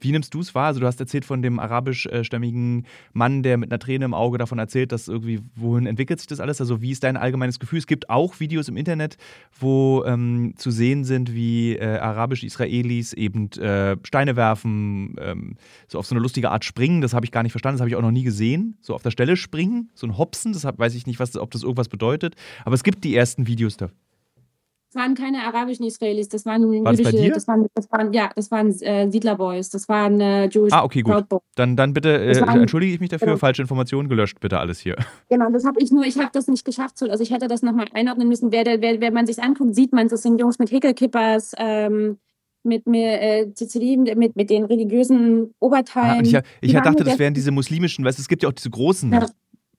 Wie 0.03 0.11
nimmst 0.11 0.35
du 0.35 0.41
es 0.41 0.55
wahr? 0.55 0.67
Also 0.67 0.81
du 0.81 0.87
hast 0.87 0.99
erzählt 0.99 1.25
von 1.25 1.43
dem 1.43 1.61
arabischstämmigen 1.61 2.87
Mann, 3.13 3.43
der 3.45 3.57
mit 3.57 3.71
einer 3.71 3.79
Träne 3.79 4.05
im 4.05 4.15
Auge 4.15 4.37
davon 4.37 4.59
erzählt, 4.59 4.91
dass 4.91 5.07
irgendwie, 5.07 5.41
wohin 5.55 5.87
entwickelt 5.87 6.19
sich 6.19 6.27
das 6.27 6.41
alles? 6.41 6.61
Also 6.61 6.83
wie 6.83 6.91
ist 6.91 7.05
dein 7.05 7.17
allgemeines 7.17 7.61
Gefühl? 7.61 7.79
Es 7.79 7.87
gibt 7.87 8.11
auch 8.11 8.41
Videos 8.41 8.69
im 8.69 8.77
Internet, 8.77 9.17
wo 9.59 10.05
ähm, 10.05 10.55
zu 10.57 10.73
sehen 10.73 11.05
sind, 11.05 11.35
wie 11.35 11.77
äh, 11.77 11.99
arabische 11.99 12.47
Israelis 12.47 13.13
eben 13.13 13.51
äh, 13.53 13.97
Steine 14.03 14.35
werfen, 14.35 15.15
ähm, 15.21 15.57
so 15.87 16.01
auf 16.01 16.07
so 16.07 16.17
eine 16.17 16.23
lustige 16.23 16.51
Art 16.51 16.65
springen. 16.65 17.01
Das 17.01 17.15
habe 17.15 17.25
ich 17.25 17.31
gar 17.31 17.45
nicht 17.45 17.53
verstanden, 17.53 17.77
das 17.77 17.83
habe 17.83 17.91
ich 17.91 17.97
auch 17.97 18.03
noch 18.03 18.11
nie 18.11 18.25
gesehen. 18.25 18.77
So 18.81 18.95
auf 18.95 19.03
der 19.03 19.13
Stelle 19.13 19.37
springen, 19.37 19.91
so 19.95 20.09
ein 20.09 20.19
Hopsen, 20.19 20.53
das 20.53 20.65
hab, 20.65 20.79
weiß 20.81 20.97
ich 20.97 21.07
nicht, 21.07 21.21
was, 21.21 21.37
ob 21.37 21.53
das 21.53 21.63
irgendwas 21.63 21.89
bedeutet. 21.89 22.35
Aber 22.65 22.75
es 22.75 22.83
gibt 22.83 23.05
die 23.05 23.15
ersten 23.15 23.47
Videos 23.47 23.77
da. 23.77 23.91
Das 24.93 25.01
waren 25.01 25.15
keine 25.15 25.39
arabischen 25.39 25.87
Israelis, 25.87 26.29
das 26.29 26.45
waren 26.45 26.63
war 26.85 26.93
jüdische, 26.93 27.31
das, 27.31 27.49
waren, 27.49 27.67
das 27.75 27.91
waren, 27.91 28.13
ja, 28.13 28.29
das 28.37 28.51
waren 28.51 28.79
äh, 28.83 29.11
Siedlerboys, 29.11 29.71
das 29.71 29.89
waren 29.89 30.21
äh, 30.21 30.49
Jewish 30.51 30.71
Ah, 30.71 30.85
okay, 30.85 31.01
gut. 31.01 31.25
Dann, 31.55 31.77
dann 31.77 31.95
bitte, 31.95 32.23
äh, 32.23 32.39
waren, 32.43 32.61
entschuldige 32.61 32.93
ich 32.93 33.01
mich 33.01 33.09
dafür, 33.09 33.29
genau. 33.29 33.39
falsche 33.39 33.63
Informationen 33.63 34.11
gelöscht, 34.11 34.39
bitte 34.41 34.59
alles 34.59 34.81
hier. 34.81 34.97
Genau, 35.31 35.51
das 35.51 35.65
habe 35.65 35.81
ich 35.81 35.91
nur, 35.93 36.05
ich 36.05 36.19
habe 36.19 36.29
das 36.35 36.47
nicht 36.47 36.67
geschafft, 36.67 37.03
also 37.03 37.23
ich 37.23 37.31
hätte 37.31 37.49
das 37.49 37.63
nochmal 37.63 37.87
einordnen 37.95 38.29
müssen. 38.29 38.53
Wer, 38.53 38.67
wer, 38.67 39.01
wer 39.01 39.13
man 39.13 39.27
sich 39.27 39.43
anguckt, 39.43 39.75
sieht 39.75 39.95
man, 39.95 40.09
das 40.09 40.23
sind 40.23 40.39
Jungs 40.39 40.59
mit 40.59 40.71
Häkelkippers, 40.71 41.53
ähm, 41.57 42.19
mit, 42.63 42.87
mit, 42.87 43.03
äh, 43.03 44.15
mit, 44.15 44.37
mit 44.37 44.51
den 44.51 44.65
religiösen 44.65 45.55
Oberteilen. 45.59 46.35
Ah, 46.37 46.43
ich, 46.61 46.73
ich 46.73 46.73
dachte, 46.75 47.03
das 47.03 47.19
wären 47.19 47.33
diese 47.33 47.51
muslimischen, 47.51 48.05
weißt 48.05 48.19
du, 48.19 48.21
es 48.21 48.29
gibt 48.29 48.43
ja 48.43 48.51
auch 48.51 48.53
diese 48.53 48.69
großen 48.69 49.11
ja. 49.11 49.27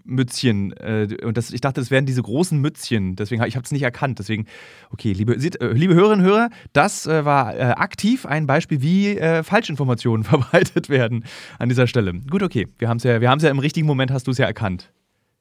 Mützchen. 0.03 0.73
Äh, 0.73 1.17
und 1.23 1.37
das, 1.37 1.51
ich 1.51 1.61
dachte, 1.61 1.81
das 1.81 1.91
wären 1.91 2.05
diese 2.05 2.21
großen 2.21 2.59
Mützchen. 2.59 3.15
Deswegen 3.15 3.43
ich 3.43 3.55
habe 3.55 3.65
es 3.65 3.71
nicht 3.71 3.83
erkannt. 3.83 4.19
Deswegen, 4.19 4.45
okay, 4.91 5.13
liebe, 5.13 5.33
äh, 5.33 5.73
liebe 5.73 5.93
Hörerinnen 5.93 6.25
und 6.25 6.31
Hörer, 6.31 6.49
das 6.73 7.05
äh, 7.05 7.25
war 7.25 7.79
aktiv 7.79 8.25
ein 8.25 8.45
Beispiel, 8.47 8.81
wie 8.81 9.15
Falschinformationen 9.43 10.23
verbreitet 10.23 10.89
werden 10.89 11.25
an 11.59 11.69
dieser 11.69 11.87
Stelle. 11.87 12.13
Gut, 12.29 12.43
okay. 12.43 12.67
Wir 12.77 12.89
haben 12.89 12.97
es 12.97 13.03
ja, 13.03 13.17
ja 13.17 13.49
im 13.49 13.59
richtigen 13.59 13.87
Moment, 13.87 14.11
hast 14.11 14.27
du 14.27 14.31
es 14.31 14.37
ja 14.37 14.45
erkannt. 14.45 14.91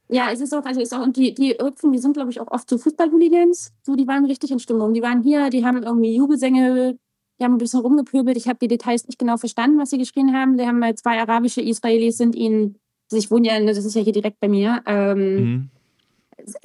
Ja, 0.09 0.31
es 0.31 0.41
ist 0.41 0.53
auch, 0.55 0.65
also 0.65 0.81
ist 0.81 0.95
auch, 0.95 1.03
und 1.03 1.17
die, 1.17 1.35
die 1.35 1.57
Hüpfen, 1.61 1.93
die 1.93 1.99
sind, 1.99 2.13
glaube 2.13 2.31
ich, 2.31 2.41
auch 2.41 2.49
oft 2.51 2.69
so 2.69 2.77
Fußballhooligans. 2.77 3.73
So, 3.83 3.97
die 3.97 4.07
waren 4.07 4.27
richtig 4.27 4.51
in 4.51 4.59
Stimmung. 4.59 4.93
Die 4.93 5.03
waren 5.03 5.23
hier, 5.23 5.49
die 5.49 5.65
haben 5.65 5.83
irgendwie 5.83 6.15
Jubelsänge, 6.15 6.99
die 7.39 7.45
haben 7.45 7.55
ein 7.55 7.59
bisschen 7.59 7.81
rumgepöbelt. 7.81 8.37
Ich 8.37 8.47
habe 8.47 8.59
die 8.61 8.69
Details 8.69 9.07
nicht 9.07 9.19
genau 9.19 9.37
verstanden, 9.37 9.79
was 9.79 9.91
sie 9.91 9.99
geschrien 9.99 10.35
haben. 10.35 10.59
Die 10.59 10.67
haben 10.67 10.83
zwei 10.97 11.19
arabische 11.21 11.63
Israelis 11.63 12.19
sind 12.19 12.35
ihnen 12.35 12.77
ich 13.17 13.31
wohne 13.31 13.49
ja, 13.49 13.61
das 13.65 13.79
ist 13.79 13.95
ja 13.95 14.03
hier 14.03 14.13
direkt 14.13 14.41
bei 14.41 14.49
mir, 14.49 14.83
ähm, 14.87 15.35
mhm. 15.35 15.71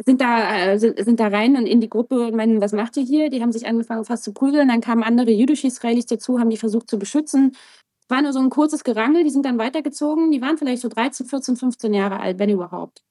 sind, 0.06 0.22
da, 0.22 0.72
äh, 0.72 0.80
sind, 0.80 1.04
sind 1.04 1.20
da 1.20 1.28
rein 1.28 1.56
und 1.56 1.66
in 1.66 1.82
die 1.82 1.90
Gruppe 1.90 2.28
und 2.28 2.36
meinen, 2.36 2.62
was 2.62 2.74
macht 2.74 2.98
ihr 2.98 3.04
hier? 3.04 3.30
Die 3.30 3.42
haben 3.42 3.52
sich 3.52 3.68
angefangen 3.68 4.06
fast 4.06 4.24
zu 4.24 4.34
prügeln, 4.34 4.68
dann 4.68 4.82
kamen 4.82 5.04
andere 5.04 5.32
jüdische 5.32 5.68
Israelis 5.68 6.06
dazu, 6.06 6.40
haben 6.40 6.50
die 6.50 6.58
versucht 6.58 6.90
zu 6.90 7.00
beschützen. 7.00 7.56
War 8.10 8.22
nur 8.22 8.32
so 8.32 8.40
ein 8.40 8.50
kurzes 8.50 8.84
Gerangel, 8.84 9.24
die 9.24 9.30
sind 9.30 9.46
dann 9.46 9.58
weitergezogen, 9.58 10.32
die 10.32 10.42
waren 10.42 10.58
vielleicht 10.58 10.82
so 10.82 10.88
13, 10.88 11.26
14, 11.26 11.56
15 11.58 11.94
Jahre 11.94 12.20
alt, 12.20 12.40
wenn 12.40 12.50
überhaupt. 12.50 13.04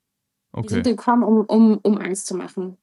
Okay. 0.53 0.68
Die 0.68 0.75
sind 0.75 0.85
gekommen, 0.85 1.22
um, 1.22 1.40
um, 1.46 1.79
um 1.83 1.99
Angst 1.99 2.27
zu 2.27 2.35
machen. 2.35 2.79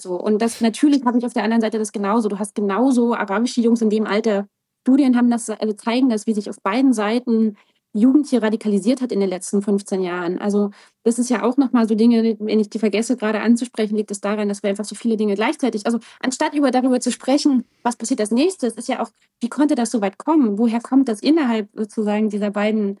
So, 0.00 0.14
und 0.14 0.40
das 0.40 0.60
natürlich 0.60 1.04
habe 1.04 1.18
ich 1.18 1.26
auf 1.26 1.34
der 1.34 1.44
anderen 1.44 1.60
Seite 1.60 1.78
das 1.78 1.92
genauso. 1.92 2.28
Du 2.28 2.38
hast 2.38 2.54
genauso 2.54 3.14
arabische 3.14 3.60
Jungs 3.60 3.82
in 3.82 3.90
dem 3.90 4.06
Alter. 4.06 4.48
Studien 4.82 5.16
haben 5.16 5.30
das, 5.30 5.50
also 5.50 5.74
zeigen 5.74 6.08
das, 6.08 6.26
wie 6.26 6.32
sich 6.32 6.48
auf 6.48 6.60
beiden 6.62 6.94
Seiten 6.94 7.56
Jugend 7.92 8.28
hier 8.28 8.42
radikalisiert 8.42 9.00
hat 9.00 9.10
in 9.10 9.20
den 9.20 9.28
letzten 9.28 9.62
15 9.62 10.02
Jahren. 10.02 10.38
Also 10.38 10.70
das 11.02 11.18
ist 11.18 11.28
ja 11.28 11.42
auch 11.42 11.56
nochmal 11.56 11.88
so 11.88 11.94
Dinge, 11.94 12.36
wenn 12.38 12.60
ich 12.60 12.70
die 12.70 12.78
vergesse 12.78 13.16
gerade 13.16 13.40
anzusprechen, 13.40 13.96
liegt 13.96 14.10
es 14.10 14.20
daran, 14.20 14.48
dass 14.48 14.62
wir 14.62 14.70
einfach 14.70 14.84
so 14.84 14.94
viele 14.94 15.16
Dinge 15.16 15.34
gleichzeitig, 15.34 15.86
also 15.86 15.98
anstatt 16.20 16.54
über 16.54 16.70
darüber 16.70 17.00
zu 17.00 17.10
sprechen, 17.10 17.64
was 17.82 17.96
passiert 17.96 18.20
als 18.20 18.30
nächstes, 18.30 18.74
ist 18.74 18.88
ja 18.88 19.02
auch, 19.02 19.10
wie 19.40 19.48
konnte 19.48 19.74
das 19.74 19.90
so 19.90 20.00
weit 20.00 20.18
kommen? 20.18 20.58
Woher 20.58 20.80
kommt 20.80 21.08
das 21.08 21.20
innerhalb 21.20 21.68
sozusagen 21.74 22.30
dieser 22.30 22.50
beiden, 22.50 22.98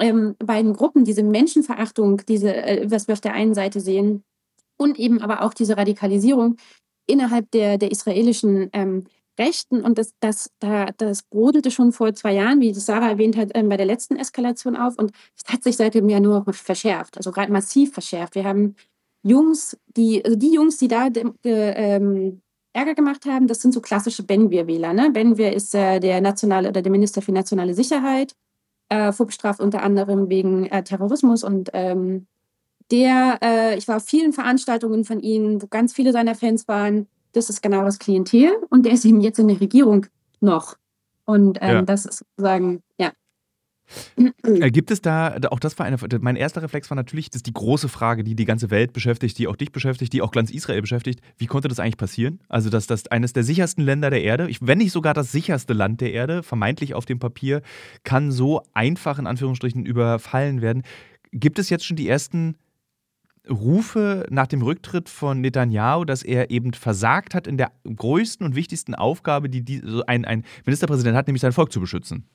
ähm, 0.00 0.34
beiden 0.38 0.72
Gruppen, 0.72 1.04
diese 1.04 1.22
Menschenverachtung, 1.22 2.22
diese, 2.26 2.54
äh, 2.54 2.90
was 2.90 3.08
wir 3.08 3.12
auf 3.12 3.20
der 3.20 3.34
einen 3.34 3.54
Seite 3.54 3.80
sehen, 3.80 4.24
und 4.78 4.98
eben 4.98 5.20
aber 5.20 5.42
auch 5.42 5.54
diese 5.54 5.76
Radikalisierung 5.76 6.56
innerhalb 7.06 7.50
der, 7.50 7.78
der 7.78 7.90
israelischen 7.90 8.68
ähm, 8.72 9.04
Rechten 9.38 9.82
und 9.82 9.98
das, 9.98 10.12
das, 10.20 10.50
da, 10.58 10.86
das 10.96 11.22
brodelte 11.22 11.70
schon 11.70 11.92
vor 11.92 12.14
zwei 12.14 12.34
Jahren, 12.34 12.60
wie 12.60 12.74
Sarah 12.74 13.10
erwähnt 13.10 13.36
hat, 13.36 13.50
ähm, 13.54 13.68
bei 13.68 13.76
der 13.76 13.86
letzten 13.86 14.16
Eskalation 14.16 14.76
auf 14.76 14.98
und 14.98 15.12
es 15.36 15.52
hat 15.52 15.62
sich 15.62 15.76
seitdem 15.76 16.08
ja 16.08 16.20
nur 16.20 16.44
verschärft, 16.52 17.16
also 17.16 17.32
gerade 17.32 17.52
massiv 17.52 17.92
verschärft. 17.92 18.34
Wir 18.34 18.44
haben 18.44 18.76
Jungs, 19.22 19.76
die, 19.96 20.24
also 20.24 20.36
die 20.36 20.52
Jungs, 20.52 20.78
die 20.78 20.88
da 20.88 21.06
äh, 21.06 21.36
ähm, 21.44 22.42
Ärger 22.74 22.94
gemacht 22.94 23.24
haben, 23.26 23.46
das 23.46 23.60
sind 23.60 23.72
so 23.72 23.80
klassische 23.80 24.22
Benvir-Wähler. 24.22 24.92
Ne? 24.92 25.10
Benvir 25.10 25.52
ist 25.52 25.74
äh, 25.74 26.00
der 26.00 26.20
nationale 26.20 26.68
oder 26.68 26.82
der 26.82 26.92
Minister 26.92 27.22
für 27.22 27.32
nationale 27.32 27.74
Sicherheit, 27.74 28.34
äh, 28.88 29.12
vorbestraft 29.12 29.60
unter 29.60 29.82
anderem 29.82 30.28
wegen 30.28 30.66
äh, 30.66 30.82
Terrorismus 30.82 31.44
und 31.44 31.70
ähm, 31.72 32.26
der, 32.90 33.38
äh, 33.42 33.78
ich 33.78 33.88
war 33.88 33.96
auf 33.96 34.04
vielen 34.04 34.32
Veranstaltungen 34.32 35.04
von 35.04 35.20
ihm, 35.20 35.62
wo 35.62 35.66
ganz 35.66 35.94
viele 35.94 36.12
seiner 36.12 36.34
Fans 36.34 36.68
waren 36.68 37.06
das 37.32 37.50
ist 37.50 37.62
genau 37.62 37.84
das 37.84 37.98
Klientel 37.98 38.50
und 38.70 38.84
der 38.84 38.92
ist 38.92 39.04
eben 39.04 39.20
jetzt 39.20 39.38
in 39.38 39.48
der 39.48 39.60
Regierung 39.60 40.06
noch. 40.40 40.76
Und 41.24 41.58
ähm, 41.60 41.70
ja. 41.70 41.82
das 41.82 42.06
ist 42.06 42.18
sozusagen, 42.18 42.82
ja. 42.98 43.12
Äh, 44.44 44.70
gibt 44.70 44.90
es 44.90 45.02
da, 45.02 45.36
auch 45.50 45.60
das 45.60 45.78
war 45.78 45.86
eine, 45.86 45.96
mein 46.20 46.36
erster 46.36 46.62
Reflex 46.62 46.90
war 46.90 46.96
natürlich, 46.96 47.30
das 47.30 47.40
ist 47.40 47.46
die 47.46 47.52
große 47.52 47.88
Frage, 47.88 48.24
die 48.24 48.34
die 48.34 48.44
ganze 48.44 48.70
Welt 48.70 48.92
beschäftigt, 48.92 49.38
die 49.38 49.46
auch 49.48 49.56
dich 49.56 49.72
beschäftigt, 49.72 50.12
die 50.12 50.22
auch 50.22 50.30
ganz 50.30 50.50
Israel 50.50 50.80
beschäftigt. 50.80 51.20
Wie 51.36 51.46
konnte 51.46 51.68
das 51.68 51.78
eigentlich 51.78 51.96
passieren? 51.96 52.40
Also, 52.48 52.70
dass 52.70 52.86
das 52.86 53.08
eines 53.08 53.32
der 53.32 53.44
sichersten 53.44 53.84
Länder 53.84 54.10
der 54.10 54.22
Erde, 54.22 54.48
wenn 54.60 54.78
nicht 54.78 54.92
sogar 54.92 55.14
das 55.14 55.32
sicherste 55.32 55.74
Land 55.74 56.00
der 56.00 56.12
Erde, 56.12 56.42
vermeintlich 56.42 56.94
auf 56.94 57.04
dem 57.04 57.18
Papier, 57.18 57.62
kann 58.04 58.32
so 58.32 58.62
einfach 58.72 59.18
in 59.18 59.26
Anführungsstrichen 59.26 59.84
überfallen 59.84 60.62
werden. 60.62 60.82
Gibt 61.32 61.58
es 61.58 61.70
jetzt 61.70 61.84
schon 61.84 61.96
die 61.96 62.08
ersten 62.08 62.56
Rufe 63.48 64.26
nach 64.30 64.46
dem 64.46 64.62
Rücktritt 64.62 65.08
von 65.08 65.40
Netanyahu, 65.40 66.04
dass 66.04 66.22
er 66.22 66.50
eben 66.50 66.72
versagt 66.72 67.34
hat 67.34 67.46
in 67.46 67.56
der 67.58 67.72
größten 67.84 68.46
und 68.46 68.54
wichtigsten 68.54 68.94
Aufgabe, 68.94 69.48
die, 69.48 69.62
die 69.62 69.82
so 69.84 70.04
ein, 70.06 70.24
ein 70.24 70.44
Ministerpräsident 70.64 71.16
hat, 71.16 71.26
nämlich 71.26 71.42
sein 71.42 71.52
Volk 71.52 71.72
zu 71.72 71.80
beschützen. 71.80 72.28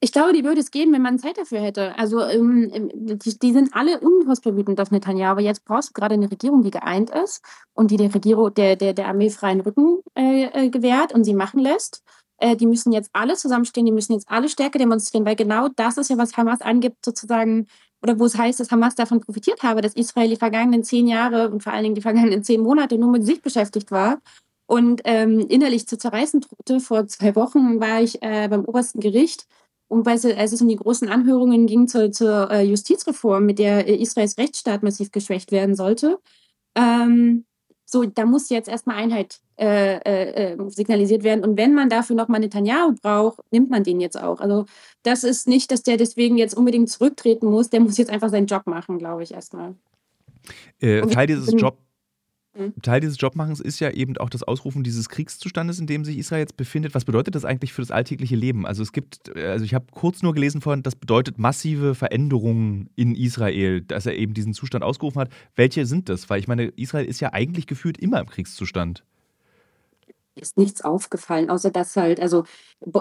Ich 0.00 0.12
glaube, 0.12 0.32
die 0.32 0.44
würde 0.44 0.60
es 0.60 0.70
geben, 0.70 0.92
wenn 0.92 1.02
man 1.02 1.18
Zeit 1.18 1.38
dafür 1.38 1.60
hätte. 1.60 1.98
Also 1.98 2.20
ähm, 2.20 2.90
die, 2.94 3.38
die, 3.38 3.52
sind 3.52 3.74
alle 3.74 3.98
unfassbar 3.98 4.56
wütend 4.56 4.80
auf 4.80 4.92
Netanyahu, 4.92 5.32
aber 5.32 5.40
jetzt 5.40 5.64
brauchst 5.64 5.90
du 5.90 5.92
gerade 5.92 6.14
eine 6.14 6.30
Regierung, 6.30 6.62
die 6.62 6.70
geeint 6.70 7.10
ist 7.10 7.42
und 7.72 7.90
die 7.90 7.96
der 7.96 8.14
Regierung, 8.14 8.54
der, 8.54 8.76
der, 8.76 8.92
der 8.92 9.08
Armee 9.08 9.30
freien 9.30 9.60
Rücken 9.60 9.98
äh, 10.16 10.44
äh, 10.66 10.70
gewährt 10.70 11.12
und 11.12 11.24
sie 11.24 11.34
machen 11.34 11.58
lässt. 11.58 12.04
Äh, 12.36 12.56
die 12.56 12.66
müssen 12.66 12.92
jetzt 12.92 13.10
alle 13.12 13.34
zusammenstehen, 13.34 13.86
die 13.86 13.92
müssen 13.92 14.12
jetzt 14.12 14.28
alle 14.28 14.48
Stärke 14.48 14.78
demonstrieren, 14.78 15.26
weil 15.26 15.34
genau 15.34 15.68
das 15.74 15.98
ist 15.98 16.10
ja, 16.10 16.16
was 16.16 16.36
Hamas 16.36 16.60
angibt, 16.60 17.04
sozusagen 17.04 17.66
oder 18.02 18.18
wo 18.18 18.26
es 18.26 18.36
heißt, 18.36 18.60
dass 18.60 18.70
Hamas 18.70 18.94
davon 18.94 19.20
profitiert 19.20 19.62
habe, 19.62 19.80
dass 19.80 19.94
Israel 19.94 20.28
die 20.28 20.36
vergangenen 20.36 20.84
zehn 20.84 21.06
Jahre 21.06 21.50
und 21.50 21.62
vor 21.62 21.72
allen 21.72 21.84
Dingen 21.84 21.94
die 21.94 22.02
vergangenen 22.02 22.42
zehn 22.42 22.60
Monate 22.60 22.98
nur 22.98 23.10
mit 23.10 23.24
sich 23.24 23.42
beschäftigt 23.42 23.90
war 23.90 24.20
und 24.66 25.00
ähm, 25.04 25.40
innerlich 25.48 25.88
zu 25.88 25.98
zerreißen 25.98 26.40
drohte. 26.40 26.80
Vor 26.80 27.06
zwei 27.06 27.34
Wochen 27.34 27.80
war 27.80 28.02
ich 28.02 28.22
äh, 28.22 28.48
beim 28.48 28.64
obersten 28.64 29.00
Gericht 29.00 29.46
und 29.88 30.06
als 30.06 30.24
es 30.24 30.60
um 30.60 30.68
die 30.68 30.76
großen 30.76 31.08
Anhörungen 31.08 31.66
ging 31.66 31.88
zur, 31.88 32.12
zur 32.12 32.50
äh, 32.50 32.62
Justizreform, 32.62 33.46
mit 33.46 33.58
der 33.58 33.88
äh, 33.88 33.96
Israels 33.96 34.36
Rechtsstaat 34.36 34.82
massiv 34.82 35.10
geschwächt 35.10 35.50
werden 35.50 35.74
sollte, 35.74 36.18
ähm, 36.74 37.46
so, 37.90 38.04
da 38.04 38.26
muss 38.26 38.50
jetzt 38.50 38.68
erstmal 38.68 38.96
Einheit 38.96 39.40
äh, 39.56 39.96
äh, 39.96 40.52
äh, 40.52 40.70
signalisiert 40.70 41.22
werden. 41.22 41.42
Und 41.42 41.56
wenn 41.56 41.72
man 41.72 41.88
dafür 41.88 42.14
nochmal 42.16 42.40
Netanyahu 42.40 42.94
braucht, 43.00 43.40
nimmt 43.50 43.70
man 43.70 43.82
den 43.82 43.98
jetzt 43.98 44.20
auch. 44.20 44.40
Also 44.40 44.66
das 45.02 45.24
ist 45.24 45.48
nicht, 45.48 45.72
dass 45.72 45.84
der 45.84 45.96
deswegen 45.96 46.36
jetzt 46.36 46.54
unbedingt 46.54 46.90
zurücktreten 46.90 47.46
muss. 47.46 47.70
Der 47.70 47.80
muss 47.80 47.96
jetzt 47.96 48.10
einfach 48.10 48.28
seinen 48.28 48.46
Job 48.46 48.66
machen, 48.66 48.98
glaube 48.98 49.22
ich, 49.22 49.32
erstmal. 49.32 49.74
Äh, 50.80 51.00
Teil 51.06 51.28
dieses 51.28 51.54
Job. 51.58 51.78
Teil 52.82 53.00
dieses 53.00 53.20
Jobmachens 53.20 53.60
ist 53.60 53.78
ja 53.78 53.90
eben 53.90 54.16
auch 54.18 54.30
das 54.30 54.42
Ausrufen 54.42 54.82
dieses 54.82 55.08
Kriegszustandes, 55.08 55.78
in 55.78 55.86
dem 55.86 56.04
sich 56.04 56.18
Israel 56.18 56.40
jetzt 56.40 56.56
befindet. 56.56 56.94
Was 56.94 57.04
bedeutet 57.04 57.34
das 57.34 57.44
eigentlich 57.44 57.72
für 57.72 57.82
das 57.82 57.90
alltägliche 57.90 58.34
Leben? 58.34 58.66
Also 58.66 58.82
es 58.82 58.92
gibt, 58.92 59.34
also 59.36 59.64
ich 59.64 59.74
habe 59.74 59.86
kurz 59.92 60.22
nur 60.22 60.34
gelesen 60.34 60.60
vorhin, 60.60 60.82
das 60.82 60.96
bedeutet 60.96 61.38
massive 61.38 61.94
Veränderungen 61.94 62.90
in 62.96 63.14
Israel, 63.14 63.82
dass 63.82 64.06
er 64.06 64.16
eben 64.16 64.34
diesen 64.34 64.54
Zustand 64.54 64.82
ausgerufen 64.82 65.20
hat. 65.20 65.30
Welche 65.54 65.86
sind 65.86 66.08
das? 66.08 66.28
Weil 66.30 66.40
ich 66.40 66.48
meine, 66.48 66.64
Israel 66.64 67.04
ist 67.04 67.20
ja 67.20 67.32
eigentlich 67.32 67.66
gefühlt 67.66 67.98
immer 67.98 68.20
im 68.20 68.26
Kriegszustand 68.26 69.04
ist 70.40 70.56
nichts 70.56 70.82
aufgefallen, 70.82 71.50
außer 71.50 71.72
dass 71.72 71.96
halt, 71.96 72.20
also 72.20 72.44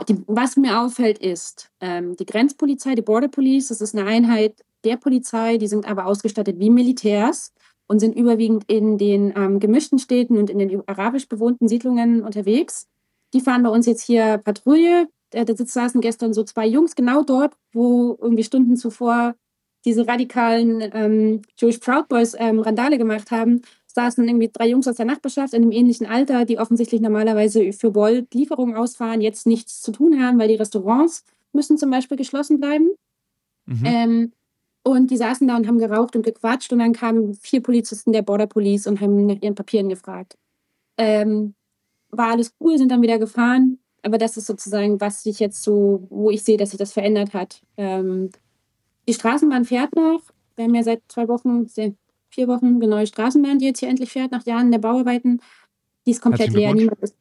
die, 0.09 0.23
was 0.25 0.57
mir 0.57 0.81
auffällt, 0.81 1.19
ist 1.19 1.69
ähm, 1.81 2.15
die 2.15 2.25
Grenzpolizei, 2.25 2.95
die 2.95 3.03
Border 3.03 3.27
Police, 3.27 3.67
das 3.67 3.79
ist 3.79 3.95
eine 3.95 4.09
Einheit 4.09 4.55
der 4.83 4.97
Polizei, 4.97 5.57
die 5.57 5.67
sind 5.67 5.85
aber 5.85 6.07
ausgestattet 6.07 6.59
wie 6.59 6.71
Militärs 6.71 7.53
und 7.87 7.99
sind 7.99 8.15
überwiegend 8.15 8.65
in 8.67 8.97
den 8.97 9.33
ähm, 9.35 9.59
gemischten 9.59 9.99
Städten 9.99 10.37
und 10.37 10.49
in 10.49 10.59
den 10.59 10.87
arabisch 10.87 11.27
bewohnten 11.27 11.67
Siedlungen 11.67 12.23
unterwegs. 12.23 12.87
Die 13.33 13.41
fahren 13.41 13.63
bei 13.63 13.69
uns 13.69 13.85
jetzt 13.85 14.01
hier 14.01 14.37
Patrouille. 14.37 15.07
Da, 15.31 15.43
da 15.43 15.53
saßen 15.55 15.99
gestern 16.01 16.33
so 16.33 16.43
zwei 16.43 16.65
Jungs 16.67 16.95
genau 16.95 17.23
dort, 17.23 17.53
wo 17.73 18.17
irgendwie 18.21 18.43
Stunden 18.43 18.77
zuvor 18.77 19.35
diese 19.85 20.07
radikalen 20.07 20.81
ähm, 20.93 21.41
Jewish 21.57 21.77
Proud 21.77 22.07
Boys 22.07 22.35
ähm, 22.37 22.59
Randale 22.59 22.97
gemacht 22.97 23.31
haben, 23.31 23.61
saßen 23.87 24.27
irgendwie 24.27 24.49
drei 24.51 24.67
Jungs 24.67 24.87
aus 24.87 24.95
der 24.95 25.05
Nachbarschaft 25.05 25.53
in 25.53 25.63
einem 25.63 25.71
ähnlichen 25.71 26.05
Alter, 26.05 26.45
die 26.45 26.59
offensichtlich 26.59 27.01
normalerweise 27.01 27.71
für 27.73 27.91
Bolt 27.91 28.33
Lieferungen 28.33 28.75
ausfahren, 28.75 29.21
jetzt 29.21 29.47
nichts 29.47 29.81
zu 29.81 29.91
tun 29.91 30.21
haben, 30.21 30.39
weil 30.39 30.49
die 30.49 30.55
Restaurants 30.55 31.23
müssen 31.53 31.77
zum 31.77 31.89
Beispiel 31.89 32.17
geschlossen 32.17 32.59
bleiben. 32.59 32.89
Mhm. 33.65 33.83
Ähm, 33.85 34.31
und 34.87 35.11
die 35.11 35.17
saßen 35.17 35.47
da 35.47 35.57
und 35.57 35.67
haben 35.67 35.79
geraucht 35.79 36.15
und 36.15 36.23
gequatscht 36.23 36.71
und 36.71 36.79
dann 36.79 36.93
kamen 36.93 37.33
vier 37.33 37.61
Polizisten 37.61 38.13
der 38.13 38.21
Border 38.21 38.47
Police 38.47 38.87
und 38.87 39.01
haben 39.01 39.25
nach 39.25 39.41
ihren 39.41 39.55
Papieren 39.55 39.89
gefragt. 39.89 40.37
Ähm, 40.97 41.55
war 42.09 42.31
alles 42.31 42.53
cool, 42.59 42.77
sind 42.77 42.91
dann 42.91 43.01
wieder 43.01 43.19
gefahren. 43.19 43.79
Aber 44.03 44.17
das 44.17 44.37
ist 44.37 44.45
sozusagen, 44.45 45.01
was 45.01 45.23
sich 45.23 45.39
jetzt 45.39 45.63
so, 45.63 46.07
wo 46.09 46.29
ich 46.29 46.43
sehe, 46.43 46.57
dass 46.57 46.69
sich 46.69 46.79
das 46.79 46.93
verändert 46.93 47.33
hat. 47.33 47.61
Ähm, 47.75 48.29
die 49.07 49.13
Straßenbahn 49.13 49.65
fährt 49.65 49.95
noch. 49.95 50.21
Wir 50.55 50.65
haben 50.65 50.75
ja 50.75 50.83
seit 50.83 51.01
zwei 51.09 51.27
Wochen, 51.27 51.67
vier 52.29 52.47
Wochen 52.47 52.75
eine 52.75 52.87
neue 52.87 53.07
Straßenbahn, 53.07 53.59
die 53.59 53.65
jetzt 53.65 53.79
hier 53.79 53.89
endlich 53.89 54.11
fährt, 54.11 54.31
nach 54.31 54.45
Jahren 54.45 54.71
der 54.71 54.79
Bauarbeiten. 54.79 55.41
Die 56.05 56.11
ist 56.11 56.21
komplett 56.21 56.53
leer. 56.53 56.73
Ist, 57.01 57.15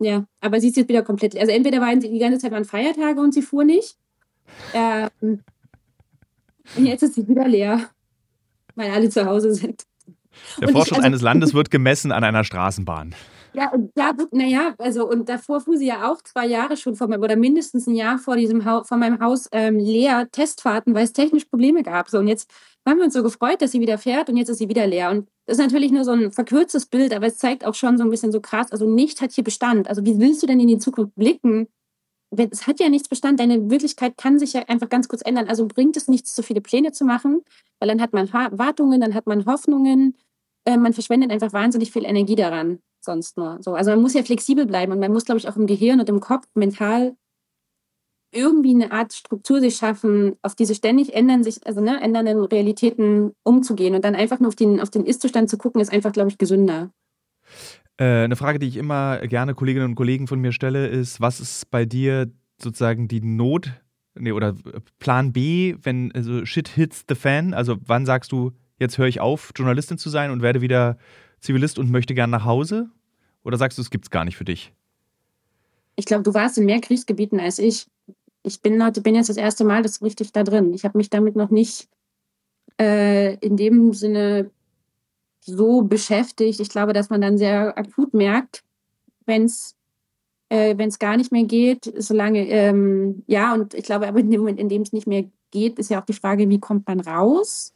ja, 0.00 0.24
aber 0.40 0.60
sie 0.60 0.68
ist 0.68 0.76
jetzt 0.76 0.88
wieder 0.88 1.02
komplett 1.02 1.34
leer. 1.34 1.42
Also 1.42 1.52
entweder 1.52 1.80
waren 1.80 2.00
sie 2.00 2.10
die 2.10 2.18
ganze 2.18 2.38
Zeit 2.38 2.50
waren 2.50 2.64
Feiertage 2.64 3.20
und 3.20 3.32
sie 3.32 3.42
fuhr 3.42 3.64
nicht. 3.64 3.96
Ähm, 4.74 5.40
und 6.76 6.86
jetzt 6.86 7.02
ist 7.02 7.14
sie 7.14 7.26
wieder 7.28 7.46
leer, 7.48 7.88
weil 8.74 8.90
alle 8.90 9.08
zu 9.08 9.24
Hause 9.24 9.54
sind. 9.54 9.84
Der 10.60 10.68
und 10.68 10.74
Fortschritt 10.74 10.98
ich, 10.98 11.04
also, 11.04 11.06
eines 11.06 11.22
Landes 11.22 11.54
wird 11.54 11.70
gemessen 11.70 12.12
an 12.12 12.24
einer 12.24 12.44
Straßenbahn. 12.44 13.14
Ja, 13.54 13.70
und 13.70 13.90
da, 13.94 14.12
naja, 14.30 14.74
also, 14.78 15.06
und 15.06 15.28
davor 15.28 15.60
fuhr 15.60 15.76
sie 15.76 15.86
ja 15.86 16.10
auch 16.10 16.22
zwei 16.22 16.46
Jahre 16.46 16.78
schon 16.78 16.96
vor 16.96 17.08
meinem, 17.08 17.22
oder 17.22 17.36
mindestens 17.36 17.86
ein 17.86 17.94
Jahr 17.94 18.18
vor 18.18 18.36
diesem 18.36 18.64
Haus, 18.64 18.88
vor 18.88 18.96
meinem 18.96 19.20
Haus 19.20 19.48
ähm, 19.52 19.78
leer 19.78 20.28
Testfahrten, 20.30 20.94
weil 20.94 21.04
es 21.04 21.12
technisch 21.12 21.44
Probleme 21.44 21.82
gab. 21.82 22.08
So, 22.08 22.18
und 22.18 22.28
jetzt 22.28 22.50
haben 22.86 22.96
wir 22.96 23.04
uns 23.04 23.14
so 23.14 23.22
gefreut, 23.22 23.60
dass 23.60 23.72
sie 23.72 23.80
wieder 23.80 23.98
fährt 23.98 24.30
und 24.30 24.38
jetzt 24.38 24.48
ist 24.48 24.58
sie 24.58 24.70
wieder 24.70 24.86
leer. 24.86 25.10
Und 25.10 25.28
das 25.44 25.58
ist 25.58 25.62
natürlich 25.62 25.92
nur 25.92 26.04
so 26.04 26.12
ein 26.12 26.32
verkürztes 26.32 26.86
Bild, 26.86 27.12
aber 27.12 27.26
es 27.26 27.36
zeigt 27.36 27.66
auch 27.66 27.74
schon 27.74 27.98
so 27.98 28.04
ein 28.04 28.10
bisschen 28.10 28.32
so 28.32 28.40
krass, 28.40 28.72
also 28.72 28.88
nichts 28.88 29.20
hat 29.20 29.32
hier 29.32 29.44
Bestand. 29.44 29.88
Also 29.88 30.04
wie 30.04 30.18
willst 30.18 30.42
du 30.42 30.46
denn 30.46 30.60
in 30.60 30.68
die 30.68 30.78
Zukunft 30.78 31.14
blicken, 31.14 31.68
es 32.36 32.66
hat 32.66 32.80
ja 32.80 32.88
nichts 32.88 33.08
Bestand, 33.08 33.40
deine 33.40 33.70
Wirklichkeit 33.70 34.16
kann 34.16 34.38
sich 34.38 34.54
ja 34.54 34.62
einfach 34.68 34.88
ganz 34.88 35.08
kurz 35.08 35.22
ändern. 35.24 35.48
Also 35.48 35.66
bringt 35.66 35.96
es 35.96 36.08
nichts, 36.08 36.34
so 36.34 36.42
viele 36.42 36.60
Pläne 36.60 36.92
zu 36.92 37.04
machen, 37.04 37.42
weil 37.78 37.88
dann 37.88 38.00
hat 38.00 38.12
man 38.12 38.32
Wartungen, 38.32 39.00
dann 39.00 39.14
hat 39.14 39.26
man 39.26 39.44
Hoffnungen, 39.46 40.16
äh, 40.64 40.76
man 40.76 40.92
verschwendet 40.92 41.30
einfach 41.30 41.52
wahnsinnig 41.52 41.92
viel 41.92 42.04
Energie 42.04 42.36
daran, 42.36 42.78
sonst 43.00 43.36
nur. 43.36 43.58
So, 43.60 43.74
also 43.74 43.90
man 43.90 44.00
muss 44.00 44.14
ja 44.14 44.22
flexibel 44.22 44.66
bleiben 44.66 44.92
und 44.92 45.00
man 45.00 45.12
muss, 45.12 45.24
glaube 45.24 45.38
ich, 45.38 45.48
auch 45.48 45.56
im 45.56 45.66
Gehirn 45.66 46.00
und 46.00 46.08
im 46.08 46.20
Kopf 46.20 46.46
mental 46.54 47.16
irgendwie 48.34 48.74
eine 48.74 48.92
Art 48.92 49.12
Struktur 49.12 49.60
sich 49.60 49.76
schaffen, 49.76 50.36
auf 50.40 50.54
diese 50.54 50.74
ständig 50.74 51.14
ändern 51.14 51.44
sich, 51.44 51.66
also 51.66 51.82
ne, 51.82 52.00
ändernden 52.00 52.44
Realitäten 52.44 53.34
umzugehen 53.44 53.94
und 53.94 54.04
dann 54.04 54.14
einfach 54.14 54.40
nur 54.40 54.48
auf 54.48 54.56
den, 54.56 54.80
auf 54.80 54.88
den 54.88 55.04
Ist-Zustand 55.04 55.50
zu 55.50 55.58
gucken, 55.58 55.82
ist 55.82 55.92
einfach, 55.92 56.12
glaube 56.12 56.30
ich, 56.30 56.38
gesünder. 56.38 56.90
Äh, 57.98 58.24
eine 58.24 58.36
Frage, 58.36 58.58
die 58.58 58.68
ich 58.68 58.76
immer 58.76 59.18
gerne 59.26 59.54
Kolleginnen 59.54 59.86
und 59.86 59.94
Kollegen 59.94 60.26
von 60.26 60.40
mir 60.40 60.52
stelle, 60.52 60.86
ist, 60.86 61.20
was 61.20 61.40
ist 61.40 61.70
bei 61.70 61.84
dir 61.84 62.30
sozusagen 62.60 63.08
die 63.08 63.20
Not 63.20 63.70
nee, 64.14 64.32
oder 64.32 64.54
Plan 64.98 65.32
B, 65.32 65.76
wenn 65.82 66.12
also 66.12 66.44
Shit 66.44 66.68
hits 66.68 67.04
the 67.08 67.14
fan? 67.14 67.54
Also 67.54 67.76
wann 67.84 68.06
sagst 68.06 68.32
du, 68.32 68.52
jetzt 68.78 68.98
höre 68.98 69.06
ich 69.06 69.20
auf, 69.20 69.52
Journalistin 69.54 69.98
zu 69.98 70.10
sein 70.10 70.30
und 70.30 70.42
werde 70.42 70.60
wieder 70.60 70.98
Zivilist 71.40 71.78
und 71.78 71.90
möchte 71.90 72.14
gern 72.14 72.30
nach 72.30 72.44
Hause? 72.44 72.90
Oder 73.44 73.56
sagst 73.56 73.78
du, 73.78 73.82
es 73.82 73.90
gibt 73.90 74.06
es 74.06 74.10
gar 74.10 74.24
nicht 74.24 74.36
für 74.36 74.44
dich? 74.44 74.72
Ich 75.96 76.06
glaube, 76.06 76.22
du 76.22 76.32
warst 76.34 76.56
in 76.58 76.64
mehr 76.64 76.80
Kriegsgebieten 76.80 77.40
als 77.40 77.58
ich. 77.58 77.86
Ich 78.44 78.60
bin, 78.60 78.82
heute, 78.84 79.02
bin 79.02 79.14
jetzt 79.14 79.28
das 79.28 79.36
erste 79.36 79.64
Mal 79.64 79.82
das 79.82 80.02
richtig 80.02 80.32
da 80.32 80.42
drin. 80.42 80.72
Ich 80.72 80.84
habe 80.84 80.98
mich 80.98 81.10
damit 81.10 81.36
noch 81.36 81.50
nicht 81.50 81.88
äh, 82.80 83.34
in 83.36 83.56
dem 83.56 83.92
Sinne 83.92 84.50
so 85.44 85.82
beschäftigt. 85.82 86.60
Ich 86.60 86.68
glaube, 86.68 86.92
dass 86.92 87.10
man 87.10 87.20
dann 87.20 87.38
sehr 87.38 87.76
akut 87.76 88.14
merkt, 88.14 88.62
wenn 89.26 89.44
es 89.44 89.76
äh, 90.52 90.76
wenn 90.76 90.90
es 90.90 90.98
gar 90.98 91.16
nicht 91.16 91.32
mehr 91.32 91.44
geht, 91.44 91.90
solange, 91.96 92.46
ähm, 92.46 93.22
ja, 93.26 93.54
und 93.54 93.72
ich 93.72 93.84
glaube, 93.84 94.06
aber 94.06 94.20
in 94.20 94.30
dem 94.30 94.40
Moment, 94.40 94.60
in 94.60 94.68
dem 94.68 94.82
es 94.82 94.92
nicht 94.92 95.06
mehr 95.06 95.24
geht, 95.50 95.78
ist 95.78 95.88
ja 95.88 96.00
auch 96.00 96.04
die 96.04 96.12
Frage, 96.12 96.48
wie 96.50 96.60
kommt 96.60 96.86
man 96.86 97.00
raus? 97.00 97.72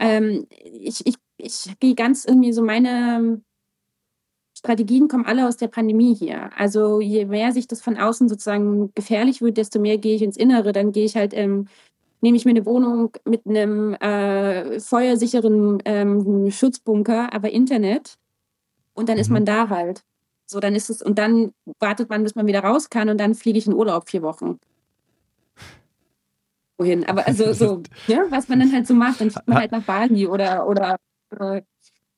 Ähm, 0.00 0.48
ich, 0.50 1.06
ich, 1.06 1.14
ich 1.36 1.78
gehe 1.78 1.94
ganz 1.94 2.24
irgendwie 2.24 2.52
so 2.52 2.62
meine 2.62 3.40
Strategien 4.58 5.06
kommen 5.06 5.26
alle 5.26 5.46
aus 5.46 5.58
der 5.58 5.68
Pandemie 5.68 6.14
hier. 6.14 6.50
Also 6.56 7.00
je 7.00 7.26
mehr 7.26 7.52
sich 7.52 7.68
das 7.68 7.80
von 7.80 7.96
außen 7.96 8.28
sozusagen 8.28 8.92
gefährlich 8.94 9.40
wird, 9.40 9.56
desto 9.56 9.78
mehr 9.78 9.98
gehe 9.98 10.16
ich 10.16 10.22
ins 10.22 10.36
Innere. 10.36 10.72
Dann 10.72 10.90
gehe 10.90 11.04
ich 11.04 11.14
halt 11.14 11.34
ähm, 11.34 11.68
nehme 12.20 12.36
ich 12.36 12.44
mir 12.44 12.52
eine 12.52 12.66
Wohnung 12.66 13.12
mit 13.24 13.46
einem 13.46 13.94
äh, 13.94 14.80
feuersicheren 14.80 15.82
ähm, 15.84 16.50
Schutzbunker, 16.50 17.32
aber 17.32 17.50
Internet. 17.50 18.16
Und 18.94 19.08
dann 19.08 19.16
mhm. 19.16 19.20
ist 19.20 19.30
man 19.30 19.44
da 19.44 19.68
halt. 19.68 20.02
So, 20.46 20.60
dann 20.60 20.74
ist 20.74 20.90
es, 20.90 21.02
und 21.02 21.18
dann 21.18 21.52
wartet 21.80 22.08
man, 22.08 22.22
bis 22.22 22.34
man 22.34 22.46
wieder 22.46 22.60
raus 22.60 22.88
kann 22.88 23.08
und 23.08 23.18
dann 23.18 23.34
fliege 23.34 23.58
ich 23.58 23.66
in 23.66 23.74
Urlaub 23.74 24.08
vier 24.08 24.22
Wochen. 24.22 24.58
Wohin? 26.78 27.04
Aber 27.08 27.26
also 27.26 27.52
so, 27.52 27.82
ja, 28.06 28.24
was 28.30 28.48
man 28.48 28.60
dann 28.60 28.72
halt 28.72 28.86
so 28.86 28.94
macht, 28.94 29.20
dann 29.20 29.30
fliegt 29.30 29.48
man 29.48 29.58
halt 29.58 29.72
nach 29.72 29.82
Bali 29.82 30.26
oder, 30.26 30.68
oder 30.68 30.96
äh, 31.38 31.62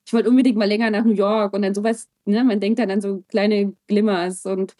ich 0.06 0.12
wollte 0.12 0.30
unbedingt 0.30 0.56
mal 0.56 0.68
länger 0.68 0.90
nach 0.90 1.04
New 1.04 1.12
York 1.12 1.52
und 1.54 1.62
dann 1.62 1.74
sowas, 1.74 2.08
ne, 2.24 2.44
man 2.44 2.60
denkt 2.60 2.78
dann 2.78 2.90
an 2.90 3.00
so 3.00 3.24
kleine 3.28 3.74
Glimmers 3.86 4.46
und 4.46 4.74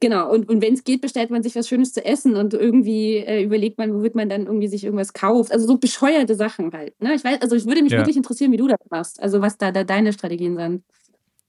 Genau, 0.00 0.30
und, 0.30 0.48
und 0.50 0.60
wenn 0.60 0.74
es 0.74 0.84
geht, 0.84 1.00
bestellt 1.00 1.30
man 1.30 1.42
sich 1.42 1.56
was 1.56 1.68
Schönes 1.68 1.94
zu 1.94 2.04
essen 2.04 2.36
und 2.36 2.52
irgendwie 2.52 3.16
äh, 3.16 3.42
überlegt 3.42 3.78
man, 3.78 3.94
wo 3.94 4.02
wird 4.02 4.14
man 4.14 4.28
dann 4.28 4.46
irgendwie 4.46 4.68
sich 4.68 4.84
irgendwas 4.84 5.14
kauft. 5.14 5.52
Also 5.52 5.66
so 5.66 5.78
bescheuerte 5.78 6.34
Sachen 6.34 6.70
halt. 6.74 7.00
Ne? 7.00 7.14
Ich 7.14 7.24
weiß, 7.24 7.40
also 7.40 7.56
ich 7.56 7.64
würde 7.64 7.82
mich 7.82 7.92
ja. 7.92 7.98
wirklich 7.98 8.16
interessieren, 8.16 8.52
wie 8.52 8.58
du 8.58 8.68
das 8.68 8.78
machst. 8.90 9.22
Also 9.22 9.40
was 9.40 9.56
da, 9.56 9.72
da 9.72 9.84
deine 9.84 10.12
Strategien 10.12 10.56
sind 10.56 10.82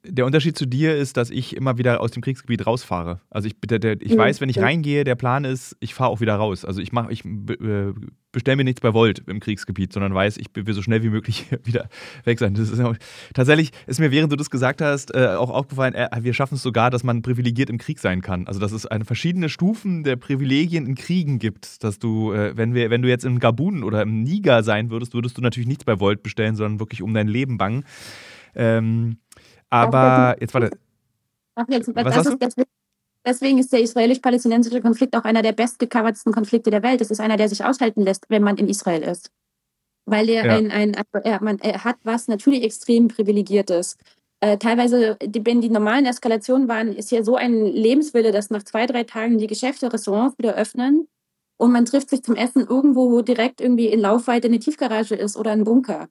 der 0.10 0.26
Unterschied 0.26 0.58
zu 0.58 0.66
dir 0.66 0.95
ist, 0.95 1.18
dass 1.18 1.30
ich 1.30 1.55
immer 1.55 1.78
wieder 1.78 2.01
aus 2.01 2.12
dem 2.12 2.22
Kriegsgebiet 2.22 2.66
rausfahre. 2.66 3.22
Also 3.30 3.47
ich, 3.47 3.55
der, 3.62 3.80
der, 3.80 4.01
ich 4.01 4.14
mhm. 4.14 4.18
weiß, 4.18 4.41
wenn 4.41 4.49
ich 4.49 4.60
reingehe, 4.60 5.03
der 5.03 5.16
Plan 5.16 5.45
ist, 5.45 5.76
ich 5.80 5.93
fahre 5.93 6.10
auch 6.10 6.22
wieder 6.22 6.36
raus. 6.36 6.66
Also 6.66 6.82
ich 6.82 6.91
mache, 6.91 7.12
ich 7.12 7.26
äh, 7.26 7.93
bestelle 8.32 8.58
mir 8.58 8.64
nichts 8.64 8.82
bei 8.82 8.93
Volt 8.93 9.24
im 9.28 9.39
Kriegsgebiet, 9.39 9.93
sondern 9.93 10.14
weiß, 10.14 10.38
ich 10.38 10.47
will 10.53 10.74
so 10.74 10.82
schnell 10.82 11.03
wie 11.03 11.10
möglich 11.10 11.45
wieder 11.64 11.89
weg 12.24 12.39
sein. 12.39 12.55
Ist 12.55 12.80
auch, 12.80 12.95
tatsächlich 13.34 13.72
ist 13.88 13.99
mir, 13.99 14.12
während 14.12 14.32
du 14.32 14.36
das 14.36 14.49
gesagt 14.49 14.82
hast, 14.82 15.14
äh, 15.16 15.36
auch 15.38 15.49
aufgefallen, 15.49 15.93
äh, 15.93 16.10
wir 16.22 16.34
schaffen 16.34 16.55
es 16.55 16.64
sogar, 16.64 16.89
dass 16.89 17.03
man 17.03 17.22
privilegiert 17.22 17.70
im 17.70 17.78
Krieg 17.78 17.99
sein 17.99 18.22
kann. 18.22 18.47
Also 18.47 18.60
dass 18.60 18.72
es 18.72 18.86
eine 18.86 19.05
verschiedene 19.05 19.49
Stufen 19.49 20.03
der 20.03 20.16
Privilegien 20.16 20.86
in 20.86 20.95
Kriegen 20.95 21.39
gibt. 21.39 21.84
Dass 21.84 21.99
du, 21.99 22.32
äh, 22.34 22.55
wenn 22.55 22.74
wir, 22.74 22.89
wenn 22.89 23.01
du 23.01 23.10
jetzt 23.10 23.26
in 23.26 23.39
Gabun 23.39 23.84
oder 23.84 24.01
im 24.01 24.24
Niger 24.24 24.64
sein 24.64 24.91
würdest, 24.91 25.14
würdest 25.14 25.38
du 25.38 25.41
natürlich 25.41 25.68
nichts 25.68 25.86
bei 25.86 25.99
Volt 25.99 26.24
bestellen, 26.24 26.55
sondern 26.55 26.80
wirklich 26.80 27.01
um 27.01 27.14
dein 27.14 27.28
Leben 27.28 27.58
bangen. 27.58 27.86
Ähm, 28.55 29.18
aber 29.70 30.36
jetzt 30.39 30.53
warte. 30.53 30.78
Ach, 31.55 31.65
jetzt, 31.70 31.93
was 31.95 32.15
hast 32.15 32.30
du? 32.30 32.38
Deswegen, 32.38 32.70
deswegen 33.26 33.57
ist 33.57 33.74
der 33.74 33.82
israelisch-palästinensische 33.82 34.82
Konflikt 34.82 35.15
auch 35.15 35.24
einer 35.24 35.41
der 35.41 35.53
bestgecovertsten 35.53 36.32
Konflikte 36.34 36.70
der 36.70 36.84
Welt. 36.84 37.01
Es 37.01 37.11
ist 37.11 37.20
einer, 37.20 37.38
der 37.38 37.49
sich 37.49 37.65
aushalten 37.65 38.01
lässt, 38.01 38.26
wenn 38.30 38.43
man 38.43 38.57
in 38.57 38.70
Israel 38.70 39.01
ist. 39.01 39.32
Weil 40.05 40.30
er, 40.30 40.45
ja. 40.45 40.55
ein, 40.55 40.72
ein, 40.72 40.95
er, 41.24 41.43
man, 41.43 41.59
er 41.59 41.84
hat 41.84 41.97
was 42.03 42.28
natürlich 42.28 42.63
extrem 42.63 43.07
privilegiertes. 43.07 43.97
Äh, 44.39 44.57
teilweise, 44.57 45.18
die, 45.22 45.43
wenn 45.45 45.61
die 45.61 45.70
normalen 45.70 46.05
Eskalationen 46.05 46.68
waren, 46.68 46.93
ist 46.93 47.11
ja 47.11 47.24
so 47.24 47.36
ein 47.36 47.65
Lebenswille, 47.65 48.32
dass 48.32 48.51
nach 48.51 48.63
zwei, 48.63 48.86
drei 48.86 49.03
Tagen 49.03 49.39
die 49.39 49.47
Geschäfte, 49.47 49.91
Restaurants 49.91 50.38
wieder 50.38 50.55
öffnen. 50.55 51.07
und 51.57 51.72
man 51.72 51.86
trifft 51.86 52.09
sich 52.09 52.24
zum 52.24 52.36
Essen 52.36 52.68
irgendwo, 52.68 53.11
wo 53.11 53.22
direkt 53.22 53.61
irgendwie 53.61 53.88
in 53.88 53.99
Laufweite 53.99 54.47
eine 54.47 54.59
Tiefgarage 54.59 55.15
ist 55.15 55.36
oder 55.38 55.51
ein 55.51 55.63
Bunker. 55.63 56.07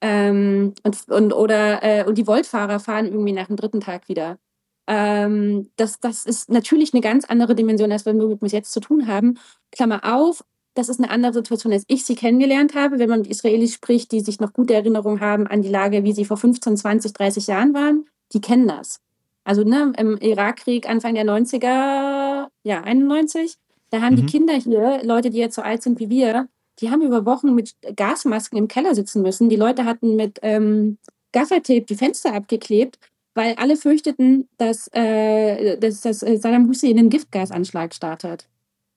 Ähm, 0.00 0.74
und, 0.82 1.08
und, 1.08 1.32
oder, 1.32 1.82
äh, 1.82 2.04
und 2.04 2.16
die 2.16 2.26
Voltfahrer 2.26 2.80
fahren 2.80 3.06
irgendwie 3.06 3.32
nach 3.32 3.48
dem 3.48 3.56
dritten 3.56 3.80
Tag 3.80 4.08
wieder. 4.08 4.38
Ähm, 4.86 5.70
das, 5.76 6.00
das 6.00 6.26
ist 6.26 6.50
natürlich 6.50 6.92
eine 6.94 7.00
ganz 7.00 7.24
andere 7.24 7.54
Dimension, 7.54 7.92
als 7.92 8.06
wir 8.06 8.14
mit 8.14 8.40
bis 8.40 8.52
jetzt 8.52 8.72
zu 8.72 8.80
tun 8.80 9.06
haben. 9.06 9.38
Klammer 9.70 10.00
auf, 10.04 10.42
das 10.74 10.88
ist 10.88 11.00
eine 11.00 11.10
andere 11.10 11.32
Situation, 11.32 11.72
als 11.72 11.84
ich 11.88 12.04
sie 12.04 12.14
kennengelernt 12.14 12.74
habe, 12.74 12.98
wenn 12.98 13.08
man 13.08 13.20
mit 13.20 13.30
Israelis 13.30 13.74
spricht, 13.74 14.12
die 14.12 14.20
sich 14.20 14.40
noch 14.40 14.52
gute 14.52 14.74
Erinnerungen 14.74 15.20
haben 15.20 15.46
an 15.46 15.62
die 15.62 15.68
Lage, 15.68 16.04
wie 16.04 16.12
sie 16.12 16.24
vor 16.24 16.36
15, 16.36 16.76
20, 16.76 17.12
30 17.12 17.46
Jahren 17.46 17.74
waren. 17.74 18.06
Die 18.32 18.40
kennen 18.40 18.68
das. 18.68 19.00
Also 19.44 19.64
ne, 19.64 19.92
im 19.96 20.16
Irakkrieg 20.18 20.88
Anfang 20.88 21.14
der 21.14 21.24
90er, 21.24 22.48
ja, 22.62 22.82
91, 22.82 23.56
da 23.90 24.00
haben 24.00 24.14
mhm. 24.14 24.18
die 24.18 24.26
Kinder 24.26 24.54
hier, 24.54 25.00
Leute, 25.02 25.30
die 25.30 25.38
jetzt 25.38 25.56
so 25.56 25.62
alt 25.62 25.82
sind 25.82 25.98
wie 25.98 26.08
wir, 26.08 26.48
die 26.80 26.90
haben 26.90 27.02
über 27.02 27.26
Wochen 27.26 27.54
mit 27.54 27.74
Gasmasken 27.96 28.58
im 28.58 28.68
Keller 28.68 28.94
sitzen 28.94 29.22
müssen. 29.22 29.48
Die 29.48 29.56
Leute 29.56 29.84
hatten 29.84 30.16
mit 30.16 30.38
ähm, 30.42 30.98
Gaffertape 31.32 31.82
die 31.82 31.94
Fenster 31.94 32.34
abgeklebt, 32.34 32.98
weil 33.34 33.54
alle 33.54 33.76
fürchteten, 33.76 34.48
dass, 34.56 34.88
äh, 34.92 35.78
dass, 35.78 36.00
dass 36.00 36.20
Saddam 36.20 36.68
Hussein 36.68 36.98
einen 36.98 37.10
Giftgasanschlag 37.10 37.94
startet. 37.94 38.48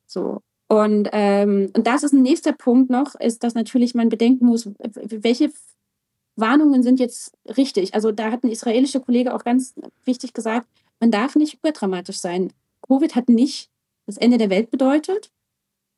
So. 0.07 0.41
Und, 0.67 1.09
ähm, 1.11 1.69
und 1.75 1.86
das 1.86 2.03
ist 2.03 2.13
ein 2.13 2.23
nächster 2.23 2.53
Punkt 2.53 2.89
noch, 2.89 3.15
ist, 3.15 3.43
dass 3.43 3.53
natürlich 3.53 3.93
man 3.93 4.09
bedenken 4.09 4.45
muss, 4.45 4.69
welche 4.79 5.51
Warnungen 6.36 6.81
sind 6.81 6.99
jetzt 6.99 7.34
richtig. 7.57 7.93
Also 7.93 8.11
da 8.11 8.31
hat 8.31 8.43
ein 8.43 8.49
israelischer 8.49 8.99
Kollege 8.99 9.36
auch 9.36 9.43
ganz 9.43 9.75
wichtig 10.03 10.34
gesagt, 10.34 10.67
man 10.99 11.11
darf 11.11 11.36
nicht 11.36 11.55
überdramatisch 11.55 12.17
sein. 12.17 12.51
Covid 12.88 13.15
hat 13.15 13.29
nicht 13.29 13.69
das 14.07 14.17
Ende 14.17 14.38
der 14.38 14.49
Welt 14.49 14.71
bedeutet. 14.71 15.31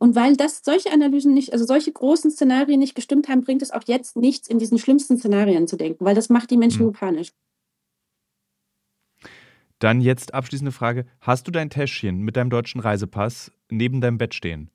Und 0.05 0.13
weil 0.15 0.37
das 0.37 0.61
solche 0.63 0.91
Analysen 0.91 1.33
nicht, 1.33 1.51
also 1.51 1.65
solche 1.65 1.91
großen 1.91 2.29
Szenarien 2.29 2.79
nicht 2.79 2.93
gestimmt 2.93 3.27
haben, 3.27 3.43
bringt 3.43 3.63
es 3.63 3.71
auch 3.71 3.81
jetzt 3.87 4.15
nichts, 4.15 4.47
in 4.47 4.59
diesen 4.59 4.77
schlimmsten 4.77 5.17
Szenarien 5.17 5.67
zu 5.67 5.77
denken, 5.77 6.05
weil 6.05 6.13
das 6.13 6.29
macht 6.29 6.51
die 6.51 6.57
Menschen 6.57 6.85
mhm. 6.85 6.91
panisch. 6.91 7.31
Dann 9.79 10.01
jetzt 10.01 10.35
abschließende 10.35 10.71
Frage. 10.71 11.07
Hast 11.21 11.47
du 11.47 11.51
dein 11.51 11.71
Täschchen 11.71 12.19
mit 12.19 12.37
deinem 12.37 12.51
deutschen 12.51 12.81
Reisepass 12.81 13.51
neben 13.71 13.99
deinem 13.99 14.19
Bett 14.19 14.35
stehen? 14.35 14.69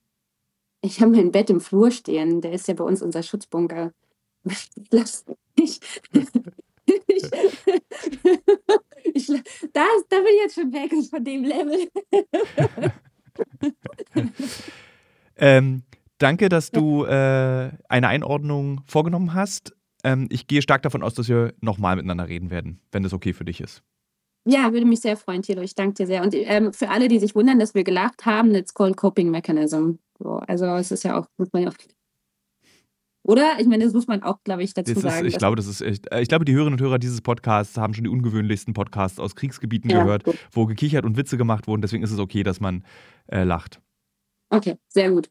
Ich 0.83 1.01
habe 1.01 1.13
mein 1.13 1.31
Bett 1.31 1.49
im 1.49 1.61
Flur 1.61 1.93
stehen. 1.93 2.41
Der 2.41 2.51
ist 2.51 2.67
ja 2.67 2.75
bei 2.75 2.83
uns 2.83 3.01
unser 3.01 3.23
Schutzbunker. 3.23 3.93
Lass 4.91 5.27
mich. 5.57 5.79
Ich, 6.13 6.13
ich, 9.15 9.27
da, 9.73 9.87
da 10.09 10.17
bin 10.17 10.27
ich 10.27 10.43
jetzt 10.43 10.57
schon 10.57 10.73
weg 10.73 10.91
von 11.09 11.23
dem 11.23 11.45
Level. 11.45 11.89
ähm, 15.41 15.83
danke, 16.19 16.49
dass 16.49 16.71
du 16.71 17.05
äh, 17.05 17.71
eine 17.89 18.09
Einordnung 18.09 18.83
vorgenommen 18.87 19.35
hast. 19.35 19.75
Ähm, 20.05 20.29
ich 20.31 20.47
gehe 20.47 20.63
stark 20.63 20.83
davon 20.83 21.03
aus, 21.03 21.15
dass 21.15 21.29
wir 21.29 21.55
nochmal 21.61 21.97
miteinander 21.97 22.29
reden 22.29 22.51
werden, 22.51 22.81
wenn 22.93 23.03
das 23.03 23.13
okay 23.13 23.33
für 23.33 23.45
dich 23.45 23.61
ist. 23.61 23.83
Ja, 24.47 24.73
würde 24.73 24.87
mich 24.87 25.01
sehr 25.01 25.17
freuen, 25.17 25.43
Thilo. 25.43 25.61
Ich 25.61 25.75
danke 25.75 25.95
dir 25.95 26.07
sehr. 26.07 26.23
Und 26.23 26.35
ähm, 26.35 26.73
für 26.73 26.89
alle, 26.89 27.09
die 27.09 27.19
sich 27.19 27.35
wundern, 27.35 27.59
dass 27.59 27.75
wir 27.75 27.85
gelacht 27.85 28.25
haben, 28.25 28.55
it's 28.55 28.73
called 28.73 28.97
Coping 28.97 29.31
Mechanism. 29.31 29.99
So, 30.19 30.37
also 30.47 30.67
es 30.77 30.91
ist 30.91 31.05
ja 31.05 31.19
auch, 31.19 31.27
muss 31.37 31.53
man 31.53 31.65
ja 31.65 31.69
auch 31.69 31.77
oder? 33.23 33.57
Ich 33.61 33.67
meine, 33.67 33.85
das 33.85 33.93
muss 33.93 34.07
man 34.07 34.23
auch, 34.23 34.43
glaube 34.45 34.63
ich, 34.63 34.73
dazu 34.73 34.93
ist, 34.93 35.03
sagen. 35.03 35.27
Ich 35.27 35.37
glaube, 35.37 35.57
das 35.57 35.67
ist 35.67 35.83
echt, 35.83 36.11
äh, 36.11 36.21
ich 36.21 36.29
glaube, 36.29 36.45
die 36.45 36.55
Hörerinnen 36.55 36.81
und 36.81 36.85
Hörer 36.85 36.99
dieses 36.99 37.21
Podcasts 37.21 37.77
haben 37.77 37.93
schon 37.93 38.05
die 38.05 38.11
ungewöhnlichsten 38.11 38.73
Podcasts 38.73 39.21
aus 39.21 39.37
Kriegsgebieten 39.37 39.91
ja, 39.91 40.03
gehört, 40.03 40.25
gut. 40.25 40.37
wo 40.53 40.67
gekichert 40.67 41.05
und 41.05 41.17
Witze 41.17 41.37
gemacht 41.37 41.67
wurden. 41.67 41.83
Deswegen 41.83 42.03
ist 42.03 42.13
es 42.13 42.19
okay, 42.19 42.43
dass 42.43 42.61
man 42.61 42.85
äh, 43.27 43.45
lacht. 43.45 43.81
Okay, 44.51 44.77
sehr 44.89 45.11
gut. 45.11 45.31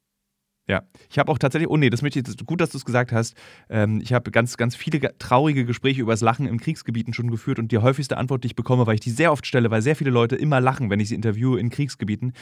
Ja, 0.69 0.83
ich 1.09 1.17
habe 1.17 1.31
auch 1.31 1.39
tatsächlich, 1.39 1.67
oh 1.67 1.77
nee, 1.77 1.89
das 1.89 2.03
möchte 2.03 2.19
ich, 2.19 2.45
gut, 2.45 2.61
dass 2.61 2.69
du 2.69 2.77
es 2.77 2.85
gesagt 2.85 3.11
hast. 3.11 3.35
Ähm, 3.69 4.01
ich 4.03 4.13
habe 4.13 4.29
ganz, 4.29 4.55
ganz 4.55 4.75
viele 4.75 5.17
traurige 5.17 5.65
Gespräche 5.65 6.01
über 6.01 6.13
das 6.13 6.21
Lachen 6.21 6.45
in 6.45 6.59
Kriegsgebieten 6.59 7.11
schon 7.11 7.31
geführt 7.31 7.57
und 7.57 7.71
die 7.71 7.79
häufigste 7.79 8.17
Antwort, 8.17 8.43
die 8.43 8.47
ich 8.47 8.55
bekomme, 8.55 8.85
weil 8.85 8.93
ich 8.93 8.99
die 9.01 9.09
sehr 9.09 9.31
oft 9.31 9.47
stelle, 9.47 9.71
weil 9.71 9.81
sehr 9.81 9.95
viele 9.95 10.11
Leute 10.11 10.35
immer 10.35 10.61
lachen, 10.61 10.91
wenn 10.91 10.99
ich 10.99 11.09
sie 11.09 11.15
interviewe 11.15 11.59
in 11.59 11.71
Kriegsgebieten. 11.71 12.33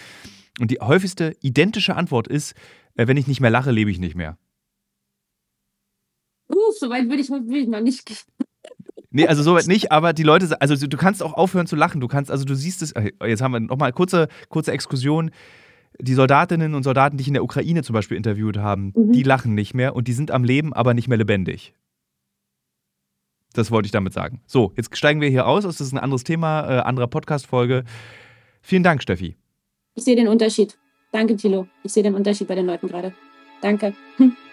Und 0.59 0.71
die 0.71 0.79
häufigste 0.81 1.37
identische 1.39 1.95
Antwort 1.95 2.27
ist, 2.27 2.53
äh, 2.95 3.07
wenn 3.07 3.15
ich 3.15 3.27
nicht 3.27 3.39
mehr 3.39 3.49
lache, 3.49 3.71
lebe 3.71 3.91
ich 3.91 3.99
nicht 3.99 4.15
mehr. 4.15 4.37
Uh, 6.49 6.71
so 6.77 6.89
weit 6.89 7.05
würde 7.07 7.21
ich, 7.21 7.29
will 7.29 7.63
ich 7.63 7.67
noch 7.69 7.81
nicht 7.81 8.05
gehen. 8.05 8.17
Nee, 9.09 9.27
also 9.27 9.41
soweit 9.41 9.67
nicht, 9.67 9.93
aber 9.93 10.11
die 10.11 10.23
Leute, 10.23 10.59
also 10.59 10.75
du 10.75 10.97
kannst 10.97 11.23
auch 11.23 11.33
aufhören 11.33 11.65
zu 11.65 11.77
lachen. 11.77 12.01
Du 12.01 12.09
kannst, 12.09 12.29
also 12.29 12.43
du 12.43 12.55
siehst 12.55 12.81
es, 12.81 12.91
äh, 12.91 13.11
jetzt 13.25 13.41
haben 13.41 13.53
wir 13.53 13.61
nochmal 13.61 13.93
kurze, 13.93 14.27
kurze 14.49 14.73
Exkursion. 14.73 15.31
Die 15.99 16.13
Soldatinnen 16.13 16.75
und 16.75 16.83
Soldaten, 16.83 17.17
die 17.17 17.23
ich 17.23 17.27
in 17.27 17.33
der 17.33 17.43
Ukraine 17.43 17.83
zum 17.83 17.93
Beispiel 17.93 18.17
interviewt 18.17 18.57
haben, 18.57 18.93
mhm. 18.95 19.11
die 19.11 19.23
lachen 19.23 19.55
nicht 19.55 19.73
mehr 19.73 19.95
und 19.95 20.07
die 20.07 20.13
sind 20.13 20.31
am 20.31 20.43
Leben, 20.43 20.73
aber 20.73 20.93
nicht 20.93 21.07
mehr 21.07 21.17
lebendig. 21.17 21.73
Das 23.53 23.71
wollte 23.71 23.87
ich 23.87 23.91
damit 23.91 24.13
sagen. 24.13 24.41
So, 24.45 24.73
jetzt 24.75 24.95
steigen 24.95 25.21
wir 25.21 25.29
hier 25.29 25.47
aus. 25.47 25.63
Das 25.63 25.81
ist 25.81 25.91
ein 25.91 25.97
anderes 25.97 26.23
Thema, 26.23 26.61
äh, 26.69 26.79
anderer 26.81 27.07
Podcast-Folge. 27.07 27.85
Vielen 28.61 28.83
Dank, 28.83 29.01
Steffi. 29.01 29.35
Ich 29.95 30.03
sehe 30.03 30.15
den 30.15 30.27
Unterschied. 30.27 30.77
Danke, 31.11 31.35
Thilo. 31.35 31.67
Ich 31.83 31.93
sehe 31.93 32.03
den 32.03 32.13
Unterschied 32.13 32.47
bei 32.47 32.55
den 32.55 32.67
Leuten 32.67 32.87
gerade. 32.87 33.13
Danke. 33.61 33.93
Hm. 34.17 34.35